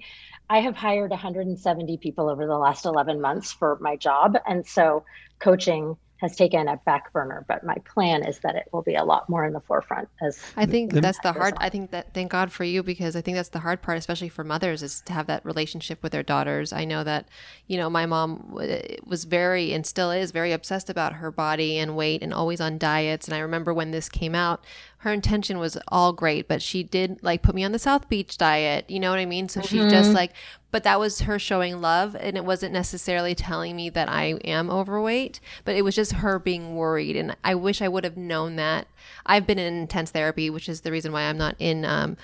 i 0.48 0.60
have 0.60 0.76
hired 0.76 1.10
170 1.10 1.98
people 1.98 2.28
over 2.28 2.46
the 2.46 2.58
last 2.58 2.84
11 2.84 3.20
months 3.20 3.52
for 3.52 3.78
my 3.80 3.96
job. 3.96 4.36
And 4.46 4.66
so 4.66 5.04
coaching 5.40 5.96
has 6.22 6.34
taken 6.36 6.68
a 6.68 6.76
back 6.86 7.12
burner 7.12 7.44
but 7.46 7.62
my 7.64 7.76
plan 7.84 8.24
is 8.26 8.38
that 8.40 8.54
it 8.54 8.66
will 8.72 8.82
be 8.82 8.94
a 8.94 9.04
lot 9.04 9.28
more 9.28 9.44
in 9.44 9.52
the 9.52 9.60
forefront 9.60 10.08
as 10.22 10.40
I 10.56 10.66
think 10.66 10.92
that's 10.92 11.18
the 11.20 11.32
hard. 11.32 11.54
I 11.58 11.68
think 11.68 11.90
that 11.90 12.14
thank 12.14 12.30
God 12.30 12.52
for 12.52 12.64
you 12.64 12.82
because 12.82 13.16
I 13.16 13.20
think 13.20 13.36
that's 13.36 13.48
the 13.50 13.58
hard 13.60 13.80
part, 13.82 13.98
especially 13.98 14.28
for 14.28 14.44
mothers, 14.44 14.82
is 14.82 15.00
to 15.02 15.12
have 15.12 15.26
that 15.26 15.44
relationship 15.44 16.02
with 16.02 16.12
their 16.12 16.22
daughters. 16.22 16.72
I 16.72 16.84
know 16.84 17.02
that, 17.04 17.28
you 17.66 17.76
know, 17.76 17.88
my 17.88 18.06
mom 18.06 18.48
w- 18.50 18.96
was 19.04 19.24
very 19.24 19.72
and 19.72 19.86
still 19.86 20.10
is 20.10 20.30
very 20.30 20.52
obsessed 20.52 20.90
about 20.90 21.14
her 21.14 21.30
body 21.30 21.78
and 21.78 21.96
weight 21.96 22.22
and 22.22 22.32
always 22.34 22.60
on 22.60 22.78
diets. 22.78 23.26
And 23.26 23.34
I 23.34 23.40
remember 23.40 23.72
when 23.72 23.90
this 23.90 24.08
came 24.08 24.34
out, 24.34 24.64
her 24.98 25.12
intention 25.12 25.58
was 25.58 25.76
all 25.88 26.12
great, 26.12 26.48
but 26.48 26.62
she 26.62 26.82
did 26.82 27.22
like 27.22 27.42
put 27.42 27.54
me 27.54 27.64
on 27.64 27.72
the 27.72 27.78
South 27.78 28.08
Beach 28.08 28.36
diet. 28.38 28.88
You 28.88 29.00
know 29.00 29.10
what 29.10 29.18
I 29.18 29.26
mean? 29.26 29.48
So 29.48 29.62
she 29.62 29.78
just 29.88 30.10
Mhm. 30.10 30.14
like, 30.14 30.32
but 30.72 30.82
that 30.82 30.98
was 30.98 31.20
her 31.20 31.38
showing 31.38 31.80
love, 31.80 32.16
and 32.18 32.36
it 32.36 32.44
wasn't 32.44 32.72
necessarily 32.72 33.34
telling 33.34 33.76
me 33.76 33.90
that 33.90 34.08
I 34.08 34.38
am 34.44 34.70
overweight, 34.70 35.38
but 35.64 35.76
it 35.76 35.82
was 35.82 35.94
just 35.94 36.14
her 36.14 36.38
being 36.38 36.74
worried. 36.74 37.14
And 37.14 37.36
I 37.44 37.54
wish 37.54 37.80
I 37.80 37.88
would 37.88 38.04
have 38.04 38.16
known 38.16 38.56
that. 38.56 38.88
I've 39.26 39.46
been 39.46 39.58
in 39.58 39.74
intense 39.74 40.10
therapy, 40.10 40.50
which 40.50 40.68
is 40.68 40.80
the 40.80 40.90
reason 40.90 41.12
why 41.12 41.22
I'm 41.22 41.38
not 41.38 41.54
in. 41.58 41.84
Um, 41.84 42.16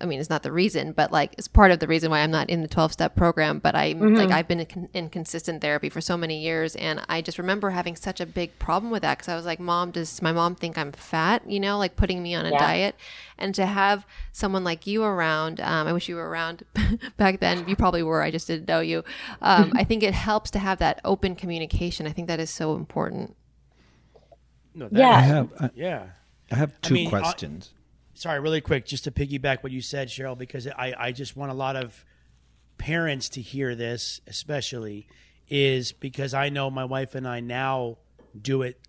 I 0.00 0.06
mean, 0.06 0.18
it's 0.20 0.30
not 0.30 0.42
the 0.42 0.50
reason, 0.52 0.92
but 0.92 1.12
like 1.12 1.34
it's 1.38 1.46
part 1.48 1.70
of 1.70 1.78
the 1.78 1.86
reason 1.86 2.10
why 2.10 2.20
I'm 2.20 2.30
not 2.30 2.50
in 2.50 2.62
the 2.62 2.68
12 2.68 2.92
step 2.92 3.14
program. 3.14 3.58
But 3.60 3.74
I 3.74 3.94
Mhm. 3.94 4.16
like 4.16 4.30
I've 4.30 4.48
been 4.48 4.60
in, 4.60 4.88
in 4.92 5.08
consistent 5.08 5.60
therapy 5.60 5.88
for 5.88 6.00
so 6.00 6.16
many 6.16 6.40
years, 6.40 6.74
and 6.76 7.00
I 7.08 7.20
just 7.22 7.38
remember 7.38 7.70
having 7.70 7.94
such 7.96 8.20
a 8.20 8.26
big 8.26 8.58
problem 8.58 8.90
with 8.90 9.02
that 9.02 9.18
because 9.18 9.28
I 9.28 9.36
was 9.36 9.46
like, 9.46 9.60
"Mom, 9.60 9.90
does 9.92 10.20
my 10.22 10.32
mom 10.32 10.54
think 10.54 10.76
I'm 10.78 10.92
fat?" 10.92 11.48
You 11.48 11.60
know, 11.60 11.78
like 11.78 11.94
putting 11.96 12.22
me 12.22 12.34
on 12.34 12.46
a 12.46 12.50
Yeah. 12.50 12.58
diet, 12.58 12.96
and 13.38 13.54
to 13.54 13.66
have 13.66 14.04
someone 14.32 14.64
like 14.64 14.86
you 14.86 15.04
around. 15.04 15.60
Um, 15.60 15.86
I 15.86 15.92
wish 15.92 16.08
you 16.08 16.16
were 16.16 16.28
around 16.28 16.64
back 17.16 17.40
then. 17.40 17.68
You 17.68 17.76
probably 17.76 18.02
were. 18.02 18.22
I 18.22 18.30
just 18.30 18.46
didn't 18.46 18.66
know 18.68 18.80
you. 18.80 19.04
Um, 19.42 19.72
I 19.76 19.84
think 19.84 20.02
it 20.02 20.14
helps 20.14 20.50
to 20.52 20.58
have 20.58 20.78
that 20.78 21.00
open 21.04 21.36
communication. 21.36 22.06
I 22.06 22.12
think 22.12 22.28
that 22.28 22.40
is 22.40 22.50
so 22.50 22.74
important. 22.74 23.36
no, 24.74 24.88
Yeah. 24.92 25.08
I 25.10 25.20
have 25.20 25.48
I, 25.60 25.70
yeah 25.74 26.02
I 26.50 26.56
have 26.56 26.70
I 26.82 26.86
two 26.88 26.94
mean, 26.94 27.06
I- 27.08 27.10
questions. 27.10 27.70
Sorry, 28.18 28.40
really 28.40 28.60
quick, 28.60 28.84
just 28.84 29.04
to 29.04 29.10
piggyback 29.10 29.62
what 29.62 29.72
you 29.72 29.80
said, 29.80 30.08
Cheryl, 30.08 30.36
because 30.36 30.66
I, 30.66 30.94
I 30.98 31.12
just 31.12 31.36
want 31.36 31.50
a 31.50 31.54
lot 31.54 31.76
of 31.76 32.04
parents 32.76 33.28
to 33.30 33.40
hear 33.40 33.74
this, 33.74 34.20
especially, 34.26 35.06
is 35.48 35.92
because 35.92 36.34
I 36.34 36.48
know 36.48 36.70
my 36.70 36.84
wife 36.84 37.14
and 37.14 37.26
I 37.26 37.40
now 37.40 37.98
do 38.40 38.62
it, 38.62 38.80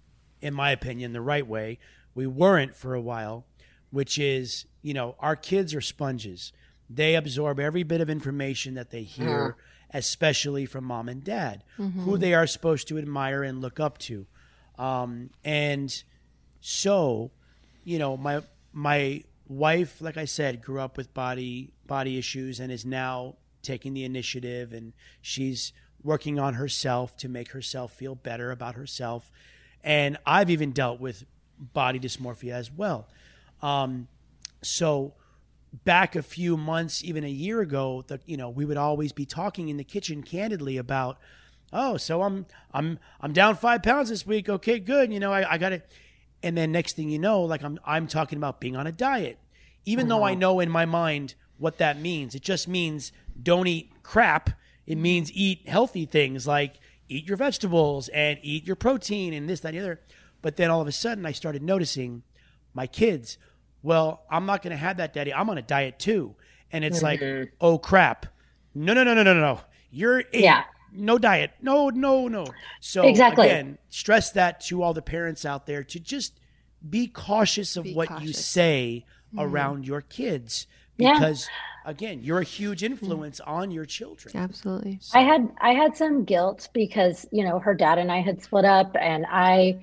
in 0.41 0.53
my 0.53 0.71
opinion, 0.71 1.13
the 1.13 1.21
right 1.21 1.45
way. 1.45 1.79
We 2.15 2.27
weren't 2.27 2.75
for 2.75 2.93
a 2.95 3.01
while, 3.01 3.45
which 3.91 4.17
is, 4.17 4.65
you 4.81 4.93
know, 4.93 5.15
our 5.19 5.35
kids 5.35 5.73
are 5.75 5.81
sponges. 5.81 6.51
They 6.89 7.15
absorb 7.15 7.59
every 7.59 7.83
bit 7.83 8.01
of 8.01 8.09
information 8.09 8.73
that 8.73 8.89
they 8.89 9.03
hear, 9.03 9.55
especially 9.93 10.65
from 10.65 10.85
mom 10.85 11.07
and 11.07 11.23
dad, 11.23 11.63
who 11.77 11.83
Mhm. 11.83 12.19
they 12.19 12.33
are 12.33 12.47
supposed 12.47 12.87
to 12.87 12.97
admire 12.97 13.43
and 13.43 13.61
look 13.61 13.79
up 13.79 13.97
to. 13.99 14.25
Um, 14.77 15.29
and 15.43 16.03
so, 16.61 17.31
you 17.83 17.99
know, 17.99 18.17
my 18.17 18.41
my 18.73 19.23
wife, 19.47 20.01
like 20.01 20.17
I 20.17 20.25
said, 20.25 20.61
grew 20.61 20.79
up 20.79 20.97
with 20.97 21.13
body 21.13 21.73
body 21.85 22.17
issues 22.17 22.59
and 22.59 22.71
is 22.71 22.85
now 22.85 23.35
taking 23.61 23.93
the 23.93 24.03
initiative 24.03 24.73
and 24.73 24.93
she's 25.21 25.73
working 26.03 26.39
on 26.39 26.53
herself 26.53 27.17
to 27.17 27.27
make 27.27 27.51
herself 27.51 27.91
feel 27.91 28.15
better 28.15 28.51
about 28.51 28.75
herself. 28.75 29.31
And 29.83 30.17
I've 30.25 30.49
even 30.49 30.71
dealt 30.71 30.99
with 30.99 31.25
body 31.57 31.99
dysmorphia 31.99 32.53
as 32.53 32.71
well. 32.71 33.09
Um, 33.61 34.07
so 34.61 35.13
back 35.83 36.15
a 36.15 36.21
few 36.21 36.57
months, 36.57 37.03
even 37.03 37.23
a 37.23 37.29
year 37.29 37.61
ago, 37.61 38.03
that 38.07 38.21
you 38.25 38.37
know 38.37 38.49
we 38.49 38.65
would 38.65 38.77
always 38.77 39.11
be 39.11 39.25
talking 39.25 39.69
in 39.69 39.77
the 39.77 39.83
kitchen 39.83 40.23
candidly 40.23 40.77
about, 40.77 41.17
oh, 41.71 41.97
so 41.97 42.21
I'm 42.21 42.45
I'm 42.73 42.99
I'm 43.21 43.33
down 43.33 43.55
five 43.55 43.83
pounds 43.83 44.09
this 44.09 44.25
week. 44.25 44.49
Okay, 44.49 44.79
good. 44.79 45.11
You 45.11 45.19
know, 45.19 45.31
I, 45.31 45.53
I 45.53 45.57
got 45.57 45.73
it. 45.73 45.89
And 46.41 46.57
then 46.57 46.71
next 46.71 46.95
thing 46.95 47.09
you 47.09 47.19
know, 47.19 47.41
like 47.41 47.63
I'm 47.63 47.79
I'm 47.85 48.07
talking 48.07 48.37
about 48.37 48.59
being 48.61 48.75
on 48.75 48.87
a 48.87 48.91
diet, 48.91 49.37
even 49.85 50.07
though 50.07 50.23
I 50.23 50.35
know 50.35 50.59
in 50.59 50.69
my 50.69 50.85
mind 50.85 51.35
what 51.57 51.77
that 51.79 51.99
means. 51.99 52.35
It 52.35 52.41
just 52.41 52.67
means 52.67 53.11
don't 53.41 53.67
eat 53.67 53.91
crap. 54.03 54.51
It 54.87 54.97
means 54.97 55.31
eat 55.33 55.67
healthy 55.67 56.05
things 56.05 56.47
like 56.47 56.75
eat 57.09 57.27
your 57.27 57.37
vegetables 57.37 58.07
and 58.09 58.39
eat 58.41 58.65
your 58.65 58.75
protein 58.75 59.33
and 59.33 59.49
this, 59.49 59.59
that, 59.61 59.69
and 59.69 59.77
the 59.77 59.81
other. 59.83 59.99
But 60.41 60.55
then 60.55 60.69
all 60.71 60.79
of 60.79 60.87
a 60.87 60.91
sudden, 60.91 61.25
I 61.25 61.31
started 61.33 61.61
noticing 61.61 62.23
my 62.73 62.87
kids. 62.87 63.37
Well, 63.83 64.23
I'm 64.29 64.45
not 64.45 64.61
going 64.61 64.71
to 64.71 64.77
have 64.77 64.97
that, 64.97 65.13
Daddy. 65.13 65.33
I'm 65.33 65.49
on 65.49 65.57
a 65.57 65.61
diet 65.61 65.99
too, 65.99 66.35
and 66.71 66.85
it's 66.85 67.01
like, 67.01 67.19
Mhm. 67.19 67.49
oh 67.59 67.77
crap! 67.77 68.25
No, 68.73 68.93
no, 68.93 69.03
no, 69.03 69.13
no, 69.13 69.23
no, 69.23 69.33
no, 69.33 69.39
no. 69.41 69.59
You're 69.91 70.19
eight. 70.19 70.43
Yeah. 70.43 70.63
No 70.91 71.17
diet. 71.17 71.51
No, 71.61 71.89
no, 71.89 72.27
no. 72.27 72.45
So 72.79 73.03
Exactly. 73.07 73.47
again, 73.47 73.77
stress 73.89 74.31
that 74.31 74.61
to 74.61 74.81
all 74.83 74.93
the 74.93 75.01
parents 75.01 75.45
out 75.45 75.65
there 75.65 75.83
to 75.83 75.99
just 75.99 76.39
be 76.87 77.07
cautious 77.07 77.75
of 77.77 77.83
Be 77.83 77.93
what 77.93 78.09
you 78.09 78.15
cautious. 78.27 78.45
say 78.45 79.05
Mhm. 79.33 79.41
around 79.43 79.85
your 79.87 80.01
kids 80.01 80.65
Yeah. 80.97 81.13
because 81.13 81.47
again, 81.85 82.19
you're 82.23 82.39
a 82.39 82.43
huge 82.43 82.83
influence 82.83 83.39
on 83.41 83.71
your 83.71 83.85
children. 83.85 84.35
Absolutely. 84.35 84.99
I 85.13 85.21
had 85.21 85.49
I 85.59 85.73
had 85.73 85.95
some 85.95 86.23
guilt 86.23 86.69
because 86.73 87.25
you 87.31 87.43
know 87.43 87.59
her 87.59 87.73
dad 87.73 87.97
and 87.97 88.11
I 88.11 88.21
had 88.21 88.41
split 88.41 88.65
up, 88.65 88.95
and 88.99 89.25
I 89.29 89.79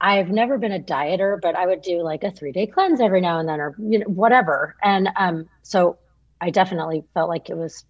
I've 0.00 0.30
never 0.30 0.56
been 0.58 0.72
a 0.72 0.78
dieter, 0.78 1.40
but 1.40 1.56
I 1.56 1.66
would 1.66 1.82
do 1.82 2.02
like 2.02 2.22
a 2.24 2.30
three 2.30 2.52
day 2.52 2.66
cleanse 2.66 3.00
every 3.00 3.20
now 3.20 3.38
and 3.40 3.48
then, 3.48 3.60
or 3.60 3.74
you 3.78 3.98
know 4.00 4.06
whatever. 4.06 4.76
And 4.82 5.08
um, 5.16 5.48
so 5.62 5.98
I 6.40 6.50
definitely 6.50 7.04
felt 7.14 7.28
like 7.28 7.48
it 7.50 7.56
was 7.56 7.84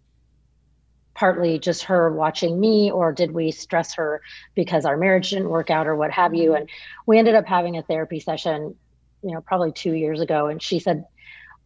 partly 1.14 1.58
just 1.58 1.84
her 1.84 2.12
watching 2.12 2.58
me, 2.58 2.90
or 2.90 3.12
did 3.12 3.32
we 3.32 3.50
stress 3.50 3.94
her 3.94 4.20
because 4.54 4.84
our 4.84 4.96
marriage 4.96 5.30
didn't 5.30 5.48
work 5.48 5.70
out, 5.70 5.86
or 5.86 5.94
what 5.94 6.10
have 6.10 6.34
you? 6.34 6.54
And 6.54 6.68
we 7.06 7.18
ended 7.18 7.34
up 7.34 7.46
having 7.46 7.76
a 7.76 7.82
therapy 7.82 8.20
session, 8.20 8.74
you 9.22 9.32
know, 9.32 9.40
probably 9.40 9.72
two 9.72 9.92
years 9.94 10.20
ago, 10.20 10.46
and 10.48 10.62
she 10.62 10.78
said, 10.78 11.04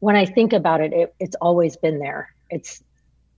when 0.01 0.17
I 0.17 0.27
think 0.27 0.53
about 0.53 0.81
it, 0.81 0.93
it 0.93 1.15
it's 1.19 1.37
always 1.41 1.77
been 1.77 1.99
there. 1.99 2.33
It's 2.51 2.83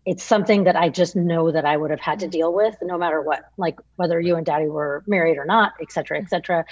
it's 0.05 0.23
something 0.23 0.65
that 0.65 0.77
I 0.77 0.89
just 0.89 1.15
know 1.15 1.51
that 1.53 1.65
I 1.65 1.77
would 1.77 1.91
have 1.91 2.01
had 2.01 2.21
to 2.21 2.29
deal 2.29 2.53
with 2.53 2.75
no 2.83 2.99
matter 2.99 3.21
what, 3.21 3.45
like 3.57 3.79
whether 3.97 4.19
you 4.19 4.37
and 4.37 4.47
daddy 4.47 4.67
were 4.67 5.05
married 5.07 5.39
or 5.39 5.45
not, 5.45 5.75
et 5.81 5.93
cetera, 5.93 6.19
et 6.19 6.29
cetera, 6.29 6.65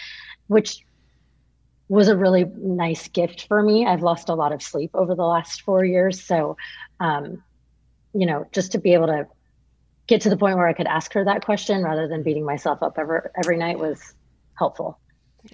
which 0.47 0.84
was 1.89 2.09
a 2.09 2.16
really 2.16 2.45
nice 2.45 3.09
gift 3.09 3.47
for 3.49 3.62
me. 3.62 3.86
I've 3.86 4.03
lost 4.03 4.28
a 4.28 4.34
lot 4.34 4.53
of 4.53 4.62
sleep 4.62 4.91
over 4.95 5.14
the 5.14 5.24
last 5.24 5.62
four 5.62 5.84
years. 5.84 6.22
So, 6.22 6.57
um, 7.01 7.43
you 8.12 8.26
know, 8.26 8.46
just 8.52 8.72
to 8.72 8.78
be 8.78 8.94
able 8.94 9.06
to 9.09 9.26
get 10.06 10.20
to 10.22 10.30
the 10.30 10.36
point 10.36 10.56
where 10.56 10.66
I 10.66 10.72
could 10.72 10.86
ask 10.86 11.12
her 11.12 11.24
that 11.24 11.44
question 11.44 11.82
rather 11.82 12.09
than 12.09 12.22
beating 12.22 12.44
myself 12.44 12.82
up 12.82 12.98
every, 12.98 13.20
every 13.36 13.56
night 13.56 13.78
was 13.78 14.14
helpful. 14.54 14.98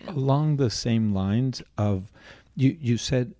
along 0.08 0.56
the 0.56 0.70
same 0.70 1.12
lines 1.14 1.62
of 1.76 2.10
you 2.56 2.76
you 2.80 2.96
said 2.96 3.34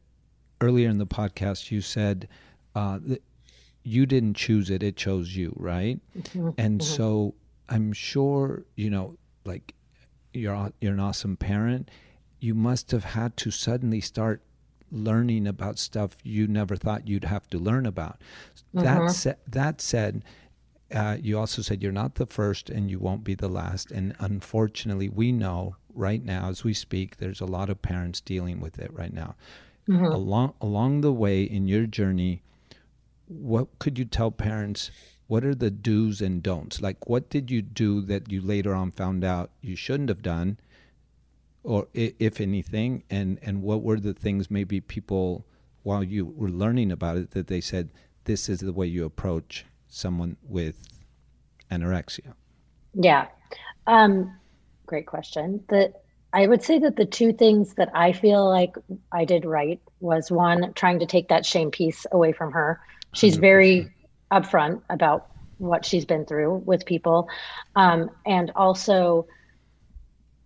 earlier 0.60 0.88
in 0.90 0.98
the 0.98 1.06
podcast 1.06 1.70
you 1.70 1.80
said 1.80 2.28
uh, 2.74 2.98
that 3.02 3.22
you 3.82 4.04
didn't 4.06 4.34
choose 4.34 4.68
it 4.70 4.82
it 4.82 4.94
chose 4.96 5.34
you 5.34 5.52
right 5.56 5.98
Mhm, 6.18 6.54
and 6.58 6.80
mhm. 6.80 6.84
so 6.84 7.34
i'm 7.70 7.92
sure 7.92 8.64
you 8.76 8.90
know 8.90 9.16
like 9.44 9.74
you're 10.34 10.70
you're 10.80 10.92
an 10.92 11.00
awesome 11.00 11.36
parent 11.36 11.90
you 12.40 12.54
must 12.54 12.90
have 12.90 13.04
had 13.04 13.36
to 13.38 13.50
suddenly 13.50 14.00
start 14.00 14.42
learning 14.94 15.46
about 15.46 15.78
stuff 15.78 16.16
you 16.22 16.46
never 16.46 16.76
thought 16.76 17.08
you'd 17.08 17.24
have 17.24 17.48
to 17.50 17.58
learn 17.58 17.84
about 17.86 18.20
that 18.72 19.00
Mhm. 19.02 19.10
sa- 19.10 19.32
that 19.48 19.80
said 19.80 20.22
uh, 20.90 21.16
you 21.20 21.36
also 21.38 21.60
said 21.62 21.82
you're 21.82 21.90
not 21.90 22.14
the 22.16 22.26
first 22.26 22.70
and 22.70 22.88
you 22.90 23.00
won't 23.00 23.24
be 23.24 23.34
the 23.34 23.48
last. 23.48 23.90
And 23.90 24.14
unfortunately, 24.20 25.08
we 25.08 25.32
know 25.32 25.74
right 25.92 26.22
now, 26.24 26.50
as 26.50 26.62
we 26.62 26.72
speak, 26.74 27.16
there's 27.16 27.40
a 27.40 27.46
lot 27.46 27.68
of 27.68 27.82
parents 27.82 28.20
dealing 28.20 28.60
with 28.60 28.78
it 28.78 28.92
right 28.92 29.12
now. 29.12 29.34
Mhm. 29.88 30.12
Along 30.14 30.52
along 30.60 31.00
the 31.00 31.12
way 31.12 31.42
in 31.42 31.66
your 31.66 31.86
journey, 31.86 32.42
what 33.26 33.78
could 33.78 33.98
you 33.98 34.04
tell 34.04 34.30
parents? 34.30 34.90
What 35.26 35.44
are 35.44 35.54
the 35.54 35.70
do's 35.70 36.20
and 36.20 36.42
don'ts? 36.42 36.80
Like, 36.80 37.08
what 37.08 37.28
did 37.30 37.50
you 37.50 37.62
do 37.62 38.00
that 38.02 38.30
you 38.30 38.40
later 38.40 38.74
on 38.74 38.92
found 38.92 39.24
out 39.24 39.50
you 39.62 39.74
shouldn't 39.74 40.10
have 40.10 40.22
done, 40.22 40.58
or 41.64 41.88
if 41.94 42.40
anything? 42.40 43.02
And 43.10 43.38
and 43.42 43.62
what 43.62 43.82
were 43.82 43.98
the 43.98 44.14
things 44.14 44.50
maybe 44.50 44.80
people 44.80 45.44
while 45.82 46.04
you 46.04 46.26
were 46.26 46.50
learning 46.50 46.92
about 46.92 47.16
it 47.16 47.32
that 47.32 47.48
they 47.48 47.60
said 47.60 47.90
this 48.24 48.48
is 48.48 48.60
the 48.60 48.72
way 48.72 48.86
you 48.86 49.04
approach 49.04 49.66
someone 49.88 50.36
with 50.48 50.88
anorexia? 51.70 52.34
Yeah. 52.94 53.26
Um, 53.86 54.38
great 54.86 55.06
question. 55.06 55.64
The 55.68 55.92
I 56.32 56.46
would 56.48 56.62
say 56.62 56.80
that 56.80 56.96
the 56.96 57.06
two 57.06 57.32
things 57.32 57.74
that 57.74 57.90
I 57.94 58.12
feel 58.12 58.48
like 58.48 58.74
I 59.12 59.24
did 59.24 59.44
right 59.44 59.80
was 60.00 60.32
one, 60.32 60.72
trying 60.74 60.98
to 60.98 61.06
take 61.06 61.28
that 61.28 61.46
shame 61.46 61.70
piece 61.70 62.06
away 62.10 62.32
from 62.32 62.50
her. 62.52 62.80
She's 63.12 63.36
very 63.36 63.92
upfront 64.32 64.82
about 64.90 65.28
what 65.58 65.86
she's 65.86 66.04
been 66.04 66.26
through 66.26 66.56
with 66.66 66.86
people. 66.86 67.28
Um, 67.76 68.10
and 68.26 68.50
also, 68.56 69.28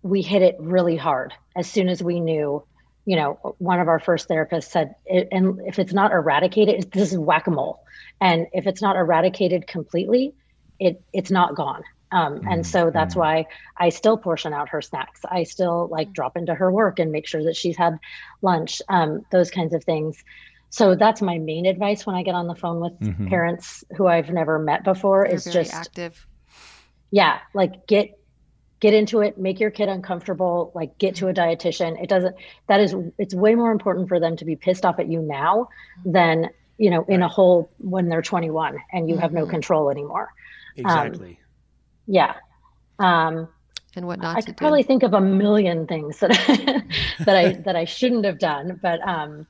we 0.01 0.21
hit 0.21 0.41
it 0.41 0.55
really 0.59 0.95
hard 0.95 1.33
as 1.55 1.69
soon 1.69 1.89
as 1.89 2.01
we 2.01 2.19
knew. 2.19 2.63
You 3.05 3.15
know, 3.15 3.55
one 3.57 3.79
of 3.79 3.87
our 3.87 3.99
first 3.99 4.29
therapists 4.29 4.65
said, 4.69 4.93
"It- 5.05 5.29
and 5.31 5.61
if 5.65 5.79
it's 5.79 5.93
not 5.93 6.11
eradicated, 6.11 6.91
this 6.91 7.11
is 7.11 7.17
whack 7.17 7.47
a 7.47 7.51
mole. 7.51 7.79
And 8.21 8.47
if 8.53 8.67
it's 8.67 8.81
not 8.81 8.95
eradicated 8.97 9.65
completely, 9.67 10.33
it 10.79 11.01
it's 11.13 11.31
not 11.31 11.55
gone. 11.55 11.83
Um, 12.11 12.41
and 12.49 12.65
so 12.65 12.89
that's 12.89 13.15
why 13.15 13.45
I 13.77 13.89
still 13.89 14.17
portion 14.17 14.51
out 14.53 14.69
her 14.69 14.81
snacks. 14.81 15.21
I 15.29 15.43
still 15.43 15.87
like 15.91 16.11
drop 16.11 16.37
into 16.37 16.53
her 16.55 16.71
work 16.71 16.99
and 16.99 17.11
make 17.11 17.27
sure 17.27 17.43
that 17.43 17.55
she's 17.55 17.77
had 17.77 17.99
lunch, 18.41 18.81
um, 18.89 19.25
those 19.31 19.51
kinds 19.51 19.73
of 19.73 19.83
things. 19.83 20.23
So 20.71 20.95
that's 20.95 21.21
my 21.21 21.37
main 21.39 21.65
advice 21.65 22.05
when 22.05 22.15
I 22.15 22.23
get 22.23 22.35
on 22.35 22.47
the 22.47 22.55
phone 22.55 22.79
with 22.79 22.99
Mhm. 22.99 23.29
parents 23.29 23.83
who 23.95 24.07
I've 24.07 24.29
never 24.31 24.59
met 24.59 24.83
before 24.83 25.25
You're 25.25 25.35
is 25.35 25.45
very 25.45 25.63
just 25.63 25.73
active. 25.75 26.27
yeah, 27.11 27.39
like 27.53 27.87
get 27.87 28.18
get 28.79 28.93
into 28.93 29.21
it, 29.21 29.37
make 29.37 29.59
your 29.59 29.69
kid 29.71 29.89
uncomfortable, 29.89 30.71
like 30.73 30.97
get 30.97 31.15
to 31.15 31.27
a 31.27 31.33
dietitian. 31.33 32.01
It 32.01 32.09
doesn't 32.09 32.35
that 32.67 32.79
is 32.79 32.95
it's 33.17 33.33
way 33.33 33.55
more 33.55 33.71
important 33.71 34.07
for 34.07 34.19
them 34.19 34.35
to 34.37 34.45
be 34.45 34.55
pissed 34.55 34.85
off 34.85 34.99
at 34.99 35.07
you 35.09 35.21
now 35.21 35.67
than, 36.05 36.49
you 36.77 36.89
know, 36.89 37.03
in 37.09 37.21
a 37.21 37.27
hole 37.27 37.71
when 37.77 38.07
they're 38.09 38.21
21 38.21 38.77
and 38.93 39.09
you 39.09 39.17
have 39.17 39.33
no 39.33 39.45
Mhm. 39.45 39.49
control 39.49 39.89
anymore. 39.89 40.29
Um, 40.77 40.85
Exactly. 40.85 41.39
yeah. 42.07 42.35
Um, 42.99 43.47
and 43.95 44.05
what 44.07 44.19
not 44.19 44.37
I 44.37 44.39
to 44.41 44.45
could 44.47 44.55
do. 44.55 44.59
probably 44.61 44.83
think 44.83 45.03
of 45.03 45.13
a 45.13 45.21
million 45.21 45.87
things 45.87 46.19
that 46.19 46.31
I, 46.31 46.83
that 47.25 47.35
I 47.35 47.51
that 47.65 47.75
I 47.75 47.85
shouldn't 47.85 48.23
have 48.25 48.39
done, 48.39 48.79
but 48.81 49.01
um, 49.07 49.47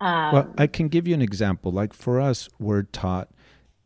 um, 0.00 0.32
well, 0.32 0.54
I 0.58 0.66
can 0.66 0.88
give 0.88 1.08
you 1.08 1.14
an 1.14 1.22
example. 1.22 1.72
Like 1.72 1.92
for 1.92 2.20
us, 2.20 2.48
we're 2.58 2.82
taught 2.82 3.28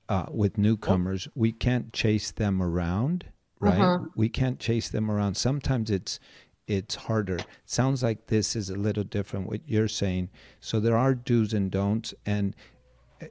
uh, 0.08 0.26
with 0.30 0.58
newcomers, 0.58 1.28
we 1.34 1.52
can't 1.52 1.92
chase 1.92 2.30
them 2.32 2.60
around, 2.62 3.26
right? 3.62 3.78
Uh-huh. 3.80 4.00
We 4.16 4.28
can't 4.28 4.58
chase 4.58 4.88
them 4.88 5.10
around. 5.10 5.36
Sometimes 5.36 5.90
it's 5.90 6.20
it's 6.66 6.94
harder. 6.94 7.38
Sounds 7.64 8.02
like 8.02 8.26
this 8.26 8.54
is 8.54 8.70
a 8.70 8.76
little 8.76 9.04
different 9.04 9.48
what 9.48 9.60
you're 9.66 9.88
saying. 9.88 10.30
So 10.60 10.80
there 10.80 10.96
are 10.96 11.14
do's 11.14 11.52
and 11.52 11.70
don'ts. 11.70 12.14
And 12.24 12.54
uh, 13.20 13.26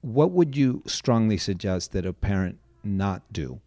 what 0.00 0.32
would 0.32 0.56
you 0.56 0.82
strongly 0.86 1.38
suggest 1.38 1.92
that 1.92 2.04
a 2.04 2.12
parent 2.12 2.58
not 2.82 3.22
do? 3.32 3.60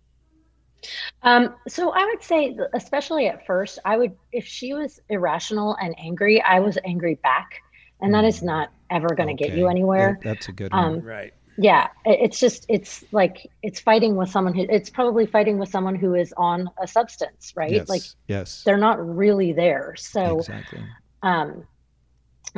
Um, 1.24 1.56
so 1.68 1.92
I 1.92 2.06
would 2.06 2.22
say, 2.22 2.56
especially 2.74 3.28
at 3.28 3.46
first, 3.48 3.80
I 3.86 3.98
would, 3.98 4.12
if 4.32 4.46
she 4.46 4.74
was 4.74 5.00
irrational 5.10 5.76
and 5.82 5.96
angry, 5.98 6.42
I 6.42 6.60
was 6.60 6.78
angry 6.86 7.16
back 7.16 7.62
and 8.02 8.14
that 8.14 8.26
is 8.26 8.44
not 8.44 8.72
ever 8.92 9.08
going 9.16 9.36
to 9.36 9.44
get 9.44 9.58
you 9.58 9.68
anywhere. 9.68 10.20
That- 10.22 10.30
that's 10.30 10.50
a 10.50 10.52
good 10.52 10.74
Um, 10.74 10.96
one. 10.98 11.04
Right. 11.04 11.34
Yeah, 11.58 11.88
it's 12.06 12.40
just 12.40 12.66
it's 12.68 13.04
like 13.14 13.50
it's 13.64 13.80
fighting 13.80 14.16
with 14.18 14.30
someone 14.30 14.54
who 14.54 14.66
it's 14.70 14.90
probably 14.90 15.26
fighting 15.26 15.58
with 15.58 15.70
someone 15.70 15.96
who 15.96 16.14
is 16.14 16.34
on 16.36 16.70
a 16.82 16.88
substance, 16.88 17.54
right? 17.56 17.72
Yes, 17.72 17.88
Like 17.88 18.02
yes. 18.28 18.64
they're 18.66 18.78
not 18.78 18.98
really 19.16 19.54
there. 19.54 19.96
So 19.98 20.40
Exactly. 20.40 20.84
um, 21.24 21.66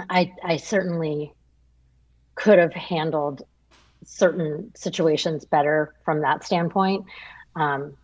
I 0.10 0.34
I 0.44 0.58
certainly 0.58 1.34
could 2.36 2.58
have 2.58 2.74
handled 2.74 3.44
certain 4.04 4.72
situations 4.76 5.46
better 5.46 5.94
from 6.04 6.22
that 6.22 6.44
standpoint, 6.44 7.06
um, 7.56 7.98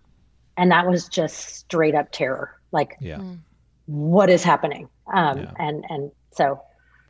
and 0.57 0.71
that 0.71 0.87
was 0.87 1.07
just 1.07 1.55
straight 1.55 1.95
up 1.95 2.11
terror. 2.11 2.51
Like, 2.71 2.97
Yeah. 2.99 3.21
what 3.85 4.29
is 4.29 4.43
happening? 4.43 4.89
Um, 5.11 5.39
Yeah. 5.39 5.51
And 5.57 5.85
and 5.89 6.11
so 6.31 6.61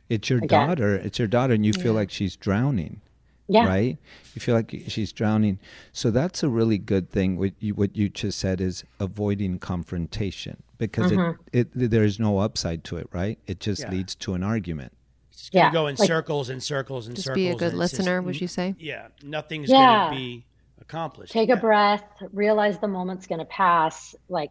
It's 0.08 0.28
your 0.30 0.38
Again. 0.40 0.68
daughter. 0.68 0.94
It's 0.96 1.18
your 1.18 1.28
daughter, 1.28 1.54
and 1.54 1.64
you 1.66 1.72
feel 1.74 1.92
like 1.94 2.10
she's 2.10 2.36
drowning. 2.36 3.00
Yeah. 3.46 3.66
Right. 3.66 3.98
You 4.34 4.40
feel 4.40 4.54
like 4.54 4.74
she's 4.88 5.12
drowning. 5.12 5.58
So 5.92 6.10
that's 6.10 6.42
a 6.42 6.48
really 6.48 6.78
good 6.78 7.10
thing. 7.10 7.36
What 7.36 7.52
you 7.60 7.74
what 7.74 7.94
you 7.96 8.08
just 8.08 8.38
said 8.38 8.60
is 8.60 8.84
avoiding 9.00 9.58
confrontation 9.58 10.62
because 10.78 11.12
Mhm. 11.12 11.36
it, 11.52 11.68
it 11.74 11.90
there 11.90 12.04
is 12.04 12.18
no 12.18 12.38
upside 12.38 12.84
to 12.84 12.96
it. 12.96 13.08
Right. 13.12 13.38
It 13.46 13.60
just 13.60 13.82
Yeah. 13.82 13.90
leads 13.90 14.14
to 14.16 14.34
an 14.34 14.42
argument. 14.42 14.92
It's 15.30 15.50
going 15.50 15.64
Yeah, 15.64 15.72
go 15.72 15.86
in 15.88 15.96
like- 15.96 16.06
circles 16.08 16.48
and 16.48 16.62
circles 16.62 17.06
and 17.06 17.16
Just 17.16 17.26
circles. 17.26 17.36
be 17.36 17.48
a 17.48 17.52
good 17.54 17.72
and 17.74 17.82
it's 17.82 17.90
just- 17.90 18.00
listener, 18.00 18.22
would 18.22 18.40
you 18.40 18.48
say? 18.48 18.74
Yeah, 18.78 19.08
nothing's 19.22 19.68
Yeah. 19.68 20.06
going 20.08 20.10
to 20.12 20.16
be 20.16 20.44
accomplished. 20.80 21.32
take 21.32 21.50
a 21.50 21.56
breath, 21.56 22.04
realize 22.32 22.78
the 22.78 22.88
moment's 22.88 23.26
going 23.26 23.40
to 23.40 23.44
pass. 23.44 24.14
Like 24.28 24.50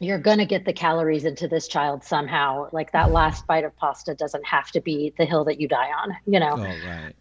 you're 0.00 0.18
going 0.18 0.38
to 0.38 0.46
get 0.46 0.64
the 0.64 0.72
calories 0.72 1.24
into 1.24 1.48
this 1.48 1.68
child 1.68 2.02
somehow. 2.02 2.68
Like 2.72 2.92
that 2.92 3.10
last 3.12 3.46
bite 3.46 3.64
of 3.64 3.76
pasta 3.76 4.14
doesn't 4.14 4.44
have 4.46 4.70
to 4.72 4.80
be 4.80 5.12
the 5.18 5.24
hill 5.24 5.44
that 5.44 5.60
you 5.60 5.68
die 5.68 5.90
on, 6.02 6.16
you 6.26 6.40
know? 6.40 6.52
Oh 6.52 6.62
right. 6.62 7.12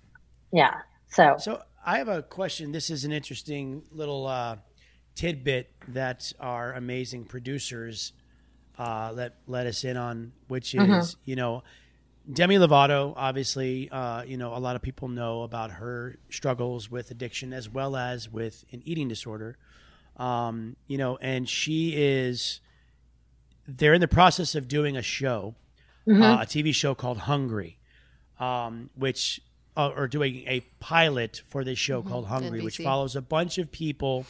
Yeah. 0.53 0.81
So, 1.09 1.35
So 1.39 1.61
I 1.85 1.97
have 1.97 2.07
a 2.07 2.21
question. 2.23 2.71
This 2.71 2.89
is 2.89 3.03
an 3.03 3.11
interesting 3.11 3.83
little 3.91 4.25
uh, 4.27 4.57
tidbit 5.15 5.69
that 5.89 6.31
our 6.39 6.73
amazing 6.73 7.25
producers 7.25 8.13
uh, 8.79 9.11
let 9.13 9.35
let 9.47 9.67
us 9.67 9.83
in 9.83 9.97
on, 9.97 10.31
which 10.47 10.73
is 10.73 10.81
Mhm. 10.81 11.15
you 11.25 11.35
know 11.35 11.63
Demi 12.31 12.55
Lovato. 12.55 13.13
Obviously, 13.15 13.89
uh, 13.89 14.23
you 14.23 14.37
know 14.37 14.55
a 14.55 14.59
lot 14.59 14.75
of 14.75 14.81
people 14.81 15.07
know 15.09 15.41
about 15.43 15.71
her 15.71 16.17
struggles 16.29 16.89
with 16.89 17.11
addiction 17.11 17.51
as 17.53 17.67
well 17.69 17.95
as 17.95 18.31
with 18.31 18.63
an 18.71 18.81
eating 18.85 19.07
disorder. 19.07 19.57
Um, 20.17 20.75
you 20.87 20.97
know, 20.97 21.17
and 21.17 21.49
she 21.49 21.95
is. 21.95 22.61
They're 23.67 23.93
in 23.93 24.01
the 24.01 24.07
process 24.07 24.55
of 24.55 24.67
doing 24.67 24.97
a 24.97 25.01
show, 25.01 25.55
Mhm. 26.07 26.21
uh, 26.21 26.41
a 26.41 26.45
TV 26.45 26.73
show 26.73 26.93
called 26.93 27.19
Hungry, 27.19 27.77
um, 28.39 28.89
which 28.95 29.41
uh, 29.75 29.89
or 29.95 30.07
doing 30.07 30.43
a 30.47 30.61
pilot 30.79 31.41
for 31.47 31.63
this 31.63 31.79
show 31.79 32.01
called 32.01 32.27
Hungry, 32.27 32.61
which 32.61 32.77
follows 32.77 33.15
a 33.15 33.21
bunch 33.21 33.57
of 33.57 33.71
people 33.71 34.25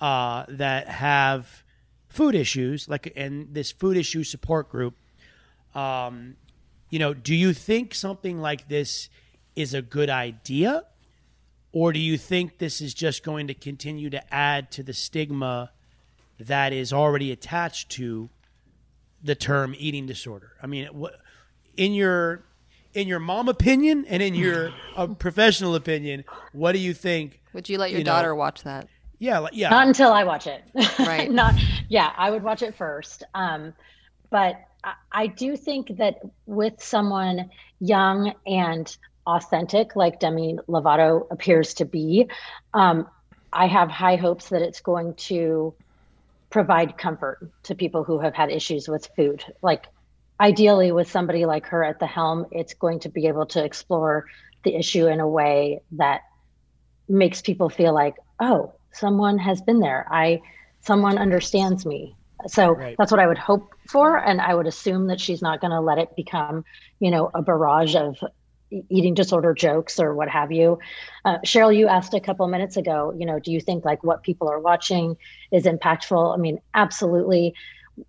uh, 0.00 0.44
that 0.48 0.88
have 0.88 1.64
food 2.08 2.34
issues, 2.34 2.88
like 2.88 3.12
and 3.16 3.52
this 3.54 3.70
food 3.70 3.96
issue 3.96 4.24
support 4.24 4.70
group. 4.70 4.94
Um, 5.74 6.36
you 6.88 6.98
know, 6.98 7.14
do 7.14 7.34
you 7.34 7.52
think 7.52 7.94
something 7.94 8.40
like 8.40 8.68
this 8.68 9.08
is 9.54 9.74
a 9.74 9.82
good 9.82 10.10
idea, 10.10 10.84
or 11.72 11.92
do 11.92 12.00
you 12.00 12.16
think 12.16 12.58
this 12.58 12.80
is 12.80 12.94
just 12.94 13.22
going 13.22 13.46
to 13.46 13.54
continue 13.54 14.10
to 14.10 14.34
add 14.34 14.70
to 14.72 14.82
the 14.82 14.92
stigma 14.92 15.70
that 16.38 16.72
is 16.72 16.92
already 16.92 17.30
attached 17.30 17.90
to 17.90 18.30
the 19.22 19.34
term 19.34 19.74
eating 19.78 20.06
disorder? 20.06 20.52
I 20.62 20.66
mean, 20.66 20.86
what 20.86 21.20
in 21.76 21.92
your 21.92 22.44
in 22.94 23.08
your 23.08 23.20
mom 23.20 23.48
opinion 23.48 24.04
and 24.08 24.22
in 24.22 24.34
your 24.34 24.72
uh, 24.96 25.06
professional 25.06 25.74
opinion, 25.74 26.24
what 26.52 26.72
do 26.72 26.78
you 26.78 26.94
think? 26.94 27.40
Would 27.52 27.68
you 27.68 27.78
let 27.78 27.90
your 27.90 27.98
you 27.98 28.04
know- 28.04 28.12
daughter 28.12 28.34
watch 28.34 28.62
that? 28.64 28.88
Yeah, 29.18 29.40
like, 29.40 29.54
yeah. 29.54 29.68
not 29.68 29.86
until 29.86 30.12
I 30.12 30.24
watch 30.24 30.46
it. 30.46 30.64
Right. 30.98 31.30
not, 31.30 31.54
yeah, 31.90 32.10
I 32.16 32.30
would 32.30 32.42
watch 32.42 32.62
it 32.62 32.74
first. 32.74 33.22
Um, 33.34 33.74
but 34.30 34.56
I, 34.82 34.94
I 35.12 35.26
do 35.26 35.56
think 35.56 35.98
that 35.98 36.20
with 36.46 36.82
someone 36.82 37.50
young 37.80 38.32
and 38.46 38.96
authentic, 39.26 39.94
like 39.94 40.20
Demi 40.20 40.58
Lovato 40.68 41.26
appears 41.30 41.74
to 41.74 41.84
be, 41.84 42.28
um, 42.72 43.06
I 43.52 43.66
have 43.66 43.90
high 43.90 44.16
hopes 44.16 44.48
that 44.48 44.62
it's 44.62 44.80
going 44.80 45.14
to 45.14 45.74
provide 46.48 46.96
comfort 46.96 47.46
to 47.64 47.74
people 47.74 48.04
who 48.04 48.20
have 48.20 48.34
had 48.34 48.50
issues 48.50 48.88
with 48.88 49.06
food. 49.16 49.44
Like, 49.60 49.86
ideally, 50.40 50.90
with 50.92 51.10
somebody 51.10 51.44
like 51.44 51.66
her 51.66 51.84
at 51.84 52.00
the 52.00 52.06
helm, 52.06 52.46
it's 52.50 52.74
going 52.74 53.00
to 53.00 53.08
be 53.08 53.26
able 53.26 53.46
to 53.46 53.64
explore 53.64 54.26
the 54.64 54.74
issue 54.74 55.06
in 55.06 55.20
a 55.20 55.28
way 55.28 55.82
that 55.92 56.22
makes 57.08 57.42
people 57.42 57.68
feel 57.68 57.94
like, 57.94 58.16
oh, 58.40 58.72
someone 58.92 59.38
has 59.38 59.60
been 59.60 59.80
there. 59.80 60.06
I, 60.10 60.40
someone 60.80 61.18
understands 61.18 61.84
me. 61.86 62.16
So 62.46 62.72
Right. 62.74 62.96
that's 62.96 63.10
what 63.10 63.20
I 63.20 63.26
would 63.26 63.38
hope 63.38 63.74
for, 63.88 64.16
and 64.16 64.40
I 64.40 64.54
would 64.54 64.66
assume 64.66 65.08
that 65.08 65.20
she's 65.20 65.42
not 65.42 65.60
going 65.60 65.72
to 65.72 65.80
let 65.80 65.98
it 65.98 66.16
become, 66.16 66.64
you 66.98 67.10
know, 67.10 67.30
a 67.34 67.42
barrage 67.42 67.94
of 67.94 68.16
eating 68.88 69.14
disorder 69.14 69.52
jokes 69.52 69.98
or 69.98 70.14
what 70.14 70.28
have 70.28 70.52
you. 70.52 70.78
Uh, 71.24 71.38
Cheryl, 71.44 71.76
you 71.76 71.88
asked 71.88 72.14
a 72.14 72.20
couple 72.20 72.46
minutes 72.48 72.76
ago, 72.76 73.12
you 73.16 73.26
know, 73.26 73.38
do 73.38 73.52
you 73.52 73.60
think 73.60 73.84
like 73.84 74.02
what 74.04 74.22
people 74.22 74.48
are 74.48 74.60
watching 74.60 75.16
is 75.52 75.64
impactful? 75.64 76.34
I 76.34 76.38
mean, 76.38 76.60
absolutely. 76.72 77.54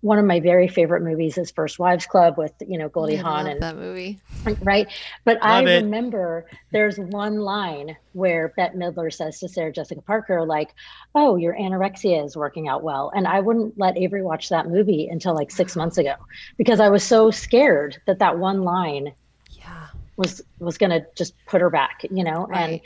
One 0.00 0.18
of 0.18 0.24
my 0.24 0.40
very 0.40 0.68
favorite 0.68 1.02
movies 1.02 1.38
is 1.38 1.50
First 1.50 1.78
Wives 1.78 2.06
Club 2.06 2.38
with, 2.38 2.52
you 2.66 2.78
know, 2.78 2.88
Goldie 2.88 3.14
Yeah, 3.14 3.22
Hawn 3.22 3.46
and 3.46 3.62
that 3.62 3.76
movie. 3.76 4.20
right? 4.62 4.88
But 5.24 5.42
I 5.42 5.62
it. 5.62 5.84
remember 5.84 6.46
there's 6.72 6.98
one 6.98 7.38
line 7.38 7.96
where 8.12 8.52
Bette 8.56 8.76
Midler 8.76 9.12
says 9.12 9.38
to 9.40 9.48
Sarah 9.48 9.72
Jessica 9.72 10.02
Parker, 10.02 10.44
like, 10.44 10.74
"Oh, 11.14 11.36
your 11.36 11.54
anorexia 11.54 12.24
is 12.24 12.36
working 12.36 12.66
out 12.68 12.82
well," 12.82 13.12
and 13.14 13.26
I 13.28 13.40
wouldn't 13.40 13.78
let 13.78 13.96
Avery 13.96 14.22
watch 14.22 14.48
that 14.48 14.68
movie 14.68 15.08
until 15.08 15.34
like 15.34 15.50
six 15.50 15.76
months 15.76 15.96
ago 15.98 16.14
because 16.58 16.80
I 16.80 16.88
was 16.88 17.04
so 17.04 17.30
scared 17.30 18.00
that 18.06 18.18
that 18.18 18.38
one 18.38 18.62
line 18.62 19.12
Yeah. 19.50 19.86
was 20.16 20.42
was 20.58 20.76
gonna 20.78 21.02
just 21.16 21.34
put 21.46 21.60
her 21.60 21.70
back, 21.70 22.00
you 22.10 22.24
know, 22.24 22.46
and 22.52 22.72
Right. 22.72 22.82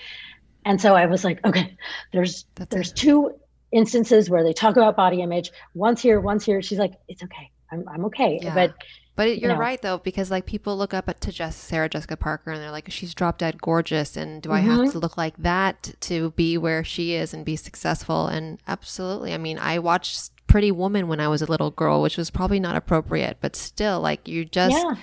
and 0.66 0.80
so 0.80 0.94
I 0.94 1.06
was 1.06 1.24
like, 1.24 1.42
okay, 1.46 1.76
there's 2.12 2.44
That's 2.56 2.70
there's 2.74 2.92
two 2.92 3.32
instances 3.72 4.30
where 4.30 4.42
they 4.44 4.52
talk 4.52 4.76
about 4.76 4.96
body 4.96 5.20
image. 5.22 5.50
Once 5.74 6.00
here, 6.00 6.20
once 6.20 6.44
here. 6.44 6.62
She's 6.62 6.78
like, 6.78 6.94
it's 7.08 7.22
okay. 7.22 7.50
I'm 7.70 7.88
I'm 7.88 8.04
okay. 8.06 8.38
Yeah. 8.42 8.54
But 8.54 8.74
But 9.16 9.28
it, 9.28 9.38
you're 9.40 9.52
know. 9.54 9.58
right 9.58 9.80
though, 9.82 9.98
because 9.98 10.30
like 10.30 10.46
people 10.46 10.76
look 10.76 10.94
up 10.94 11.08
at, 11.08 11.20
to 11.22 11.32
Jess, 11.32 11.56
Sarah 11.56 11.88
Jessica 11.88 12.16
Parker 12.16 12.52
and 12.52 12.60
they're 12.62 12.70
like, 12.70 12.90
she's 12.90 13.14
drop 13.14 13.38
dead 13.38 13.60
gorgeous, 13.60 14.16
and 14.16 14.40
do 14.42 14.52
I 14.52 14.60
have 14.60 14.80
Mhm. 14.80 14.92
to 14.92 14.98
look 14.98 15.16
like 15.16 15.36
that 15.38 15.94
to 16.02 16.30
be 16.32 16.56
where 16.58 16.84
she 16.84 17.14
is 17.14 17.34
and 17.34 17.44
be 17.44 17.56
successful? 17.56 18.26
And 18.28 18.58
absolutely, 18.68 19.34
I 19.34 19.38
mean, 19.38 19.58
I 19.58 19.78
watched 19.78 20.30
Pretty 20.46 20.70
Woman 20.70 21.08
when 21.08 21.18
I 21.18 21.26
was 21.28 21.42
a 21.42 21.46
little 21.46 21.70
girl, 21.72 22.02
which 22.02 22.16
was 22.16 22.30
probably 22.30 22.60
not 22.60 22.76
appropriate, 22.76 23.38
but 23.40 23.56
still, 23.56 24.00
like 24.00 24.28
you 24.28 24.44
just 24.44 24.76
Yeah. 24.76 24.94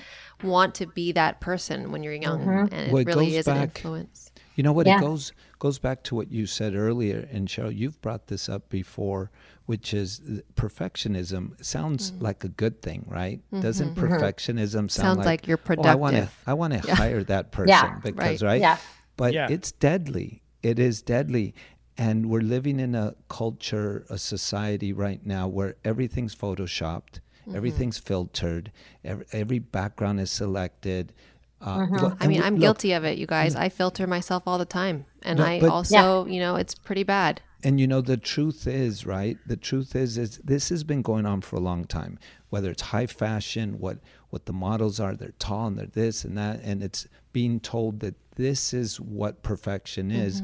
want 0.41 0.73
to 0.75 0.85
be 0.85 1.11
that 1.11 1.41
person 1.41 1.91
when 1.91 2.01
you're 2.03 2.13
young, 2.13 2.45
Mhm. 2.45 2.69
and 2.71 2.87
it 2.87 2.91
Well, 2.93 3.01
it 3.01 3.07
really 3.07 3.25
goes 3.31 3.35
is 3.39 3.47
an 3.49 3.57
influence. 3.57 4.31
You 4.55 4.63
know 4.63 4.71
what? 4.71 4.85
Yeah. 4.87 4.99
It 4.99 5.01
goes 5.01 5.33
goes 5.63 5.79
back 5.79 6.03
to 6.03 6.13
what 6.13 6.29
you 6.29 6.45
said 6.45 6.75
earlier, 6.75 7.19
and 7.31 7.47
Cheryl, 7.47 7.73
you've 7.73 7.99
brought 8.01 8.27
this 8.27 8.49
up 8.49 8.67
before, 8.69 9.31
which 9.65 9.93
is 9.93 10.19
perfectionism 10.55 11.43
sounds 11.63 12.11
like 12.19 12.43
a 12.43 12.49
good 12.49 12.81
thing, 12.81 13.05
right? 13.07 13.39
Doesn't 13.67 13.95
Mhm. 13.95 14.03
perfectionism 14.03 14.91
sound 14.91 14.91
Sounds 14.91 15.17
like, 15.19 15.25
like 15.25 15.47
you're 15.47 15.59
"Oh, 15.77 15.83
I 15.83 15.95
want 15.95 16.15
to 16.15 16.21
productive." 16.23 16.43
I 16.47 16.53
want 16.53 16.73
to 16.73 16.81
Yeah. 16.87 16.95
hire 16.95 17.23
that 17.23 17.51
person 17.51 17.69
Yeah, 17.69 17.99
because 18.03 18.41
right. 18.43 18.49
right? 18.51 18.61
Yeah. 18.61 18.77
But 19.15 19.31
Yeah. 19.33 19.47
it's 19.49 19.71
deadly. 19.71 20.41
It 20.61 20.79
is 20.79 21.01
deadly. 21.01 21.53
And 21.97 22.29
we're 22.29 22.41
living 22.41 22.79
in 22.79 22.93
a 22.95 23.15
culture, 23.29 24.05
a 24.09 24.17
society 24.17 24.91
right 24.91 25.25
now 25.25 25.47
where 25.47 25.75
everything's 25.85 26.35
photoshopped, 26.35 27.19
Mm-hmm. 27.45 27.55
everything's 27.57 27.97
filtered, 27.97 28.71
every, 29.03 29.25
every 29.31 29.59
background 29.59 30.19
is 30.19 30.31
selected. 30.31 31.13
Uh, 31.61 31.79
Mhm. 31.79 32.01
look- 32.01 32.17
I 32.19 32.27
mean, 32.27 32.39
we- 32.39 32.43
I'm 32.45 32.55
look, 32.55 32.61
guilty 32.61 32.91
of 32.93 33.03
it, 33.05 33.17
you 33.17 33.25
guys. 33.27 33.55
I 33.55 33.69
filter 33.69 34.05
myself 34.07 34.43
all 34.47 34.57
the 34.57 34.65
time, 34.81 35.05
and 35.25 35.39
No, 35.39 35.45
I 35.45 35.59
but- 35.59 35.69
also, 35.69 36.25
you 36.25 36.39
know, 36.39 36.55
it's 36.55 36.75
pretty 36.75 37.03
bad. 37.03 37.41
And 37.65 37.79
you 37.79 37.87
know 37.87 38.01
the 38.01 38.17
truth 38.17 38.67
is, 38.67 39.05
right? 39.05 39.37
The 39.47 39.55
truth 39.55 39.95
is, 39.95 40.17
is 40.17 40.37
this 40.43 40.67
has 40.67 40.83
been 40.83 41.01
going 41.01 41.25
on 41.25 41.39
for 41.39 41.55
a 41.55 41.61
long 41.61 41.85
time. 41.85 42.19
Whether 42.49 42.69
it's 42.71 42.81
high 42.81 43.07
fashion, 43.07 43.79
what 43.79 43.99
what 44.31 44.45
the 44.47 44.53
models 44.53 44.99
are, 44.99 45.15
they're 45.15 45.33
tall 45.39 45.67
and 45.67 45.77
they're 45.77 45.85
this 45.85 46.25
and 46.25 46.37
that, 46.37 46.59
and 46.63 46.83
it's 46.83 47.07
being 47.31 47.59
told 47.61 48.01
that 48.01 48.15
this 48.35 48.73
is 48.73 48.99
what 48.99 49.43
perfection 49.43 50.11
is. 50.11 50.41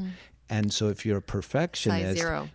And 0.48 0.72
so, 0.72 0.88
if 0.88 1.04
you're 1.04 1.18
a 1.18 1.20
Mm-hmm. 1.20 1.30
Size 1.30 1.42
perfectionist, 1.42 2.18
zero. 2.20 2.48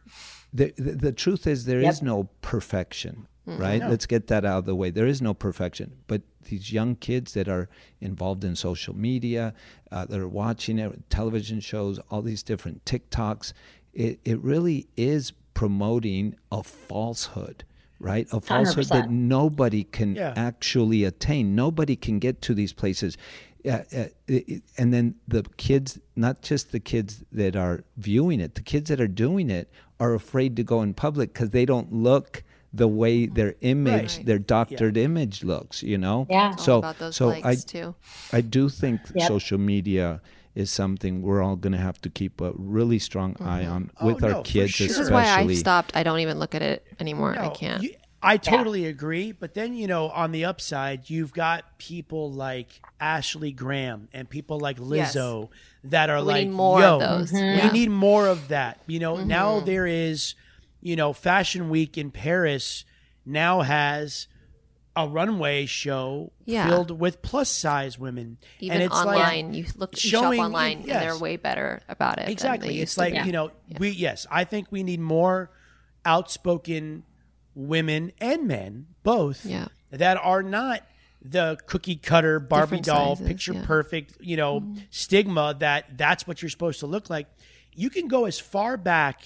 the, 0.53 0.73
the 0.77 0.91
the 0.93 1.11
truth 1.11 1.45
is 1.45 1.65
there 1.65 1.79
is 1.79 1.97
Yep. 1.99 2.01
no 2.01 2.29
perfection, 2.41 3.27
right? 3.45 3.81
No. 3.81 3.89
Let's 3.89 4.07
get 4.07 4.27
that 4.27 4.45
out 4.45 4.59
of 4.59 4.65
the 4.65 4.75
way. 4.75 4.89
There 4.89 5.07
is 5.07 5.21
no 5.21 5.33
perfection, 5.35 5.93
but 6.07 6.23
these 6.45 6.71
young 6.71 6.95
kids 6.95 7.33
that 7.33 7.47
are 7.47 7.67
involved 8.01 8.43
in 8.43 8.55
social 8.55 8.95
media, 8.95 9.53
uh, 9.91 10.05
that 10.05 10.19
are 10.19 10.27
watching 10.27 10.79
it, 10.79 11.09
television 11.09 11.59
shows, 11.59 11.99
all 12.09 12.21
these 12.21 12.43
different 12.43 12.83
TikToks, 12.85 13.53
it, 13.93 14.19
it 14.25 14.39
really 14.41 14.87
is 14.97 15.33
promoting 15.53 16.35
a 16.51 16.61
falsehood, 16.63 17.63
right? 17.99 18.27
A 18.31 18.39
falsehood 18.41 18.85
that 18.87 19.05
100%. 19.05 19.09
nobody 19.09 19.83
can 19.83 20.15
Yeah. 20.15 20.33
actually 20.35 21.03
attain. 21.03 21.55
Nobody 21.55 21.95
can 21.95 22.19
get 22.19 22.41
to 22.43 22.53
these 22.53 22.73
places. 22.73 23.17
Uh, 23.65 23.81
uh, 23.97 24.05
it- 24.27 24.63
and 24.77 24.93
then 24.93 25.15
the 25.27 25.43
kids, 25.57 25.97
not 26.15 26.41
just 26.41 26.71
the 26.71 26.79
kids 26.79 27.23
that 27.31 27.55
are 27.55 27.83
viewing 27.97 28.39
it, 28.39 28.55
the 28.55 28.61
kids 28.61 28.89
that 28.89 29.01
are 29.01 29.07
doing 29.07 29.49
it 29.49 29.71
are 29.99 30.13
afraid 30.13 30.55
to 30.57 30.63
go 30.63 30.81
in 30.81 30.93
public 30.93 31.33
because 31.33 31.49
they 31.49 31.65
don't 31.65 31.91
look 31.91 32.43
the 32.75 32.87
way 32.87 33.25
their 33.25 33.55
image, 33.61 34.17
Right. 34.17 34.25
their 34.25 34.39
doctored 34.39 34.97
image 34.97 35.43
looks. 35.43 35.81
You 35.83 35.97
know. 35.97 36.27
Yeah. 36.29 36.53
It's 36.53 36.61
all 36.61 36.65
So, 36.65 36.77
about 36.79 36.99
those 36.99 37.15
so 37.15 37.27
likes, 37.27 37.45
I, 37.45 37.55
too. 37.55 37.95
I 38.33 38.41
do 38.41 38.69
think 38.69 39.01
Yep. 39.15 39.27
social 39.27 39.57
media 39.57 40.21
is 40.55 40.71
something 40.71 41.21
we're 41.21 41.41
all 41.43 41.55
going 41.57 41.73
to 41.73 41.79
have 41.89 41.99
to 42.01 42.09
keep 42.09 42.39
a 42.41 42.51
really 42.55 42.99
strong 42.99 43.35
eye 43.41 43.65
on 43.65 43.91
Oh, 43.99 44.05
with 44.07 44.21
no, 44.21 44.27
our 44.27 44.33
for 44.35 44.43
kids, 44.43 44.71
sure. 44.71 44.87
This 44.87 44.97
is 44.97 45.09
why 45.11 45.25
I 45.27 45.45
stopped. 45.53 45.91
I 45.95 46.03
don't 46.03 46.19
even 46.19 46.39
look 46.39 46.55
at 46.55 46.61
it 46.61 46.85
anymore. 46.99 47.35
I 47.37 47.49
can't. 47.49 47.83
you- 47.83 47.95
I 48.23 48.37
totally 48.37 48.85
agree. 48.87 49.33
But 49.33 49.53
then, 49.53 49.75
you 49.75 49.85
know, 49.85 50.09
on 50.09 50.31
the 50.31 50.45
upside, 50.45 51.09
you've 51.11 51.31
got 51.33 51.77
people 51.77 52.31
like 52.31 52.69
Ashley 52.99 53.51
Graham 53.51 54.07
and 54.13 54.27
people 54.27 54.59
like 54.59 54.77
Yes. 54.79 55.13
Lizzo 55.15 55.49
that 55.83 56.09
are 56.09 56.17
We 56.21 56.23
like, 56.33 56.47
need 56.47 56.53
more 56.53 56.79
yo, 56.79 56.93
of 56.95 56.99
those. 57.01 57.31
we. 57.33 57.39
Yeah. 57.39 57.71
need 57.71 57.91
more 57.91 58.27
of 58.27 58.47
that. 58.47 58.79
You 58.87 58.99
know, 58.99 59.17
now 59.23 59.59
Mhm. 59.59 59.65
there 59.65 59.85
is, 59.85 60.33
you 60.85 60.95
know, 60.95 61.13
Fashion 61.13 61.69
Week 61.69 61.97
in 61.97 62.11
Paris 62.11 62.85
now 63.25 63.61
has 63.61 64.27
a 64.95 65.07
runway 65.07 65.65
show 65.65 66.31
Yeah. 66.45 66.67
filled 66.69 66.91
with 66.99 67.23
plus 67.23 67.49
size 67.49 67.97
women. 67.97 68.37
Even 68.59 68.75
and 68.75 68.83
it's 68.83 68.95
online, 68.95 69.47
like 69.47 69.55
you 69.57 69.65
look 69.77 69.95
you 70.03 70.09
showing- 70.11 70.37
shop 70.37 70.45
online, 70.45 70.83
yes. 70.85 70.89
and 70.89 71.01
they're 71.01 71.17
way 71.17 71.37
better 71.37 71.81
about 71.89 72.13
it. 72.13 72.17
than 72.17 72.25
they 72.27 72.31
Exactly. 72.33 72.73
used 72.75 72.83
It's 72.83 72.93
to 72.93 72.99
like, 73.01 73.25
you 73.25 73.31
know, 73.31 73.49
we 73.79 73.89
yes, 73.89 74.27
I 74.29 74.43
think 74.43 74.67
we 74.71 74.83
need 74.83 74.99
more 74.99 75.49
outspoken 76.05 77.03
women 77.55 78.11
and 78.21 78.47
men, 78.47 78.85
both, 79.01 79.43
Yeah. 79.43 79.69
that 79.89 80.17
are 80.17 80.43
not 80.43 80.83
the 81.19 81.57
cookie 81.65 81.95
cutter 81.95 82.39
Barbie 82.39 82.77
Different 82.77 82.85
doll, 82.85 83.15
sizes, 83.15 83.27
picture 83.27 83.53
yeah. 83.53 83.57
Mm-hmm. 83.61 83.67
perfect, 83.67 84.17
you 84.21 84.37
know, 84.37 84.75
stigma 84.91 85.55
that 85.59 85.97
that's 85.97 86.27
what 86.27 86.43
you're 86.43 86.49
supposed 86.49 86.79
to 86.81 86.85
look 86.85 87.09
like. 87.09 87.27
You 87.73 87.89
can 87.89 88.07
go 88.07 88.25
as 88.25 88.39
far 88.39 88.77
back 88.77 89.23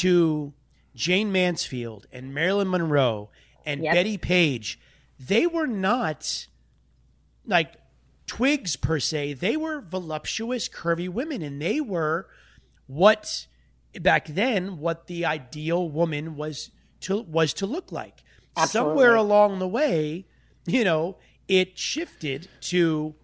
to 0.00 0.52
Jayne 0.94 1.32
Mansfield 1.32 2.06
and 2.12 2.34
Marilyn 2.34 2.68
Monroe 2.70 3.30
and 3.64 3.82
Yep. 3.82 3.94
Bettie 3.94 4.18
Page. 4.18 4.78
They 5.18 5.46
were 5.46 5.66
not 5.66 6.46
like 7.46 7.74
twigs 8.26 8.76
per 8.76 8.98
se. 8.98 9.34
They 9.34 9.56
were 9.56 9.80
voluptuous, 9.80 10.68
curvy 10.68 11.08
women, 11.08 11.42
and 11.42 11.60
they 11.60 11.80
were 11.80 12.26
what 12.86 13.46
back 14.00 14.26
then 14.26 14.78
what 14.78 15.06
the 15.06 15.24
ideal 15.24 15.88
woman 15.88 16.36
was 16.36 16.70
to 17.00 17.22
was 17.22 17.52
to 17.54 17.66
look 17.66 17.92
like. 17.92 18.22
Somewhere 18.66 19.14
along 19.14 19.58
the 19.60 19.68
way, 19.68 20.26
you 20.66 20.84
know, 20.84 21.16
it 21.48 21.78
shifted 21.78 22.48
to 22.62 23.14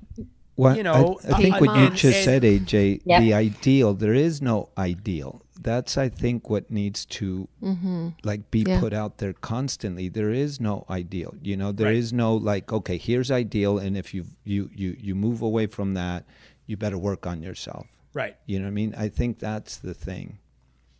Well, 0.56 0.76
you 0.76 0.82
know, 0.82 1.18
I, 1.28 1.32
I 1.34 1.42
think 1.42 1.60
what 1.60 1.78
you 1.78 1.90
just 1.90 2.04
and- 2.04 2.24
said, 2.24 2.42
AJ, 2.42 3.02
Yep. 3.04 3.20
the 3.22 3.34
ideal, 3.34 3.94
there 3.94 4.14
is 4.14 4.40
no 4.42 4.70
ideal. 4.78 5.42
That's, 5.60 5.98
I 5.98 6.08
think, 6.08 6.48
what 6.48 6.70
needs 6.70 7.04
to 7.06 7.48
Mhm. 7.62 8.14
like 8.24 8.50
be 8.50 8.64
Yeah. 8.66 8.78
put 8.80 8.92
out 8.92 9.18
there 9.18 9.32
constantly. 9.32 10.08
There 10.08 10.30
is 10.30 10.60
no 10.60 10.84
ideal. 10.88 11.34
You 11.42 11.56
know, 11.56 11.72
there 11.72 11.92
is 11.92 12.12
Right. 12.12 12.16
no 12.18 12.36
like, 12.36 12.72
okay, 12.72 12.96
here's 12.96 13.30
ideal, 13.30 13.78
and 13.78 13.96
if 13.96 14.14
you 14.14 14.24
you 14.44 14.70
you 14.74 14.96
you 15.00 15.14
move 15.14 15.42
away 15.42 15.66
from 15.66 15.94
that, 15.94 16.24
you 16.66 16.76
better 16.76 16.98
work 16.98 17.26
on 17.26 17.42
yourself. 17.42 17.86
right 18.14 18.36
You 18.46 18.58
know 18.58 18.64
what 18.64 18.70
I 18.70 18.74
mean? 18.74 18.94
I 18.96 19.08
think 19.08 19.38
that's 19.38 19.76
the 19.78 19.94
thing. 19.94 20.38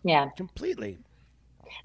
Yeah. 0.05 0.29
completely. 0.37 0.99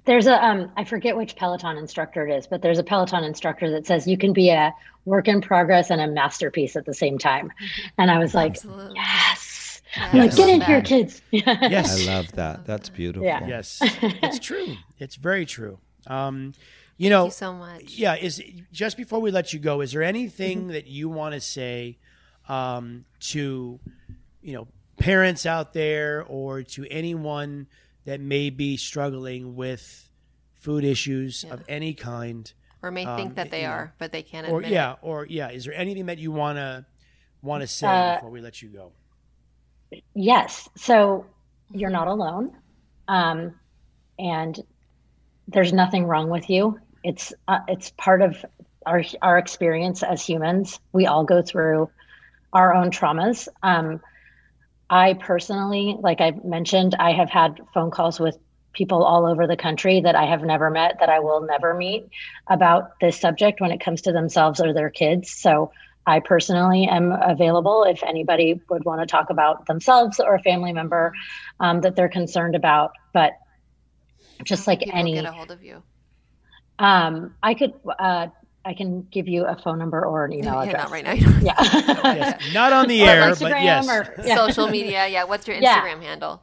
There's 0.06 0.26
a 0.26 0.42
um 0.44 0.70
I 0.76 0.84
forget 0.84 1.16
which 1.16 1.36
Peloton 1.36 1.76
instructor 1.76 2.26
it 2.26 2.32
is, 2.34 2.46
but 2.46 2.60
there's 2.62 2.78
a 2.78 2.84
Peloton 2.84 3.22
instructor 3.24 3.70
that 3.70 3.86
says 3.86 4.06
you 4.06 4.16
can 4.18 4.32
be 4.32 4.50
a 4.50 4.72
work 5.04 5.28
in 5.28 5.40
progress 5.40 5.90
and 5.90 6.00
a 6.00 6.06
masterpiece 6.06 6.74
at 6.76 6.86
the 6.86 6.94
same 6.94 7.18
time. 7.18 7.52
And 7.98 8.10
I 8.10 8.18
was 8.18 8.34
like, 8.34 8.52
Absolutely. 8.52 8.98
Yes. 9.96 10.08
I'm 10.12 10.18
like, 10.18 10.30
get 10.30 10.38
love 10.38 10.48
in 10.50 10.60
here, 10.62 10.82
kids. 10.82 11.22
Yes. 11.32 12.06
I 12.08 12.12
love 12.14 12.32
that. 12.32 12.64
That's 12.66 12.88
beautiful. 12.88 13.26
Yeah. 13.26 13.46
Yes, 13.46 13.78
it's 13.82 14.38
true. 14.38 14.76
It's 14.98 15.16
very 15.16 15.46
true. 15.46 15.78
Um, 16.06 16.52
you 16.96 17.10
know, 17.10 17.26
you 17.26 17.30
so 17.30 17.52
much. 17.52 17.94
yeah. 17.96 18.14
Is 18.14 18.42
just 18.72 18.96
before 18.96 19.20
we 19.20 19.30
let 19.30 19.52
you 19.52 19.58
go, 19.58 19.80
is 19.80 19.92
there 19.92 20.02
anything 20.02 20.58
Mm-hmm. 20.60 20.68
that 20.68 20.86
you 20.86 21.08
want 21.08 21.34
to 21.34 21.40
say 21.40 21.98
um, 22.48 23.04
to 23.20 23.80
you 24.42 24.52
know 24.54 24.68
parents 24.98 25.44
out 25.46 25.72
there 25.72 26.22
or 26.28 26.62
to 26.62 26.86
anyone 26.90 27.66
that 28.04 28.20
may 28.20 28.50
be 28.50 28.76
struggling 28.76 29.56
with 29.56 30.08
food 30.52 30.84
issues 30.84 31.44
of 31.50 31.62
any 31.68 31.94
kind, 31.94 32.52
or 32.82 32.90
may 32.90 33.04
um, 33.06 33.16
think 33.16 33.34
that 33.36 33.50
they 33.50 33.62
you 33.62 33.66
know, 33.66 33.72
are, 33.72 33.94
but 33.98 34.12
they 34.12 34.22
can't 34.22 34.48
or 34.48 34.58
admit 34.58 34.72
yeah, 34.72 34.92
it. 34.92 34.98
or 35.02 35.26
yeah. 35.26 35.50
Is 35.50 35.64
there 35.64 35.74
anything 35.74 36.06
that 36.06 36.18
you 36.18 36.30
want 36.32 36.58
to 36.58 36.84
want 37.42 37.62
to 37.62 37.66
say 37.66 37.86
Uh, 37.86 38.14
before 38.16 38.30
we 38.30 38.40
let 38.40 38.62
you 38.62 38.68
go? 38.68 38.92
Yes. 40.14 40.68
So 40.76 41.26
you're 41.72 41.90
not 41.90 42.08
alone. 42.08 42.52
Um, 43.08 43.54
and 44.18 44.58
there's 45.48 45.72
nothing 45.72 46.06
wrong 46.06 46.30
with 46.30 46.48
you. 46.48 46.78
It's 47.02 47.32
uh, 47.48 47.60
it's 47.68 47.90
part 47.90 48.22
of 48.22 48.44
our 48.86 49.02
our 49.20 49.38
experience 49.38 50.02
as 50.02 50.24
humans. 50.24 50.80
We 50.92 51.06
all 51.06 51.24
go 51.24 51.42
through 51.42 51.90
our 52.52 52.72
own 52.74 52.90
traumas. 52.90 53.48
Um, 53.62 54.00
I 54.88 55.14
personally, 55.14 55.96
like 55.98 56.20
I 56.20 56.32
mentioned, 56.44 56.94
I 56.98 57.12
have 57.12 57.30
had 57.30 57.60
phone 57.72 57.90
calls 57.90 58.20
with 58.20 58.38
people 58.72 59.02
all 59.02 59.26
over 59.26 59.46
the 59.46 59.56
country 59.56 60.00
that 60.00 60.14
I 60.14 60.26
have 60.26 60.42
never 60.42 60.70
met, 60.70 60.96
that 61.00 61.08
I 61.08 61.20
will 61.20 61.40
never 61.42 61.74
meet 61.74 62.08
about 62.48 62.98
this 63.00 63.18
subject 63.18 63.60
when 63.60 63.70
it 63.70 63.80
comes 63.80 64.02
to 64.02 64.12
themselves 64.12 64.60
or 64.60 64.72
their 64.72 64.90
kids. 64.90 65.30
So 65.30 65.72
I 66.06 66.20
personally 66.20 66.86
am 66.86 67.12
available 67.12 67.84
if 67.84 68.02
anybody 68.02 68.60
would 68.68 68.84
want 68.84 69.00
to 69.00 69.06
talk 69.06 69.30
about 69.30 69.66
themselves 69.66 70.20
or 70.20 70.34
a 70.34 70.42
family 70.42 70.72
member 70.72 71.12
um, 71.60 71.80
that 71.82 71.96
they're 71.96 72.08
concerned 72.08 72.54
about. 72.54 72.92
But 73.12 73.32
just 74.44 74.66
like 74.66 74.80
People 74.80 74.98
any, 74.98 75.14
get 75.14 75.24
a 75.24 75.32
hold 75.32 75.50
of 75.50 75.62
you. 75.62 75.82
um, 76.78 77.34
I 77.42 77.54
could, 77.54 77.72
uh, 77.98 78.26
I 78.66 78.74
can 78.74 79.02
give 79.10 79.28
you 79.28 79.44
a 79.46 79.56
phone 79.56 79.78
number 79.78 80.04
or 80.04 80.24
an 80.24 80.32
email 80.38 80.54
yeah, 80.54 80.62
address. 80.62 80.82
not 80.84 80.90
right 80.90 81.04
now. 81.04 81.12
Yeah. 81.42 81.54
Yes. 82.14 82.42
Not 82.54 82.72
on 82.72 82.88
the 82.88 83.02
Or 83.02 83.08
air, 83.08 83.34
but 83.34 83.62
yes. 83.62 83.88
or- 83.88 84.14
yeah. 84.24 84.36
Social 84.36 84.68
media. 84.68 85.06
Yeah. 85.08 85.24
What's 85.24 85.46
your 85.46 85.56
Yeah. 85.60 85.80
Instagram 85.80 86.02
handle? 86.02 86.42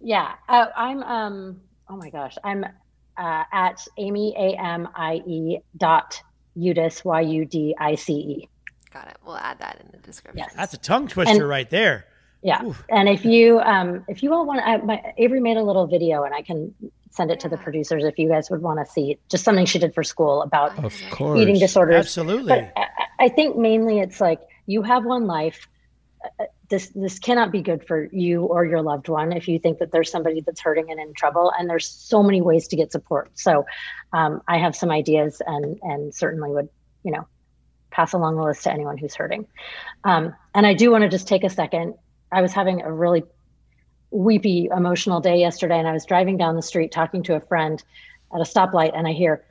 Yeah, 0.00 0.34
uh, 0.48 0.66
I'm. 0.76 1.02
Um. 1.02 1.60
Oh 1.88 1.96
my 1.96 2.08
gosh, 2.10 2.36
I'm 2.44 2.62
uh, 2.64 3.44
at 3.52 3.84
Amy 3.96 4.32
A 4.38 4.56
M 4.56 4.88
I 4.94 5.14
E 5.26 5.58
dot 5.76 6.22
Yudice 6.56 7.04
Y 7.04 7.20
U 7.22 7.44
D 7.44 7.74
I 7.76 7.96
C 7.96 8.12
E. 8.12 8.48
Got 8.98 9.08
it. 9.08 9.16
We'll 9.24 9.36
add 9.36 9.58
that 9.60 9.80
in 9.80 9.88
the 9.92 9.98
description. 9.98 10.38
Yes. 10.38 10.52
That's 10.56 10.74
a 10.74 10.78
tongue 10.78 11.06
twister 11.08 11.34
And- 11.42 11.48
right 11.48 11.68
there. 11.70 12.04
Yeah, 12.40 12.64
Oof. 12.64 12.84
and 12.88 13.08
if 13.08 13.24
you 13.24 13.58
um 13.60 14.04
if 14.06 14.22
you 14.22 14.32
all 14.32 14.46
want, 14.46 14.60
I, 14.64 14.76
my 14.76 15.02
Avery 15.16 15.40
made 15.40 15.56
a 15.56 15.62
little 15.62 15.88
video, 15.88 16.22
and 16.22 16.32
I 16.32 16.42
can 16.42 16.72
send 17.10 17.32
it 17.32 17.40
to 17.40 17.48
the 17.48 17.56
producers 17.56 18.04
if 18.04 18.16
you 18.16 18.28
guys 18.28 18.48
would 18.48 18.62
want 18.62 18.78
to 18.84 18.86
see. 18.90 19.18
Just 19.28 19.42
something 19.42 19.66
she 19.66 19.80
did 19.80 19.92
for 19.92 20.04
school 20.04 20.42
about 20.42 20.78
Of 20.84 20.94
course. 21.10 21.40
eating 21.40 21.58
disorders. 21.58 21.96
Absolutely. 21.96 22.46
But 22.46 22.72
I, 22.76 22.86
I 23.24 23.28
think 23.28 23.56
mainly 23.56 23.98
it's 23.98 24.20
like 24.20 24.40
you 24.66 24.82
have 24.82 25.04
one 25.04 25.26
life. 25.26 25.66
Uh, 26.24 26.44
This 26.68 26.88
this 26.94 27.18
cannot 27.18 27.50
be 27.50 27.60
good 27.60 27.84
for 27.88 28.08
you 28.12 28.44
or 28.44 28.64
your 28.64 28.82
loved 28.82 29.08
one 29.08 29.32
if 29.32 29.48
you 29.48 29.58
think 29.58 29.78
that 29.80 29.90
there's 29.90 30.10
somebody 30.10 30.40
that's 30.40 30.60
hurting 30.60 30.90
and 30.92 31.00
in 31.00 31.14
trouble. 31.14 31.52
And 31.58 31.68
there's 31.68 31.88
so 31.88 32.22
many 32.22 32.40
ways 32.40 32.68
to 32.68 32.76
get 32.76 32.92
support. 32.92 33.30
So 33.34 33.64
um, 34.12 34.42
I 34.46 34.58
have 34.58 34.76
some 34.76 34.90
ideas 34.92 35.42
and 35.44 35.78
and 35.82 36.14
certainly 36.14 36.50
would 36.50 36.68
you 37.02 37.10
know 37.10 37.26
pass 37.98 38.12
along 38.12 38.36
the 38.36 38.42
list 38.44 38.62
to 38.62 38.72
anyone 38.72 38.96
who's 38.96 39.16
hurting. 39.16 39.44
Um, 40.04 40.32
and 40.54 40.64
I 40.64 40.72
do 40.72 40.92
want 40.92 41.02
to 41.02 41.08
just 41.08 41.26
take 41.26 41.42
a 41.42 41.50
second. 41.50 41.94
I 42.30 42.42
was 42.42 42.52
having 42.52 42.82
a 42.82 42.92
really 42.92 43.24
weepy, 44.12 44.68
emotional 44.74 45.20
day 45.20 45.40
yesterday, 45.40 45.80
and 45.80 45.88
I 45.88 45.92
was 45.92 46.04
driving 46.04 46.36
down 46.36 46.54
the 46.54 46.62
street 46.62 46.92
talking 46.92 47.24
to 47.24 47.34
a 47.34 47.40
friend 47.40 47.82
at 48.32 48.40
a 48.40 48.44
stoplight, 48.44 48.96
and 48.96 49.08
I 49.08 49.12
hear, 49.12 49.44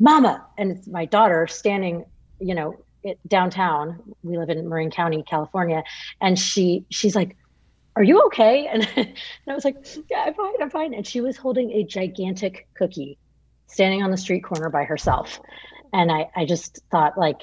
"Mama!" 0.00 0.44
and 0.58 0.72
it's 0.72 0.88
my 0.88 1.04
daughter 1.04 1.46
standing, 1.46 2.04
you 2.40 2.56
know, 2.56 2.84
it, 3.04 3.20
downtown. 3.28 4.02
We 4.24 4.36
live 4.36 4.50
in 4.50 4.68
Marin 4.68 4.90
County, 4.90 5.22
California, 5.22 5.84
and 6.20 6.36
she 6.36 6.84
she's 6.90 7.14
like, 7.14 7.36
"Are 7.94 8.02
you 8.02 8.20
okay?" 8.26 8.66
And, 8.66 8.88
and 8.96 9.14
I 9.48 9.54
was 9.54 9.64
like, 9.64 9.76
"Yeah, 10.10 10.24
I'm 10.26 10.34
fine, 10.34 10.54
I'm 10.60 10.70
fine." 10.70 10.92
And 10.92 11.06
she 11.06 11.20
was 11.20 11.36
holding 11.36 11.70
a 11.70 11.84
gigantic 11.84 12.66
cookie, 12.74 13.16
standing 13.68 14.02
on 14.02 14.10
the 14.10 14.16
street 14.16 14.42
corner 14.42 14.70
by 14.70 14.82
herself, 14.82 15.38
and 15.92 16.10
I 16.10 16.30
I 16.34 16.46
just 16.46 16.80
thought 16.90 17.16
like. 17.16 17.42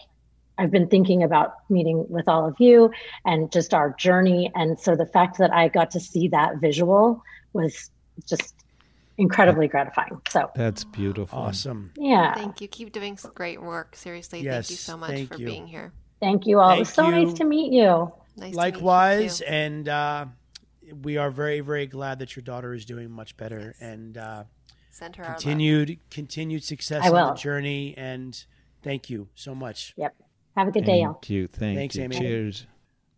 I've 0.59 0.71
been 0.71 0.87
thinking 0.87 1.23
about 1.23 1.53
meeting 1.69 2.05
with 2.09 2.27
all 2.27 2.45
of 2.45 2.55
you 2.59 2.91
and 3.25 3.49
just 3.49 3.73
our 3.73 3.93
journey. 3.93 4.51
And 4.55 4.77
so 4.77 4.95
the 4.95 5.05
fact 5.05 5.37
that 5.37 5.53
I 5.53 5.69
got 5.69 5.89
to 5.91 6.01
see 6.01 6.27
that 6.27 6.57
visual 6.57 7.23
was 7.53 7.89
just 8.27 8.53
incredibly 9.17 9.69
gratifying. 9.69 10.21
So, 10.29 10.51
That's 10.55 10.83
beautiful. 10.83 11.39
Awesome. 11.39 11.91
yeah. 11.95 12.33
Thank 12.35 12.59
you. 12.59 12.67
Keep 12.67 12.91
doing 12.91 13.13
s- 13.13 13.25
great 13.33 13.61
work. 13.61 13.95
Seriously, 13.95 14.43
thank 14.43 14.69
you 14.69 14.75
so 14.75 14.97
much 14.97 15.11
thank 15.11 15.33
for 15.33 15.39
you. 15.39 15.45
being 15.45 15.65
here. 15.65 15.93
Thank 16.19 16.45
you 16.45 16.59
all. 16.59 16.71
it 16.71 16.79
was 16.79 16.89
so 16.89 17.09
Thank 17.09 17.29
nice 17.29 17.37
to 17.37 17.45
meet 17.45 17.71
you. 17.71 18.11
Nice 18.35 18.53
Likewise, 18.53 19.37
to 19.37 19.45
meet 19.45 19.49
you 19.49 19.55
and 19.55 19.89
uh, 19.89 20.25
we 21.03 21.15
are 21.15 21.31
very, 21.31 21.61
very 21.61 21.87
glad 21.87 22.19
that 22.19 22.35
your 22.35 22.43
daughter 22.43 22.73
is 22.73 22.83
doing 22.83 23.09
much 23.09 23.37
better. 23.37 23.75
And 23.79 24.17
uh, 24.17 24.43
Send 24.91 25.15
her 25.15 25.23
our 25.23 25.33
continued 25.35 25.99
continued 26.11 26.65
success 26.65 27.05
I 27.05 27.09
on 27.09 27.33
the 27.33 27.39
journey, 27.39 27.93
and 27.97 28.43
thank 28.83 29.09
you 29.09 29.29
so 29.35 29.55
much. 29.55 29.93
Yep. 29.95 30.15
Have 30.59 30.67
a 30.67 30.71
good 30.71 30.83
day, 30.83 30.99
y'all. 30.99 31.13
Thank 31.13 31.29
you. 31.29 31.47
Thank 31.47 31.77
Thanks, 31.77 31.95
you. 31.95 32.03
Amy. 32.03 32.17
Cheers. 32.17 32.67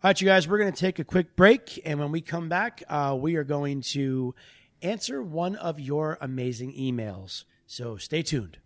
All 0.03 0.09
right, 0.09 0.21
you 0.21 0.27
guys, 0.27 0.47
we're 0.47 0.59
going 0.59 0.71
to 0.71 0.79
take 0.79 0.99
a 0.99 1.03
quick 1.03 1.35
break. 1.35 1.81
And 1.83 1.99
when 1.99 2.11
we 2.11 2.21
come 2.21 2.49
back, 2.49 2.83
uh, 2.87 3.17
we 3.19 3.35
are 3.35 3.43
going 3.43 3.81
to 3.81 4.35
answer 4.83 5.23
one 5.23 5.55
of 5.55 5.79
your 5.79 6.19
amazing 6.21 6.71
emails. 6.73 7.45
So 7.65 7.97
stay 7.97 8.21
tuned. 8.21 8.59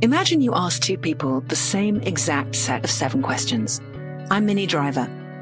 Imagine 0.00 0.40
you 0.40 0.54
ask 0.54 0.80
two 0.80 0.96
people 0.96 1.42
the 1.42 1.56
same 1.56 2.00
exact 2.00 2.56
set 2.56 2.84
of 2.84 2.90
seven 2.90 3.20
questions. 3.20 3.82
I'm 4.30 4.46
Minnie 4.46 4.66
Driver, 4.66 5.10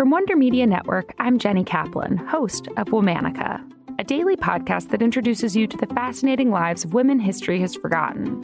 From 0.00 0.08
Wonder 0.08 0.34
Media 0.34 0.66
Network, 0.66 1.12
I'm 1.18 1.38
Jenny 1.38 1.62
Kaplan, 1.62 2.16
host 2.16 2.68
of 2.78 2.86
Womanica, 2.86 3.62
a 3.98 4.02
daily 4.02 4.34
podcast 4.34 4.88
that 4.88 5.02
introduces 5.02 5.54
you 5.54 5.66
to 5.66 5.76
the 5.76 5.88
fascinating 5.88 6.50
lives 6.50 6.86
of 6.86 6.94
women 6.94 7.20
history 7.20 7.60
has 7.60 7.74
forgotten. 7.74 8.40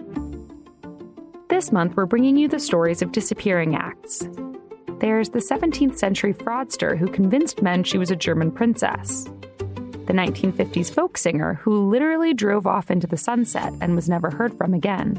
This 1.48 1.72
month, 1.72 1.96
we're 1.96 2.04
bringing 2.04 2.36
you 2.36 2.46
the 2.46 2.60
stories 2.60 3.00
of 3.00 3.12
disappearing 3.12 3.74
acts. 3.74 4.28
There's 5.00 5.30
the 5.30 5.38
17th 5.38 5.96
century 5.96 6.34
fraudster 6.34 6.94
who 6.94 7.06
convinced 7.06 7.62
men 7.62 7.84
she 7.84 7.96
was 7.96 8.10
a 8.10 8.16
German 8.16 8.52
princess, 8.52 9.24
the 9.24 10.12
1950s 10.12 10.92
folk 10.92 11.16
singer 11.16 11.54
who 11.54 11.88
literally 11.88 12.34
drove 12.34 12.66
off 12.66 12.90
into 12.90 13.06
the 13.06 13.16
sunset 13.16 13.72
and 13.80 13.94
was 13.94 14.10
never 14.10 14.30
heard 14.30 14.54
from 14.58 14.74
again 14.74 15.18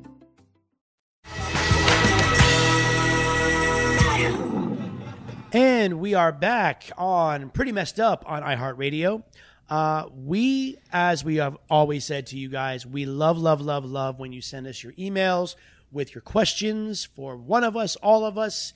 And 5.53 5.99
we 5.99 6.13
are 6.13 6.31
back 6.31 6.91
on 6.97 7.49
Pretty 7.49 7.73
Messed 7.73 7.99
Up 7.99 8.23
on 8.25 8.41
iHeartRadio. 8.41 9.21
Uh, 9.69 10.05
we, 10.15 10.77
as 10.93 11.25
we 11.25 11.35
have 11.37 11.57
always 11.69 12.05
said 12.05 12.27
to 12.27 12.37
you 12.37 12.47
guys, 12.47 12.85
we 12.85 13.05
love, 13.05 13.37
love, 13.37 13.59
love, 13.59 13.83
love 13.83 14.17
when 14.17 14.31
you 14.31 14.39
send 14.39 14.65
us 14.65 14.81
your 14.81 14.93
emails 14.93 15.55
with 15.91 16.15
your 16.15 16.21
questions 16.21 17.03
for 17.03 17.35
one 17.35 17.65
of 17.65 17.75
us, 17.75 17.97
all 17.97 18.23
of 18.23 18.37
us. 18.37 18.71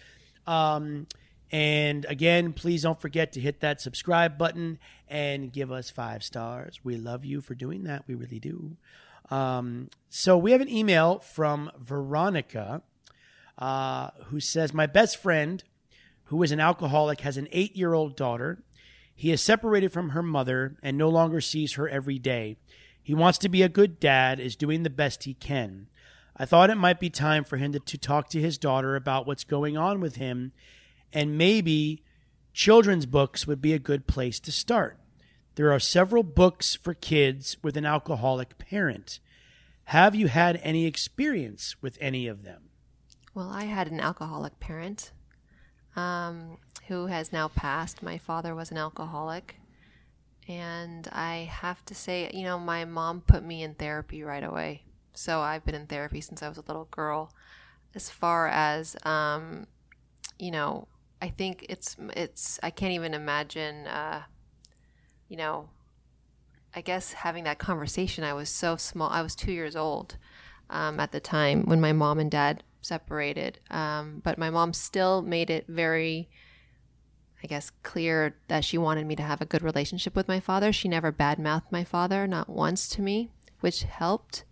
Um, 0.45 1.07
and 1.49 2.03
again, 2.09 2.51
please 2.51 2.81
don't 2.83 2.99
forget 2.99 3.31
to 3.33 3.39
hit 3.39 3.61
that 3.61 3.79
subscribe 3.79 4.37
button 4.37 4.77
and 5.07 5.53
give 5.53 5.71
us 5.71 5.89
five 5.89 6.23
stars. 6.23 6.81
We 6.83 6.97
love 6.97 7.23
you 7.23 7.39
for 7.39 7.55
doing 7.55 7.85
that. 7.85 8.03
We 8.05 8.15
really 8.15 8.39
do. 8.39 8.75
Um, 9.31 9.89
so 10.09 10.37
we 10.37 10.51
have 10.51 10.59
an 10.59 10.69
email 10.69 11.19
from 11.19 11.71
Veronica 11.79 12.81
uh, 13.57 14.09
who 14.25 14.41
says, 14.41 14.73
My 14.73 14.87
best 14.87 15.15
friend 15.15 15.63
who 16.25 16.41
is 16.43 16.51
an 16.51 16.59
alcoholic, 16.59 17.21
has 17.21 17.37
an 17.37 17.47
eight 17.51 17.75
year 17.75 17.93
old 17.93 18.15
daughter. 18.15 18.63
He 19.13 19.31
is 19.31 19.41
separated 19.41 19.91
from 19.91 20.09
her 20.09 20.23
mother 20.23 20.77
and 20.83 20.97
no 20.97 21.09
longer 21.09 21.39
sees 21.41 21.73
her 21.73 21.87
every 21.87 22.19
day. 22.19 22.57
He 23.01 23.13
wants 23.13 23.37
to 23.39 23.49
be 23.49 23.61
a 23.61 23.69
good 23.69 23.99
dad, 23.99 24.39
is 24.39 24.55
doing 24.55 24.83
the 24.83 24.89
best 24.89 25.23
he 25.23 25.35
can. 25.35 25.87
I 26.35 26.45
thought 26.45 26.69
it 26.69 26.75
might 26.75 26.99
be 26.99 27.09
time 27.09 27.43
for 27.43 27.57
him 27.57 27.71
to, 27.71 27.79
to 27.79 27.97
talk 27.97 28.29
to 28.29 28.41
his 28.41 28.57
daughter 28.57 28.95
about 28.95 29.25
what's 29.25 29.43
going 29.43 29.77
on 29.77 30.01
with 30.01 30.15
him, 30.17 30.51
and 31.13 31.37
maybe 31.37 32.03
children's 32.51 33.05
books 33.05 33.47
would 33.47 33.61
be 33.61 33.73
a 33.73 33.79
good 33.79 34.07
place 34.07 34.39
to 34.41 34.51
start. 34.51 34.99
There 35.55 35.71
are 35.71 35.79
several 35.79 36.23
books 36.23 36.75
for 36.75 36.93
kids 36.93 37.55
with 37.63 37.77
an 37.77 37.85
alcoholic 37.85 38.57
parent. 38.57 39.19
Have 39.85 40.15
you 40.15 40.27
had 40.27 40.59
any 40.63 40.85
experience 40.85 41.75
with 41.81 41.97
any 42.01 42.27
of 42.27 42.43
them? 42.43 42.63
Well, 43.33 43.49
I 43.49 43.65
had 43.65 43.89
an 43.89 43.99
alcoholic 43.99 44.59
parent 44.59 45.11
um, 45.95 46.57
who 46.87 47.07
has 47.07 47.31
now 47.31 47.47
passed. 47.47 48.03
My 48.03 48.17
father 48.17 48.53
was 48.53 48.71
an 48.71 48.77
alcoholic. 48.77 49.55
And 50.47 51.07
I 51.11 51.49
have 51.51 51.83
to 51.85 51.95
say, 51.95 52.29
you 52.33 52.43
know, 52.43 52.59
my 52.59 52.85
mom 52.85 53.21
put 53.21 53.43
me 53.43 53.63
in 53.63 53.73
therapy 53.73 54.23
right 54.23 54.43
away. 54.43 54.83
So 55.13 55.41
I've 55.41 55.65
been 55.65 55.75
in 55.75 55.87
therapy 55.87 56.21
since 56.21 56.43
I 56.43 56.49
was 56.49 56.57
a 56.57 56.63
little 56.67 56.87
girl. 56.91 57.31
As 57.95 58.09
far 58.09 58.47
as, 58.47 58.95
um, 59.05 59.65
you 60.37 60.51
know, 60.51 60.87
I 61.21 61.29
think 61.29 61.65
it's, 61.69 61.95
it's, 62.15 62.59
I 62.61 62.69
can't 62.69 62.91
even 62.91 63.13
imagine, 63.13 63.87
uh, 63.87 64.23
you 65.27 65.37
know, 65.37 65.69
I 66.75 66.81
guess 66.81 67.13
having 67.13 67.45
that 67.45 67.57
conversation, 67.57 68.23
I 68.23 68.33
was 68.33 68.49
so 68.49 68.75
small. 68.75 69.09
I 69.09 69.21
was 69.21 69.33
two 69.33 69.53
years 69.53 69.75
old 69.75 70.17
um, 70.69 70.99
at 70.99 71.11
the 71.11 71.21
time 71.21 71.63
when 71.63 71.79
my 71.79 71.93
mom 71.93 72.19
and 72.19 72.29
dad 72.29 72.63
separated. 72.85 73.59
Um, 73.69 74.21
but 74.23 74.37
my 74.37 74.49
mom 74.49 74.73
still 74.73 75.21
made 75.21 75.49
it 75.49 75.65
very, 75.67 76.29
I 77.43 77.47
guess, 77.47 77.71
clear 77.83 78.35
that 78.47 78.63
she 78.63 78.77
wanted 78.77 79.05
me 79.07 79.15
to 79.15 79.23
have 79.23 79.41
a 79.41 79.45
good 79.45 79.63
relationship 79.63 80.15
with 80.15 80.27
my 80.27 80.39
father. 80.39 80.71
She 80.71 80.87
never 80.87 81.11
badmouthed 81.11 81.71
my 81.71 81.83
father, 81.83 82.27
not 82.27 82.49
once 82.49 82.87
to 82.89 83.01
me, 83.01 83.29
which 83.59 83.83
helped. 83.83 84.43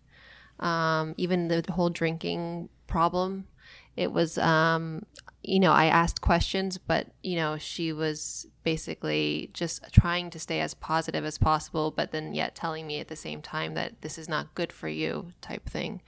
Um, 0.59 1.13
even 1.17 1.47
the 1.47 1.63
whole 1.69 1.89
drinking 1.89 2.69
problem, 2.87 3.47
it 3.95 4.11
was, 4.11 4.37
um, 4.37 5.05
you 5.43 5.59
know, 5.59 5.71
I 5.71 5.85
asked 5.85 6.21
questions, 6.21 6.77
but, 6.77 7.07
you 7.21 7.35
know, 7.35 7.57
she 7.57 7.91
was 7.91 8.47
basically 8.63 9.49
just 9.53 9.83
trying 9.91 10.29
to 10.29 10.39
stay 10.39 10.61
as 10.61 10.73
positive 10.73 11.25
as 11.25 11.37
possible, 11.37 11.91
but 11.91 12.11
then 12.11 12.33
yet 12.33 12.55
telling 12.55 12.87
me 12.87 12.99
at 12.99 13.09
the 13.09 13.15
same 13.15 13.41
time 13.41 13.73
that 13.73 14.01
this 14.01 14.17
is 14.17 14.29
not 14.29 14.55
good 14.55 14.71
for 14.71 14.87
you 14.87 15.33
type 15.41 15.69
thing. 15.69 16.01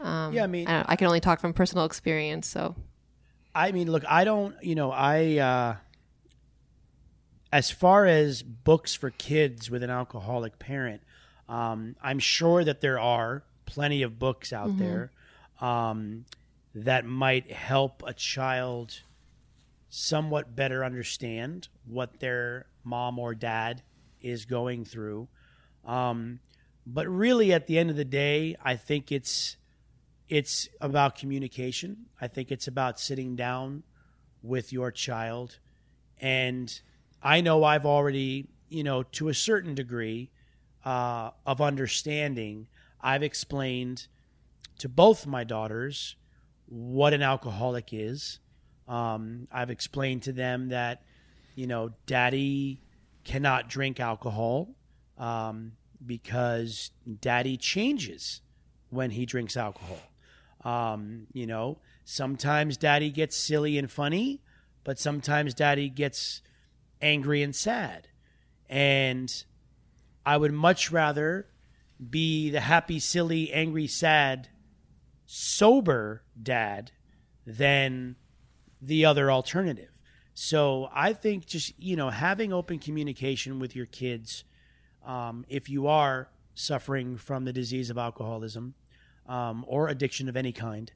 Um, 0.00 0.32
Yeah, 0.32 0.44
I 0.44 0.46
mean- 0.46 0.68
I, 0.68 0.84
I 0.88 0.96
can 0.96 1.06
only 1.06 1.20
talk 1.20 1.40
from 1.40 1.52
personal 1.52 1.84
experience, 1.84 2.46
so. 2.46 2.74
I 3.54 3.72
mean, 3.72 3.90
look, 3.90 4.04
I 4.06 4.24
don't, 4.24 4.54
you 4.62 4.74
know, 4.74 4.90
I, 4.90 5.38
uh, 5.38 5.76
as 7.52 7.70
far 7.70 8.04
as 8.06 8.42
books 8.42 8.94
for 8.94 9.10
kids 9.10 9.70
with 9.70 9.82
an 9.82 9.90
alcoholic 9.90 10.58
parent, 10.58 11.02
um, 11.48 11.96
I'm 12.02 12.18
sure 12.18 12.64
that 12.64 12.80
there 12.80 12.98
are 13.00 13.44
plenty 13.64 14.02
of 14.02 14.18
books 14.18 14.52
out 14.52 14.70
Mhm. 14.70 14.78
there 14.78 15.12
um, 15.60 16.26
that 16.74 17.06
might 17.06 17.50
help 17.50 18.02
a 18.06 18.12
child 18.12 19.00
somewhat 19.88 20.54
better 20.54 20.84
understand 20.84 21.68
what 21.86 22.20
their 22.20 22.66
mom 22.84 23.18
or 23.18 23.34
dad 23.34 23.82
is 24.20 24.44
going 24.44 24.84
through. 24.84 25.28
Um, 25.84 26.40
but 26.86 27.08
really, 27.08 27.52
at 27.54 27.66
the 27.68 27.78
end 27.78 27.88
of 27.88 27.96
the 27.96 28.04
day, 28.04 28.56
I 28.62 28.76
think 28.76 29.10
it's 29.10 29.56
it's 30.28 30.68
about 30.80 31.16
communication. 31.16 32.06
I 32.20 32.28
think 32.28 32.50
it's 32.50 32.66
about 32.66 32.98
sitting 32.98 33.36
down 33.36 33.82
with 34.42 34.72
your 34.72 34.90
child. 34.90 35.58
And 36.20 36.80
I 37.22 37.40
know 37.40 37.64
I've 37.64 37.86
already, 37.86 38.48
you 38.68 38.82
know, 38.82 39.02
to 39.02 39.28
a 39.28 39.34
certain 39.34 39.74
degree 39.74 40.30
uh, 40.84 41.30
of 41.44 41.60
understanding, 41.60 42.68
I've 43.00 43.22
explained 43.22 44.06
to 44.78 44.88
both 44.88 45.26
my 45.26 45.44
daughters 45.44 46.16
what 46.66 47.12
an 47.12 47.22
alcoholic 47.22 47.92
is. 47.92 48.40
Um, 48.88 49.48
I've 49.52 49.70
explained 49.70 50.22
to 50.24 50.32
them 50.32 50.68
that, 50.68 51.02
you 51.54 51.66
know, 51.66 51.90
daddy 52.06 52.80
cannot 53.24 53.68
drink 53.68 53.98
alcohol 53.98 54.68
um, 55.18 55.72
because 56.04 56.90
daddy 57.20 57.56
changes 57.56 58.42
when 58.90 59.10
he 59.10 59.26
drinks 59.26 59.56
alcohol. 59.56 59.98
Um, 60.64 61.26
you 61.32 61.46
know, 61.46 61.78
sometimes 62.04 62.76
daddy 62.76 63.10
gets 63.10 63.36
silly 63.36 63.78
and 63.78 63.90
funny, 63.90 64.42
but 64.84 64.98
sometimes 64.98 65.54
daddy 65.54 65.88
gets 65.88 66.42
angry 67.00 67.42
and 67.42 67.54
sad. 67.54 68.08
And 68.68 69.32
I 70.24 70.36
would 70.36 70.52
much 70.52 70.90
rather 70.90 71.46
be 72.10 72.50
the 72.50 72.60
happy, 72.60 72.98
silly, 72.98 73.52
angry, 73.52 73.86
sad, 73.86 74.48
sober 75.24 76.22
dad 76.40 76.92
than 77.46 78.16
the 78.80 79.04
other 79.04 79.30
alternative. 79.30 80.02
So 80.34 80.90
I 80.92 81.12
think 81.12 81.46
just, 81.46 81.72
you 81.78 81.96
know, 81.96 82.10
having 82.10 82.52
open 82.52 82.78
communication 82.78 83.58
with 83.58 83.74
your 83.74 83.86
kids, 83.86 84.44
um, 85.04 85.44
if 85.48 85.70
you 85.70 85.86
are 85.86 86.28
suffering 86.54 87.16
from 87.16 87.44
the 87.44 87.52
disease 87.52 87.90
of 87.90 87.98
alcoholism 87.98 88.74
um, 89.28 89.64
or 89.66 89.88
addiction 89.88 90.28
of 90.28 90.36
any 90.36 90.52
kind, 90.52 90.92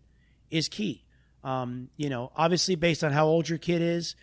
is 0.51 0.69
key. 0.69 1.05
Um, 1.43 1.89
you 1.97 2.09
know, 2.09 2.33
obviously 2.37 2.75
based 2.75 3.03
on 3.03 3.13
how 3.13 3.27
old 3.27 3.49
your 3.49 3.59
kid 3.59 3.81
is, 3.81 4.15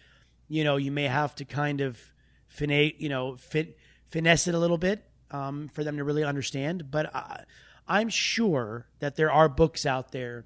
you 0.48 0.64
know, 0.64 0.78
you 0.78 0.92
may 0.92 1.08
have 1.08 1.36
to 1.36 1.46
kind 1.46 1.82
of 1.82 2.00
finesse, 2.48 2.94
you 3.00 3.10
know, 3.10 3.36
fit, 3.36 3.78
finesse 4.08 4.48
it 4.48 4.56
a 4.56 4.60
little 4.60 4.78
bit 4.78 5.04
um, 5.32 5.70
for 5.74 5.84
them 5.84 5.98
to 5.98 6.04
really 6.04 6.24
understand. 6.24 6.92
But 6.92 7.14
I, 7.16 7.44
I'm 7.88 8.10
sure 8.10 8.88
that 9.00 9.16
there 9.16 9.32
are 9.32 9.50
books 9.50 9.86
out 9.86 10.12
there 10.12 10.46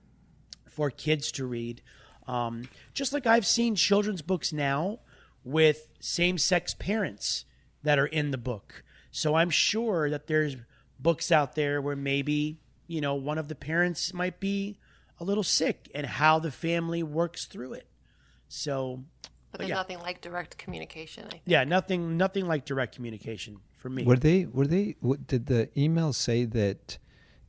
for 0.68 0.90
kids 0.90 1.32
to 1.34 1.46
read. 1.46 1.82
Um, 2.28 2.70
just 2.94 3.12
like 3.12 3.28
I've 3.28 3.46
seen 3.46 3.76
children's 3.76 4.22
books 4.22 4.54
now 4.54 5.00
with 5.44 5.90
same 6.00 6.38
sex 6.38 6.74
parents 6.74 7.46
that 7.84 8.00
are 8.00 8.06
in 8.06 8.32
the 8.32 8.38
book. 8.38 8.84
So 9.12 9.36
I'm 9.36 9.50
sure 9.50 10.10
that 10.10 10.28
there's 10.28 10.56
books 11.00 11.32
out 11.32 11.56
there 11.56 11.82
where 11.82 11.96
maybe, 11.96 12.61
you 12.92 13.00
know, 13.00 13.16
one 13.16 13.38
of 13.38 13.48
the 13.48 13.56
parents 13.56 14.14
might 14.14 14.40
be 14.42 14.78
a 15.18 15.24
little 15.24 15.44
sick 15.44 15.90
and 15.96 16.06
how 16.06 16.40
the 16.40 16.52
family 16.52 17.02
works 17.02 17.46
through 17.46 17.74
it. 17.74 17.88
So, 18.50 19.06
But 19.52 19.60
there's 19.60 19.70
yeah. 19.70 19.76
nothing 19.76 20.00
like 20.00 20.20
direct 20.20 20.58
communication. 20.58 21.24
I 21.26 21.30
think. 21.30 21.44
Yeah, 21.46 21.64
nothing 21.64 22.18
nothing 22.18 22.48
like 22.48 22.66
direct 22.66 22.94
communication 22.96 23.60
for 23.78 23.90
me. 23.90 24.04
Were 24.04 24.18
they? 24.18 24.46
Were 24.46 24.68
they? 24.68 24.96
what- 25.00 25.26
Did 25.26 25.46
the 25.46 25.70
email 25.80 26.12
say 26.12 26.44
that 26.46 26.98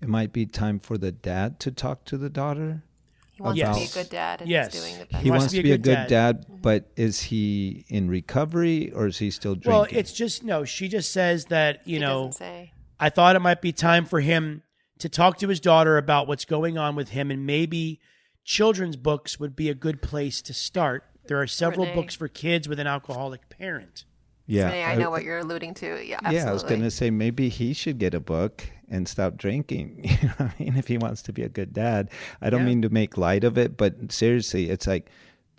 it 0.00 0.08
might 0.08 0.32
be 0.32 0.46
time 0.46 0.78
for 0.78 0.96
the 0.96 1.10
dad 1.10 1.58
to 1.60 1.72
talk 1.72 2.04
to 2.04 2.16
the 2.16 2.30
daughter? 2.30 2.84
He 3.32 3.42
wants 3.42 3.60
to 3.60 3.74
be 3.74 4.00
a 4.00 4.04
good 4.04 4.10
dad 4.10 4.42
and 4.42 4.50
Yes. 4.50 4.72
he's 4.72 4.82
doing 4.82 4.98
the 4.98 5.06
best. 5.06 5.24
He 5.24 5.30
wants 5.30 5.52
to 5.52 5.62
be 5.62 5.72
a 5.72 5.78
good 5.78 6.06
dad, 6.06 6.42
mm-hmm. 6.42 6.62
but 6.62 6.90
is 6.94 7.20
he 7.22 7.84
in 7.88 8.08
recovery 8.08 8.92
or 8.92 9.06
is 9.08 9.18
he 9.18 9.30
still 9.32 9.54
drinking? 9.54 9.72
Well, 9.72 9.86
it's 9.90 10.12
just 10.12 10.44
no. 10.44 10.64
She 10.64 10.86
just 10.86 11.10
says 11.10 11.46
that 11.46 11.84
you 11.84 11.96
He 11.96 12.00
know. 12.00 12.30
say. 12.30 12.72
I 13.00 13.10
thought 13.10 13.34
it 13.34 13.40
might 13.40 13.60
be 13.60 13.72
time 13.72 14.04
for 14.04 14.20
him 14.20 14.62
to 15.02 15.08
talk 15.08 15.36
to 15.38 15.48
his 15.48 15.60
daughter 15.60 15.98
about 15.98 16.26
what's 16.28 16.44
going 16.44 16.78
on 16.78 16.94
with 16.96 17.10
him, 17.10 17.30
and 17.30 17.44
maybe 17.44 18.00
children's 18.44 18.96
books 18.96 19.38
would 19.38 19.54
be 19.54 19.68
a 19.68 19.74
good 19.74 20.00
place 20.02 20.40
to 20.42 20.54
start. 20.54 21.04
There 21.26 21.40
are 21.40 21.46
several 21.46 21.86
Renee. 21.86 21.94
books 21.96 22.14
for 22.14 22.28
kids 22.28 22.68
with 22.68 22.80
an 22.80 22.86
alcoholic 22.86 23.48
parent. 23.48 24.04
yeah, 24.46 24.66
Renee, 24.66 24.84
I 24.84 24.94
know 24.96 25.10
what 25.10 25.22
you're 25.24 25.38
alluding 25.38 25.74
to. 25.74 25.86
Yeah, 26.04 26.16
absolutely. 26.16 26.36
Yeah, 26.36 26.50
I 26.50 26.52
was 26.52 26.62
gonna 26.64 26.90
say 26.90 27.10
maybe 27.10 27.48
he 27.48 27.72
should 27.72 27.98
get 27.98 28.14
a 28.14 28.20
book 28.20 28.64
and 28.88 29.06
stop 29.08 29.36
drinking. 29.36 30.04
You 30.22 30.28
know 30.28 30.34
what 30.38 30.52
I 30.58 30.62
mean, 30.62 30.76
if 30.76 30.88
he 30.88 30.98
wants 30.98 31.22
to 31.22 31.32
be 31.32 31.42
a 31.42 31.48
good 31.48 31.72
dad, 31.72 32.10
I 32.40 32.50
don't 32.50 32.60
Yeah. 32.62 32.66
mean 32.66 32.82
to 32.82 32.88
make 32.88 33.16
light 33.16 33.44
of 33.44 33.56
it, 33.58 33.76
but 33.76 34.10
seriously, 34.12 34.70
it's 34.70 34.86
like 34.86 35.10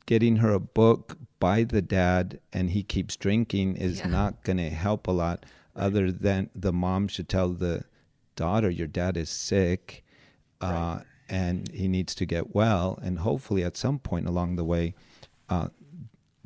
getting 0.05 0.37
her 0.37 0.51
a 0.53 0.59
book 0.59 1.17
by 1.39 1.63
the 1.63 1.81
dad, 1.81 2.39
and 2.53 2.69
he 2.71 2.83
keeps 2.83 3.15
drinking 3.17 3.75
is 3.77 3.99
Yeah. 3.99 4.07
not 4.07 4.43
gonna 4.43 4.69
help 4.69 5.07
a 5.07 5.11
lot. 5.11 5.45
Other 5.75 6.11
than 6.11 6.49
the 6.55 6.71
mom 6.73 7.07
should 7.07 7.27
tell 7.29 7.49
the 7.49 7.83
daughter, 8.35 8.69
"Your 8.69 8.87
dad 8.87 9.17
is 9.17 9.29
sick." 9.29 10.03
Uh, 10.61 11.01
and 11.29 11.69
he 11.71 11.87
needs 11.87 12.15
to 12.15 12.25
get 12.25 12.55
well, 12.55 12.99
and 13.01 13.19
hopefully, 13.19 13.63
at 13.63 13.75
some 13.75 13.99
point 13.99 14.27
along 14.27 14.55
the 14.55 14.63
way, 14.63 14.93
uh, 15.49 15.67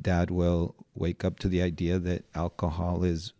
dad 0.00 0.30
will 0.30 0.74
wake 0.94 1.24
up 1.24 1.38
to 1.38 1.48
the 1.48 1.62
idea 1.62 1.98
that 1.98 2.24
alcohol 2.34 3.04
is 3.04 3.32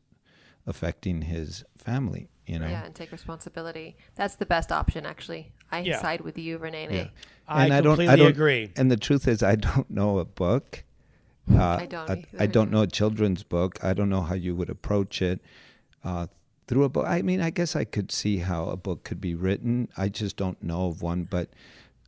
affecting 0.66 1.22
his 1.22 1.64
family. 1.76 2.28
You 2.46 2.58
know, 2.60 2.68
Yeah, 2.68 2.84
and 2.84 2.94
take 2.94 3.12
responsibility. 3.12 3.96
That's 4.14 4.36
the 4.36 4.46
best 4.46 4.72
option, 4.72 5.04
actually. 5.04 5.52
I 5.70 5.80
Yeah. 5.80 6.00
side 6.00 6.22
with 6.22 6.38
you, 6.38 6.58
Renee. 6.58 6.88
Yeah. 6.90 7.08
I 7.46 7.64
and 7.64 7.74
I 7.74 7.80
don't, 7.80 8.00
I 8.00 8.16
don't 8.16 8.28
agree. 8.28 8.72
And 8.76 8.90
the 8.90 8.96
truth 8.96 9.28
is, 9.28 9.42
I 9.42 9.56
don't 9.56 9.90
know 10.00 10.18
a 10.18 10.24
book. 10.24 10.84
Uh, 11.50 11.76
I 11.80 11.86
don't 11.86 12.10
I. 12.10 12.24
I 12.38 12.46
don't 12.46 12.70
know 12.70 12.82
a 12.82 12.86
children's 12.86 13.42
book. 13.42 13.82
I 13.82 13.94
don't 13.94 14.08
know 14.10 14.22
how 14.22 14.34
you 14.34 14.54
would 14.54 14.70
approach 14.70 15.22
it 15.22 15.40
uh, 16.04 16.26
through 16.68 16.84
a 16.84 16.88
book. 16.88 17.06
I 17.08 17.22
mean, 17.22 17.40
I 17.40 17.50
guess 17.50 17.74
I 17.74 17.84
could 17.84 18.12
see 18.12 18.36
how 18.38 18.66
a 18.68 18.76
book 18.76 19.02
could 19.02 19.20
be 19.20 19.34
written. 19.34 19.88
I 19.96 20.08
just 20.08 20.36
don't 20.36 20.62
know 20.62 20.86
of 20.88 21.02
one. 21.02 21.24
But 21.24 21.48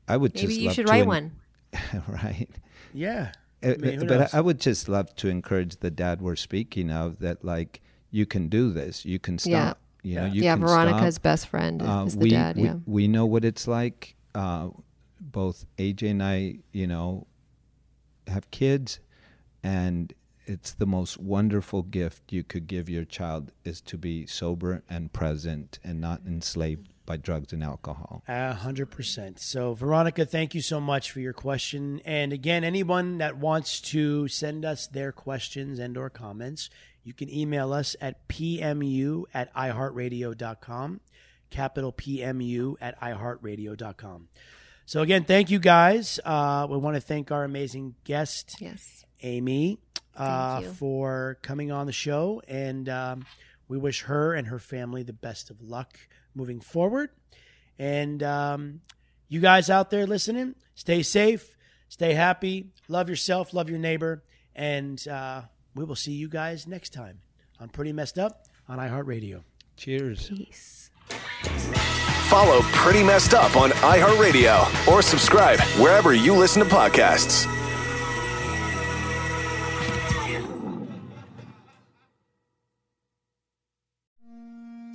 I 0.07 0.17
would 0.17 0.35
just 0.35 0.45
Maybe 0.45 0.55
just 0.55 0.61
you 0.61 0.67
love 0.69 0.75
should 0.77 0.87
to 0.87 0.93
write 0.93 1.01
en- 1.03 1.09
one. 1.09 1.33
right. 2.09 2.49
Yeah, 2.95 3.33
Uh, 3.65 3.71
I 3.73 3.77
mean, 3.77 4.01
but 4.07 4.21
knows? 4.21 4.35
I 4.35 4.39
I 4.39 4.41
would 4.41 4.61
just 4.61 4.89
love 4.89 5.15
to 5.17 5.29
encourage 5.29 5.77
the 5.77 5.91
dad 5.91 6.21
we're 6.23 6.37
speaking 6.37 6.91
of 6.91 7.19
that, 7.21 7.45
like, 7.45 7.81
you 8.11 8.27
can 8.27 8.49
do 8.49 8.71
this. 8.73 9.05
You 9.05 9.19
can 9.19 9.39
stop. 9.39 9.51
Yeah. 9.51 9.75
You 10.03 10.15
know, 10.17 10.27
Yeah. 10.27 10.33
you 10.33 10.43
Yeah, 10.45 10.55
can 10.57 10.67
Veronica's 10.67 11.15
stop. 11.17 11.23
best 11.23 11.47
friend 11.49 11.83
Uh, 11.83 12.05
is 12.07 12.15
the 12.15 12.21
we, 12.21 12.31
dad, 12.31 12.57
we- 12.57 12.63
yeah. 12.65 12.77
we 12.87 13.07
know 13.09 13.27
what 13.27 13.45
it's 13.45 13.67
like. 13.69 14.15
Uh, 14.35 14.71
both 15.21 15.65
AJ 15.79 16.11
and 16.11 16.23
I, 16.23 16.59
you 16.73 16.87
know, 16.87 17.27
have 18.27 18.51
kids, 18.51 18.99
and 19.63 20.13
it's 20.51 20.73
the 20.73 20.87
most 20.87 21.19
wonderful 21.19 21.83
gift 21.83 22.33
you 22.33 22.43
could 22.43 22.67
give 22.67 22.89
your 22.89 23.05
child 23.05 23.53
is 23.65 23.81
to 23.83 23.97
be 23.97 24.27
sober 24.27 24.83
and 24.91 25.13
present 25.13 25.79
and 25.85 26.01
not 26.01 26.21
enslaved 26.27 26.89
by 27.07 27.17
drugs 27.17 27.53
and 27.53 27.63
alcohol. 27.63 28.23
A 28.29 28.53
hundred 28.53 28.87
percent. 28.91 29.41
So, 29.41 29.75
Veronica, 29.75 30.25
thank 30.27 30.55
you 30.55 30.61
so 30.61 30.81
much 30.81 31.11
for 31.11 31.21
your 31.21 31.33
question. 31.33 32.01
And 32.05 32.33
again, 32.33 32.63
anyone 32.65 33.19
that 33.19 33.37
wants 33.37 33.81
to 33.93 34.29
send 34.29 34.65
us 34.65 34.87
their 34.87 35.11
questions 35.13 35.79
and 35.79 35.97
or 35.97 36.11
comments, 36.11 36.71
you 37.03 37.15
can 37.15 37.33
email 37.33 37.73
us 37.73 37.97
at 38.01 38.29
pmu 38.29 39.25
at 39.35 39.53
iheartradio.com, 39.55 41.01
capital 41.51 41.93
PMU 41.93 42.75
at 42.81 43.01
iheartradio.com. 43.01 44.29
So 44.87 45.03
again, 45.03 45.25
thank 45.25 45.51
you 45.51 45.59
guys. 45.59 46.19
Uh, 46.25 46.67
we 46.69 46.77
want 46.77 46.97
to 46.97 47.01
thank 47.01 47.31
our 47.31 47.45
amazing 47.45 47.95
guest, 48.05 48.57
Yes. 48.61 49.05
Amy, 49.23 49.79
uh, 50.17 50.63
for 50.63 51.39
coming 51.43 51.71
on 51.73 51.87
the 51.87 51.93
show. 51.93 52.43
And 52.49 52.89
um, 52.89 53.27
we 53.69 53.79
wish 53.79 54.03
her 54.03 54.35
and 54.35 54.49
her 54.49 54.59
family 54.59 55.03
the 55.03 55.13
best 55.13 55.51
of 55.51 55.63
luck 55.63 55.99
moving 56.35 56.61
forward. 56.61 57.11
And 57.79 58.23
um, 58.23 58.81
you 59.29 59.41
guys 59.41 59.71
out 59.71 59.91
there 59.91 60.07
listening, 60.07 60.55
stay 60.75 61.03
safe, 61.03 61.57
stay 61.89 62.15
happy, 62.15 62.71
love 62.89 63.09
yourself, 63.09 63.55
love 63.55 63.71
your 63.71 63.79
neighbor, 63.79 64.23
And 64.55 65.07
uh, 65.09 65.43
we 65.75 65.85
will 65.85 65.97
see 65.97 66.13
you 66.13 66.29
guys 66.29 66.67
next 66.67 66.93
time 66.93 67.21
on 67.59 67.69
Pretty 67.69 67.93
Messed 67.93 68.19
Up 68.19 68.47
on 68.69 68.79
iHeartRadio. 68.79 69.43
Cheers. 69.77 70.29
Peace. 70.29 70.91
Follow 72.29 72.61
Pretty 72.63 73.03
Messed 73.03 73.35
Up 73.35 73.57
on 73.57 73.71
iHeartRadio 73.71 74.89
or 74.89 75.03
subscribe 75.03 75.61
wherever 75.81 76.15
you 76.15 76.35
listen 76.35 76.63
to 76.63 76.69
podcasts. 76.69 77.47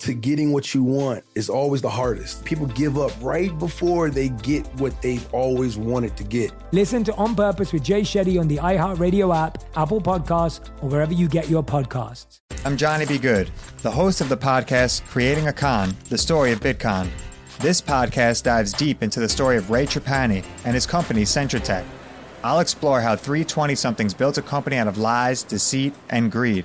to 0.00 0.14
getting 0.14 0.52
what 0.52 0.74
you 0.74 0.82
want 0.84 1.24
is 1.34 1.48
always 1.50 1.82
the 1.82 1.90
hardest. 1.90 2.44
People 2.44 2.66
give 2.66 2.98
up 2.98 3.12
right 3.20 3.56
before 3.58 4.10
they 4.10 4.28
get 4.28 4.66
what 4.80 5.00
they've 5.02 5.32
always 5.34 5.76
wanted 5.76 6.16
to 6.16 6.24
get. 6.24 6.52
Listen 6.72 7.04
to 7.04 7.14
On 7.16 7.34
Purpose 7.34 7.72
with 7.72 7.82
Jay 7.82 8.02
Shetty 8.02 8.38
on 8.40 8.48
the 8.48 8.56
iHeartRadio 8.56 9.36
app, 9.36 9.64
Apple 9.76 10.00
Podcasts, 10.00 10.68
or 10.82 10.88
wherever 10.88 11.12
you 11.12 11.28
get 11.28 11.48
your 11.48 11.62
podcasts. 11.62 12.40
I'm 12.64 12.76
Johnny 12.76 13.06
B. 13.06 13.18
Good, 13.18 13.50
the 13.82 13.90
host 13.90 14.20
of 14.20 14.28
the 14.28 14.36
podcast 14.36 15.04
Creating 15.06 15.48
a 15.48 15.52
Con, 15.52 15.96
the 16.08 16.18
story 16.18 16.52
of 16.52 16.60
Bitcon. 16.60 17.08
This 17.60 17.80
podcast 17.80 18.44
dives 18.44 18.72
deep 18.72 19.02
into 19.02 19.20
the 19.20 19.28
story 19.28 19.56
of 19.56 19.70
Ray 19.70 19.86
Trapani 19.86 20.44
and 20.64 20.74
his 20.74 20.86
company 20.86 21.22
Centra 21.22 21.62
Tech. 21.62 21.84
I'll 22.44 22.60
explore 22.60 23.00
how 23.00 23.16
320 23.16 23.74
somethings 23.74 24.14
built 24.14 24.38
a 24.38 24.42
company 24.42 24.76
out 24.76 24.86
of 24.86 24.96
lies, 24.96 25.42
deceit, 25.42 25.92
and 26.10 26.30
greed. 26.30 26.64